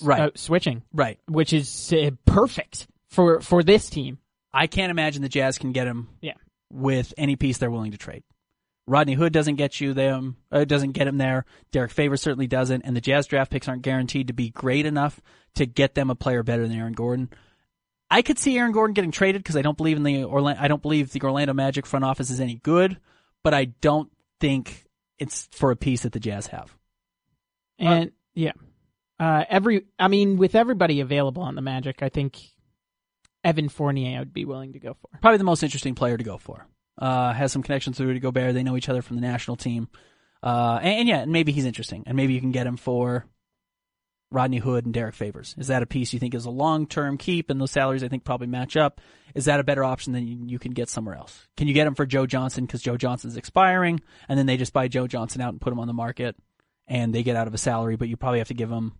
[0.00, 0.20] Right.
[0.20, 1.18] Uh, switching, Right.
[1.28, 4.18] which is uh, perfect for for this team.
[4.52, 6.34] I can't imagine the Jazz can get him Yeah.
[6.70, 8.22] with any piece they're willing to trade.
[8.86, 11.44] Rodney Hood doesn't get you them, uh, doesn't get him there.
[11.70, 15.20] Derrick Favors certainly doesn't, and the Jazz draft picks aren't guaranteed to be great enough
[15.54, 17.30] to get them a player better than Aaron Gordon.
[18.10, 20.60] I could see Aaron Gordon getting traded because I don't believe in the Orlando.
[20.60, 22.98] I don't believe the Orlando Magic front office is any good,
[23.42, 24.10] but I don't
[24.40, 24.84] think
[25.18, 26.76] it's for a piece that the Jazz have.
[27.78, 28.52] And yeah,
[29.18, 32.38] uh, every I mean, with everybody available on the Magic, I think
[33.44, 35.18] Evan Fournier I would be willing to go for.
[35.20, 36.66] Probably the most interesting player to go for.
[36.98, 38.54] Uh, has some connections to Rudy Gobert.
[38.54, 39.88] They know each other from the national team.
[40.42, 43.26] Uh, and, and yeah, and maybe he's interesting, and maybe you can get him for
[44.32, 45.54] Rodney Hood and Derrick Favors?
[45.58, 48.08] Is that a piece you think is a long term keep and those salaries I
[48.08, 49.00] think probably match up?
[49.34, 51.46] Is that a better option than you, you can get somewhere else?
[51.56, 54.72] Can you get him for Joe Johnson because Joe Johnson's expiring and then they just
[54.72, 56.36] buy Joe Johnson out and put him on the market
[56.88, 58.92] and they get out of a salary, but you probably have to give him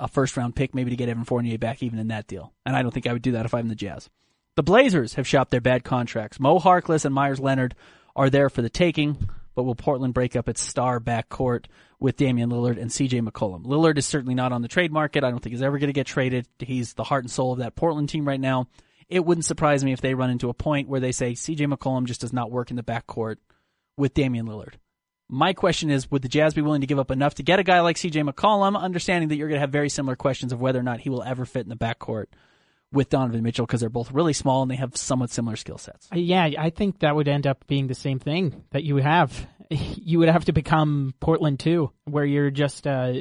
[0.00, 2.52] a first round pick maybe to get Evan Fournier back even in that deal.
[2.66, 4.08] And I don't think I would do that if I'm the Jazz.
[4.56, 6.40] The Blazers have shopped their bad contracts.
[6.40, 7.76] Mo Harkless and Meyers Leonard
[8.16, 11.66] are there for the taking, but will Portland break up its star backcourt
[12.00, 13.64] with Damian Lillard and CJ McCollum?
[13.64, 15.22] Lillard is certainly not on the trade market.
[15.22, 16.48] I don't think he's ever going to get traded.
[16.58, 18.66] He's the heart and soul of that Portland team right now.
[19.08, 22.04] It wouldn't surprise me if they run into a point where they say CJ McCollum
[22.04, 23.36] just does not work in the backcourt
[23.96, 24.74] with Damian Lillard.
[25.32, 27.62] My question is, would the Jazz be willing to give up enough to get a
[27.62, 30.78] guy like CJ McCollum, understanding that you're going to have very similar questions of whether
[30.78, 32.26] or not he will ever fit in the backcourt
[32.92, 36.08] with Donovan Mitchell because they're both really small and they have somewhat similar skill sets?
[36.12, 39.04] Uh, Yeah, I think that would end up being the same thing that you would
[39.04, 39.46] have.
[39.72, 43.12] You would have to become Portland too, where you're just uh,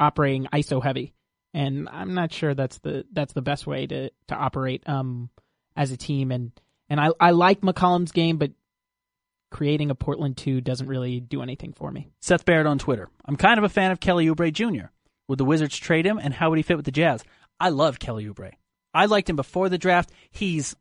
[0.00, 1.14] operating ISO heavy,
[1.54, 5.30] and I'm not sure that's the that's the best way to to operate um
[5.76, 6.32] as a team.
[6.32, 6.50] And
[6.88, 8.50] and I I like McCollum's game, but
[9.52, 12.08] creating a Portland two doesn't really do anything for me.
[12.20, 13.08] Seth Barrett on Twitter.
[13.24, 14.86] I'm kind of a fan of Kelly Oubre Jr.
[15.28, 17.22] Would the Wizards trade him, and how would he fit with the Jazz?
[17.60, 18.52] I love Kelly Oubre.
[18.92, 20.10] I liked him before the draft.
[20.30, 20.74] He's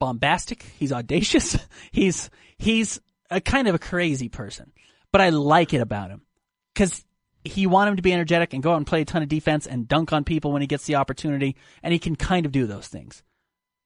[0.00, 0.62] bombastic.
[0.78, 1.58] He's audacious.
[1.92, 3.00] he's he's
[3.30, 4.72] a kind of a crazy person,
[5.12, 6.22] but I like it about him
[6.74, 7.04] because
[7.44, 9.66] he want him to be energetic and go out and play a ton of defense
[9.66, 12.66] and dunk on people when he gets the opportunity, and he can kind of do
[12.66, 13.22] those things.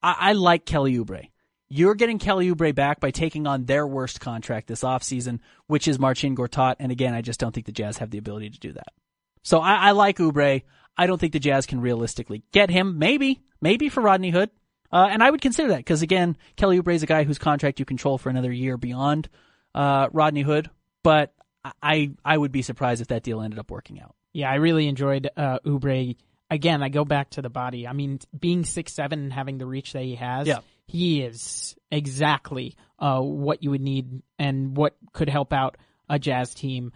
[0.02, 1.28] I, I like Kelly Oubre.
[1.68, 5.98] You're getting Kelly Oubre back by taking on their worst contract this offseason, which is
[5.98, 6.76] Marcin Gortat.
[6.78, 8.92] And again, I just don't think the Jazz have the ability to do that.
[9.42, 10.62] So I, I like Oubre.
[10.96, 12.98] I don't think the Jazz can realistically get him.
[12.98, 14.50] Maybe, maybe for Rodney Hood.
[14.92, 17.80] Uh, and I would consider that because again, Kelly Oubre is a guy whose contract
[17.80, 19.28] you control for another year beyond
[19.74, 20.70] uh, Rodney Hood.
[21.02, 21.34] But
[21.82, 24.14] I I would be surprised if that deal ended up working out.
[24.32, 26.16] Yeah, I really enjoyed uh, Oubre.
[26.50, 27.88] Again, I go back to the body.
[27.88, 30.60] I mean, being six seven and having the reach that he has, Yeah.
[30.86, 35.76] He is exactly uh, what you would need and what could help out
[36.08, 36.92] a Jazz team.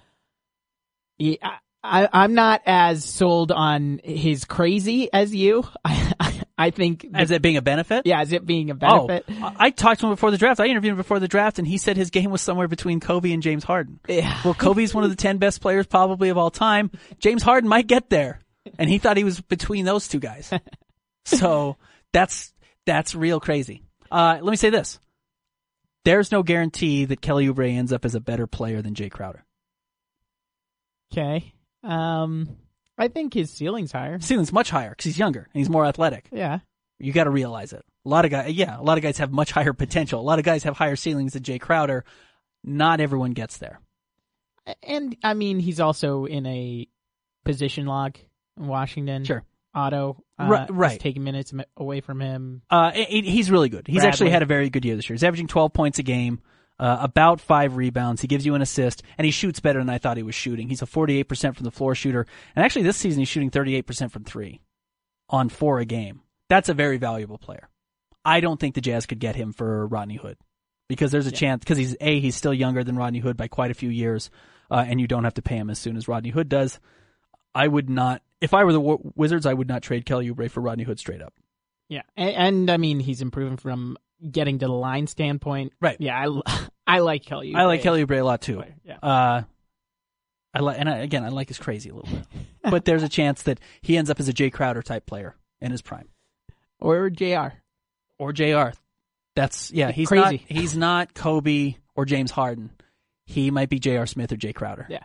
[1.20, 1.38] I,
[1.82, 5.64] I, I'm not as sold on his crazy as you.
[5.84, 8.06] I, I, I think As it being a benefit?
[8.06, 9.24] yeah, as it being a benefit.
[9.30, 10.60] Oh, I I talked to him before the draft.
[10.60, 13.32] I interviewed him before the draft, and he said his game was somewhere between Kobe
[13.32, 13.98] and James Harden.
[14.06, 14.38] Yeah.
[14.44, 16.90] Well, Kobe's one of the ten best players probably of all time.
[17.18, 18.40] James Harden might get there,
[18.78, 20.52] and he thought he was between those two guys.
[21.26, 21.76] So
[22.12, 22.52] that's
[22.90, 23.84] that's real crazy.
[24.10, 24.98] Uh, let me say this:
[26.04, 29.44] there's no guarantee that Kelly Oubre ends up as a better player than Jae Crowder.
[31.12, 31.52] Okay.
[31.84, 32.56] Um,
[32.98, 34.18] I think his ceiling's higher.
[34.20, 36.28] Ceiling's much higher because he's younger and he's more athletic.
[36.32, 36.58] Yeah.
[36.98, 37.84] You got to realize it.
[38.04, 40.20] A lot of guys, yeah, a lot of guys have much higher potential.
[40.20, 42.04] A lot of guys have higher ceilings than Jae Crowder.
[42.64, 43.80] Not everyone gets there.
[44.82, 46.86] And I mean, he's also in a
[47.44, 48.16] position log
[48.58, 49.24] in Washington.
[49.24, 49.42] Sure.
[49.74, 51.00] Otto, uh, Right- right.
[51.00, 52.62] taking minutes away from him.
[52.70, 53.86] Uh, he- he- he's really good.
[53.86, 54.08] He's Bradley.
[54.08, 55.14] actually had a very good year this year.
[55.14, 56.40] He's averaging 12 points a game,
[56.78, 58.20] uh, about five rebounds.
[58.20, 60.68] He gives you an assist, and he shoots better than I thought he was shooting.
[60.68, 62.26] He's a 48% from the floor shooter,
[62.56, 64.60] and actually this season he's shooting 38% from three
[65.28, 66.22] on four a game.
[66.48, 67.68] That's a very valuable player.
[68.24, 70.36] I don't think the Jazz could get him for Rodney Hood
[70.88, 73.70] because there's a chance because he's a he's still younger than Rodney Hood by quite
[73.70, 74.30] a few years,
[74.70, 76.80] uh, and you don't have to pay him as soon as Rodney Hood does.
[77.54, 78.22] I would not.
[78.40, 81.20] If I were the Wizards, I would not trade Kelly Oubre for Rodney Hood straight
[81.22, 81.34] up.
[81.88, 82.02] Yeah.
[82.16, 83.96] And, and I mean, he's improving from
[84.30, 85.72] getting to the line standpoint.
[85.80, 85.96] Right.
[86.00, 86.16] Yeah.
[86.46, 87.54] I, I like Kelly.
[87.54, 88.62] I like Kelly Oubre a lot too.
[88.84, 88.98] Yeah.
[89.02, 89.42] Uh,
[90.54, 92.26] I like, and I, again, I like his crazy a little bit,
[92.70, 95.70] but there's a chance that he ends up as a Jae Crowder type player in
[95.70, 96.08] his prime
[96.80, 97.48] Or JR.
[98.18, 98.70] or Jr.
[99.36, 100.22] That's yeah, he's Crazy.
[100.22, 102.70] not he's not Kobe or James Harden.
[103.26, 104.06] He might be J.R.
[104.06, 104.86] Smith or Jae Crowder.
[104.90, 105.04] Yeah.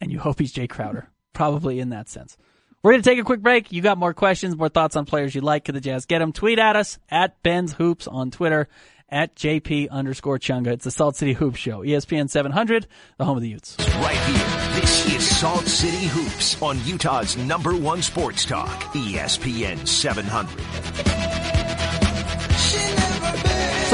[0.00, 2.38] and you hope he's Jae Crowder, probably in that sense.
[2.82, 3.72] We're going to take a quick break.
[3.72, 5.64] You got more questions, more thoughts on players you like.
[5.64, 6.32] Could the Jazz get them?
[6.32, 8.68] Tweet at us at Ben's Hoops on Twitter
[9.08, 10.68] at JP underscore Chunga.
[10.68, 11.80] It's the Salt City Hoops Show.
[11.80, 12.86] ESPN 700,
[13.16, 13.76] the home of the Utes.
[13.78, 14.80] Right here.
[14.80, 21.53] This is Salt City Hoops on Utah's number one sports talk, ESPN 700.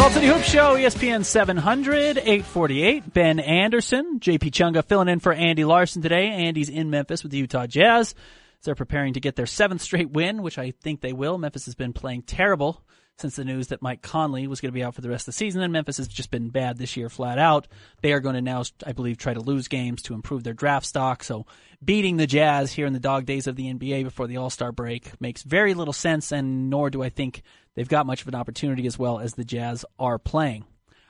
[0.00, 3.12] Salt Hoops Show, ESPN 700, 848.
[3.12, 6.28] Ben Anderson, JP Chunga filling in for Andy Larsen today.
[6.28, 8.14] Andy's in Memphis with the Utah Jazz.
[8.62, 11.36] They're preparing to get their seventh straight win, which I think they will.
[11.36, 12.82] Memphis has been playing terrible
[13.20, 15.26] since the news that Mike Conley was going to be out for the rest of
[15.26, 17.68] the season, and Memphis has just been bad this year flat out.
[18.02, 20.86] They are going to now, I believe, try to lose games to improve their draft
[20.86, 21.22] stock.
[21.22, 21.46] So
[21.84, 24.72] beating the Jazz here in the dog days of the NBA before the All Star
[24.72, 27.42] break makes very little sense, and nor do I think
[27.74, 30.64] they've got much of an opportunity as well as the Jazz are playing.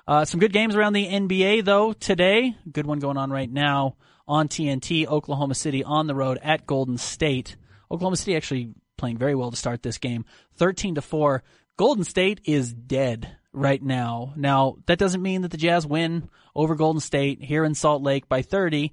[0.06, 2.56] Uh, some good games around the NBA though today.
[2.70, 3.96] Good one going on right now
[4.26, 5.06] on TNT.
[5.06, 7.56] Oklahoma City on the road at Golden State.
[7.90, 10.24] Oklahoma City actually playing very well to start this game.
[10.56, 11.42] 13 to 4.
[11.80, 14.34] Golden State is dead right now.
[14.36, 18.28] Now, that doesn't mean that the Jazz win over Golden State here in Salt Lake
[18.28, 18.92] by 30.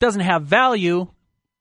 [0.00, 1.08] Doesn't have value,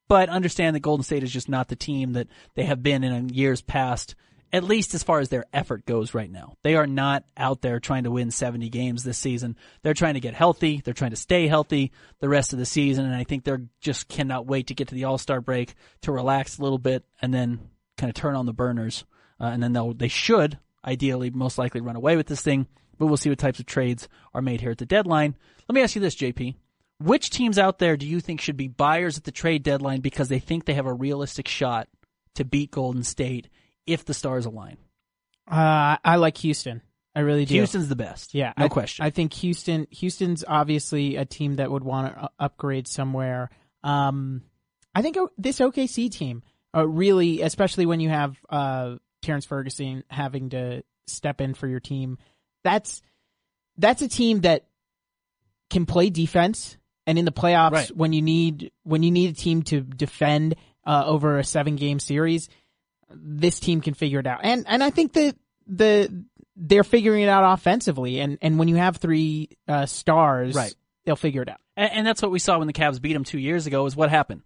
[0.07, 3.27] but understand that Golden State is just not the team that they have been in
[3.27, 4.15] years past,
[4.53, 6.55] at least as far as their effort goes right now.
[6.63, 9.57] They are not out there trying to win 70 games this season.
[9.81, 10.81] They're trying to get healthy.
[10.81, 11.91] They're trying to stay healthy
[12.21, 13.03] the rest of the season.
[13.03, 15.73] And I think they're just cannot wait to get to the All Star break
[16.03, 17.59] to relax a little bit and then
[17.97, 19.03] kind of turn on the burners.
[19.41, 22.67] Uh, and then they'll, they should ideally most likely run away with this thing,
[22.99, 25.35] but we'll see what types of trades are made here at the deadline.
[25.67, 26.55] Let me ask you this, JP.
[26.99, 30.29] Which teams out there do you think should be buyers at the trade deadline because
[30.29, 31.87] they think they have a realistic shot
[32.35, 33.49] to beat Golden State
[33.87, 34.77] if the stars align?
[35.49, 36.83] Uh, I like Houston.
[37.15, 37.55] I really do.
[37.55, 38.35] Houston's the best.
[38.35, 39.03] Yeah, no I, question.
[39.03, 39.87] I think Houston.
[39.89, 43.49] Houston's obviously a team that would want to upgrade somewhere.
[43.83, 44.43] Um,
[44.93, 46.43] I think this OKC team
[46.75, 51.79] uh, really, especially when you have uh, Terrence Ferguson having to step in for your
[51.79, 52.17] team.
[52.63, 53.01] That's
[53.77, 54.65] that's a team that
[55.69, 56.77] can play defense,
[57.07, 57.95] and in the playoffs, right.
[57.95, 61.99] when you need when you need a team to defend uh, over a seven game
[61.99, 62.49] series,
[63.09, 64.41] this team can figure it out.
[64.43, 65.35] And and I think that
[65.67, 66.25] the
[66.55, 70.73] they're figuring it out offensively, and and when you have three uh, stars, right.
[71.05, 71.61] they'll figure it out.
[71.77, 73.85] And, and that's what we saw when the Cavs beat them two years ago.
[73.85, 74.41] Is what happened.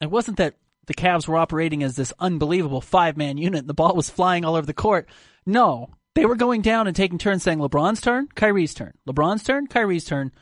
[0.00, 0.54] It wasn't that
[0.90, 4.44] the Cavs were operating as this unbelievable five man unit and the ball was flying
[4.44, 5.08] all over the court.
[5.46, 9.66] No, they were going down and taking turns saying LeBron's turn, Kyrie's turn, LeBron's turn,
[9.66, 10.32] Kyrie's turn.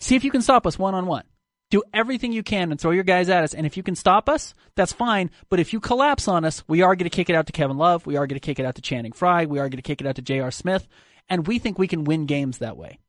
[0.00, 1.24] See if you can stop us one on one.
[1.70, 3.52] Do everything you can and throw your guys at us.
[3.52, 5.30] And if you can stop us, that's fine.
[5.50, 7.76] But if you collapse on us, we are going to kick it out to Kevin
[7.76, 8.06] Love.
[8.06, 9.44] We are going to kick it out to Channing Frye.
[9.44, 10.50] We are going to kick it out to J.R.
[10.50, 10.88] Smith.
[11.28, 13.00] And we think we can win games that way.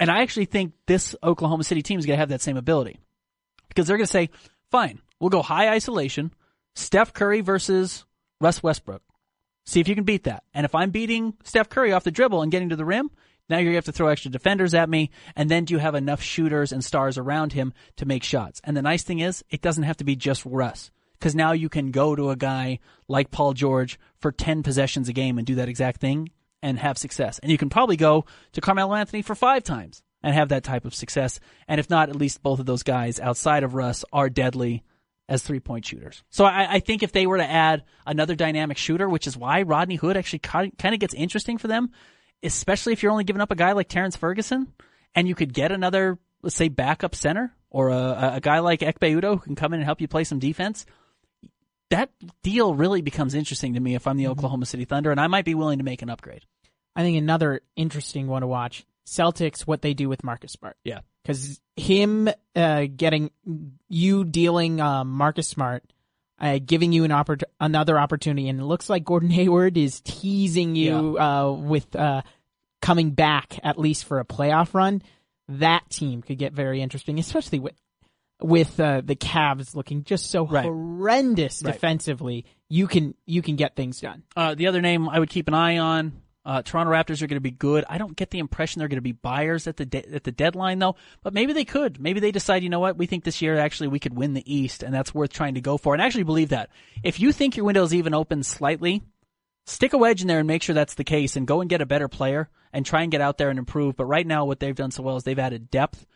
[0.00, 2.98] And I actually think this Oklahoma City team is going to have that same ability
[3.68, 4.30] because they're going to say,
[4.70, 6.32] fine, we'll go high isolation.
[6.78, 8.04] Steph Curry versus
[8.40, 9.02] Russ Westbrook.
[9.66, 10.44] See if you can beat that.
[10.54, 13.10] And if I'm beating Steph Curry off the dribble and getting to the rim,
[13.48, 15.10] now you're going to have to throw extra defenders at me.
[15.34, 18.60] And then do you have enough shooters and stars around him to make shots?
[18.62, 20.90] And the nice thing is, it doesn't have to be just Russ.
[21.18, 22.78] Because now you can go to a guy
[23.08, 26.30] like Paul George for 10 possessions a game and do that exact thing
[26.62, 27.40] and have success.
[27.40, 30.84] And you can probably go to Carmelo Anthony for five times and have that type
[30.84, 31.40] of success.
[31.66, 34.84] And if not, at least both of those guys outside of Russ are deadly
[35.28, 36.22] as three point shooters.
[36.30, 39.62] So I, I, think if they were to add another dynamic shooter, which is why
[39.62, 41.90] Rodney Hood actually kind of gets interesting for them,
[42.42, 44.72] especially if you're only giving up a guy like Terrence Ferguson
[45.14, 49.20] and you could get another, let's say, backup center or a, a guy like Ekpe
[49.20, 50.86] Udoh who can come in and help you play some defense.
[51.90, 52.10] That
[52.42, 54.32] deal really becomes interesting to me if I'm the mm-hmm.
[54.32, 56.44] Oklahoma City Thunder, and I might be willing to make an upgrade.
[56.94, 60.76] I think another interesting one to watch Celtics, what they do with Marcus Smart.
[60.84, 63.30] Yeah because him uh, getting
[63.88, 65.84] you dealing um, Marcus Smart,
[66.40, 70.74] uh, giving you an oppor- another opportunity, and it looks like Gordon Hayward is teasing
[70.74, 71.42] you yeah.
[71.42, 72.22] uh, with uh,
[72.80, 75.02] coming back at least for a playoff run.
[75.48, 77.74] That team could get very interesting, especially with
[78.40, 80.64] with uh, the Cavs looking just so right.
[80.64, 81.72] horrendous right.
[81.72, 82.46] defensively.
[82.70, 84.22] You can you can get things done.
[84.34, 86.12] Uh, the other name I would keep an eye on
[86.48, 87.84] uh, Toronto Raptors are going to be good.
[87.90, 90.32] I don't get the impression they're going to be buyers at the de- at the
[90.32, 92.00] deadline though, but maybe they could.
[92.00, 94.50] Maybe they decide, you know what, we think this year actually we could win the
[94.50, 95.92] East, and that's worth trying to go for.
[95.92, 96.70] And I actually believe that
[97.02, 99.02] if you think your window is even open slightly,
[99.66, 101.82] stick a wedge in there and make sure that's the case, and go and get
[101.82, 103.94] a better player and try and get out there and improve.
[103.94, 106.06] But right now, what they've done so well is they've added depth.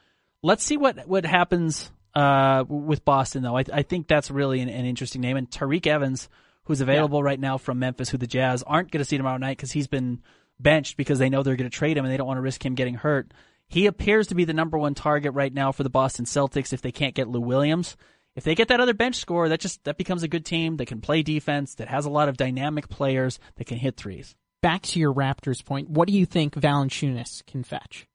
[0.43, 3.59] Let's see what what happens uh, with Boston though.
[3.59, 6.31] I, I think that's really an, an interesting name, and Tyreke Evans
[6.65, 7.25] who's available yeah.
[7.25, 9.87] right now from Memphis, who the Jazz aren't going to see tomorrow night because he's
[9.87, 10.21] been
[10.61, 12.65] benched because they know they're going to trade him and they don't want to risk
[12.65, 13.33] him getting hurt.
[13.69, 16.83] He appears to be the number one target right now for the Boston Celtics if
[16.83, 17.97] they can't get Lou Williams.
[18.35, 20.87] If they get that other bench score, that just that becomes a good team that
[20.87, 24.35] can play defense, that has a lot of dynamic players that can hit threes.
[24.63, 28.07] Back to your Raptors point, what do you think Valanciunas can fetch?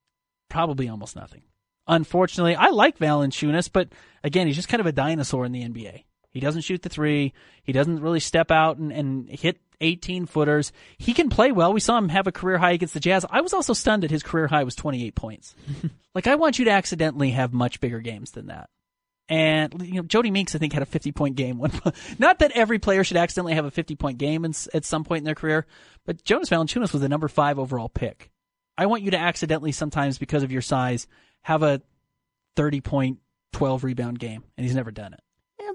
[0.50, 1.44] Probably almost nothing.
[1.88, 3.90] Unfortunately, I like Valanciunas, but
[4.24, 6.04] again, he's just kind of a dinosaur in the NBA.
[6.32, 7.34] He doesn't shoot the three.
[7.64, 10.72] He doesn't really step out and, and hit 18 footers.
[10.98, 11.74] He can play well.
[11.74, 13.26] We saw him have a career high against the Jazz.
[13.30, 15.56] I was also stunned that his career high was 28 points.
[16.16, 18.70] like I want you to accidentally have much bigger games than that.
[19.30, 21.62] And you know, Jodie Meeks, I think, had a 50 point game.
[22.20, 25.20] Not that every player should accidentally have a 50 point game in, at some point
[25.20, 25.66] in their career,
[26.06, 28.32] but Jonas Valanciunas was the number five overall pick.
[28.78, 31.08] I want you to accidentally sometimes, because of your size,
[31.42, 31.82] have a
[32.56, 33.20] 30 point,
[33.54, 35.20] 12 rebound game, and he's never done it.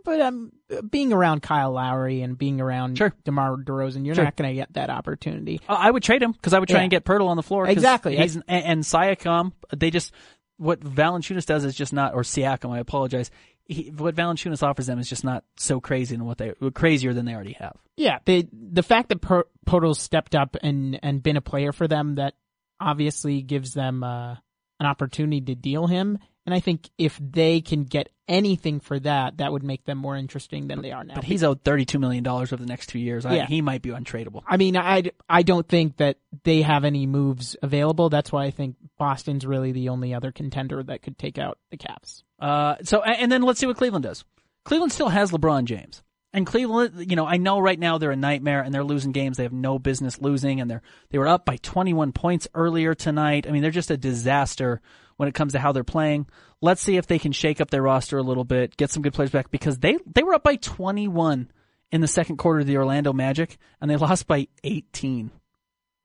[0.05, 0.53] But um,
[0.91, 3.13] being around Kyle Lowry and being around Sure.
[3.25, 4.25] DeMar DeRozan, you're Sure.
[4.25, 5.61] not going to get that opportunity.
[5.69, 6.85] Uh, I would trade him because I would try Yeah.
[6.85, 7.67] and get Poeltl on the floor.
[7.69, 8.17] Exactly.
[8.17, 10.13] He's, and, and Siakam, they just
[10.59, 12.71] what Valanciunas does is just not, or Siakam.
[12.71, 13.31] I apologize.
[13.65, 17.25] He, what Valanciunas offers them is just not so crazy than what they crazier than
[17.27, 17.77] they already have.
[17.97, 21.87] Yeah, the the fact that per- Poeltl's stepped up and and been a player for
[21.89, 22.35] them that
[22.81, 24.33] obviously gives them uh,
[24.81, 26.19] an opportunity to deal him.
[26.45, 30.17] And I think if they can get anything for that, that would make them more
[30.17, 31.15] interesting than they are now.
[31.15, 33.25] But he's owed thirty-two million dollars over the next two years.
[33.25, 33.47] I, Yeah.
[33.47, 34.43] he might be untradeable.
[34.47, 38.09] I mean, I, I don't think that they have any moves available.
[38.09, 41.77] That's why I think Boston's really the only other contender that could take out the
[41.77, 42.25] Caps.
[42.41, 44.25] Uh, so and then let's see what Cleveland does.
[44.65, 46.03] Cleveland still has LeBron James.
[46.35, 49.37] And Cleveland, you know, I know right now they're a nightmare and they're losing games
[49.37, 53.47] they have no business losing and they're they were up by 21 points earlier tonight.
[53.47, 54.81] I mean, they're just a disaster
[55.23, 56.27] when it comes to how they're playing.
[56.61, 59.15] Let's see if they can shake up their roster a little bit, get some good
[59.15, 61.49] players back because they they were up by 21
[61.93, 65.31] in the second quarter of the Orlando Magic and they lost by 18.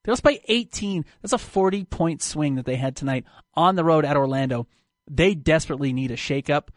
[0.04, 1.04] They lost by 18.
[1.24, 3.26] That's a 40 point swing that they had tonight
[3.56, 4.68] on the road at Orlando.
[5.10, 6.68] They desperately need a shakeup,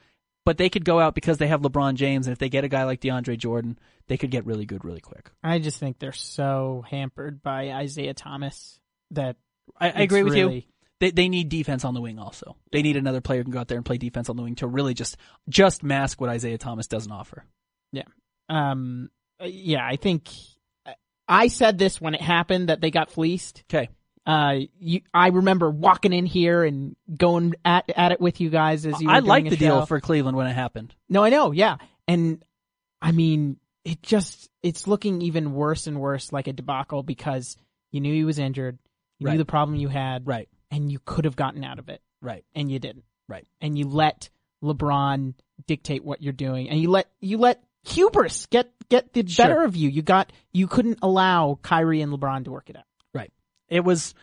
[0.47, 2.69] but they could go out because they have LeBron James, and if they get a
[2.69, 5.31] guy like DeAndre Jordan, they could get really good really quick.
[5.43, 8.81] I just think they're so hampered by Isaiah Thomas
[9.11, 9.37] that
[9.79, 10.63] I, I agree with you.
[11.01, 12.57] They they need defense on the wing also.
[12.73, 14.55] They need another player who can go out there and play defense on the wing
[14.57, 15.17] to really just
[15.49, 17.45] just mask what Isaiah Thomas doesn't offer.
[18.49, 19.11] um
[19.41, 20.29] uh, yeah, I think
[21.29, 23.63] I said this when it happened that they got fleeced.
[23.73, 23.89] Okay.
[24.27, 28.85] Uh, you, I remember walking in here and going at at it with you guys
[28.85, 29.07] as you.
[29.09, 30.95] Were I doing like a the deal for Cleveland when it happened.
[31.09, 32.45] No, I know, yeah, and
[33.01, 37.57] I mean, it just it's looking even worse and worse like a debacle because
[37.93, 38.79] you knew he was injured,
[39.19, 39.33] you Right.
[39.33, 40.49] knew the problem you had, Right.
[40.71, 42.45] And you could have gotten out of it, Right.
[42.55, 43.47] and you didn't, Right.
[43.61, 44.31] and you let
[44.63, 45.35] LeBron
[45.67, 49.47] dictate what you're doing, and you let you let hubris get get the Sure.
[49.47, 49.89] better of you.
[49.89, 52.85] You got you couldn't allow Kyrie and LeBron to work it out.
[53.15, 53.33] Right.
[53.69, 54.15] It was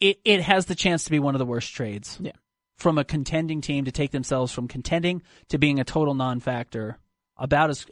[0.00, 2.18] it it has the chance to be one of the worst trades.
[2.20, 2.32] Yeah.
[2.76, 6.98] From a contending team to take themselves from contending to being a total non-factor,
[7.36, 7.86] about as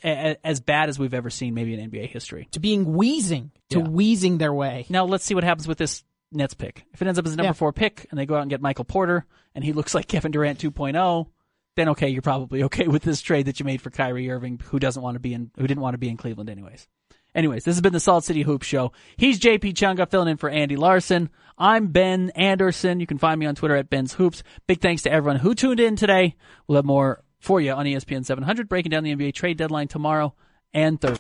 [0.44, 2.48] as bad as we've ever seen maybe in NBA history.
[2.52, 3.88] To being wheezing, to Yeah.
[3.88, 4.84] wheezing their way.
[4.88, 6.84] Now let's see what happens with this Nets pick.
[6.92, 7.52] If it ends up as a number Yeah.
[7.52, 9.24] 4 pick and they go out and get Michael Porter
[9.54, 11.26] and he looks like Kevin Durant 2.0,
[11.76, 14.78] then okay, you're probably okay with this trade that you made for Kyrie Irving who
[14.78, 16.88] doesn't want to be in who didn't want to be in Cleveland anyways.
[17.34, 18.92] Anyways, this has been the Salt City Hoop Show.
[19.18, 21.28] He's JP Chunga filling in for Andy Larsen.
[21.58, 22.98] I'm Ben Anderson.
[22.98, 24.42] You can find me on Twitter at Ben's Hoops.
[24.66, 26.34] Big thanks to everyone who tuned in today.
[26.66, 30.34] We'll have more for you on ESPN 700, breaking down the NBA trade deadline tomorrow
[30.72, 31.14] and Thursday.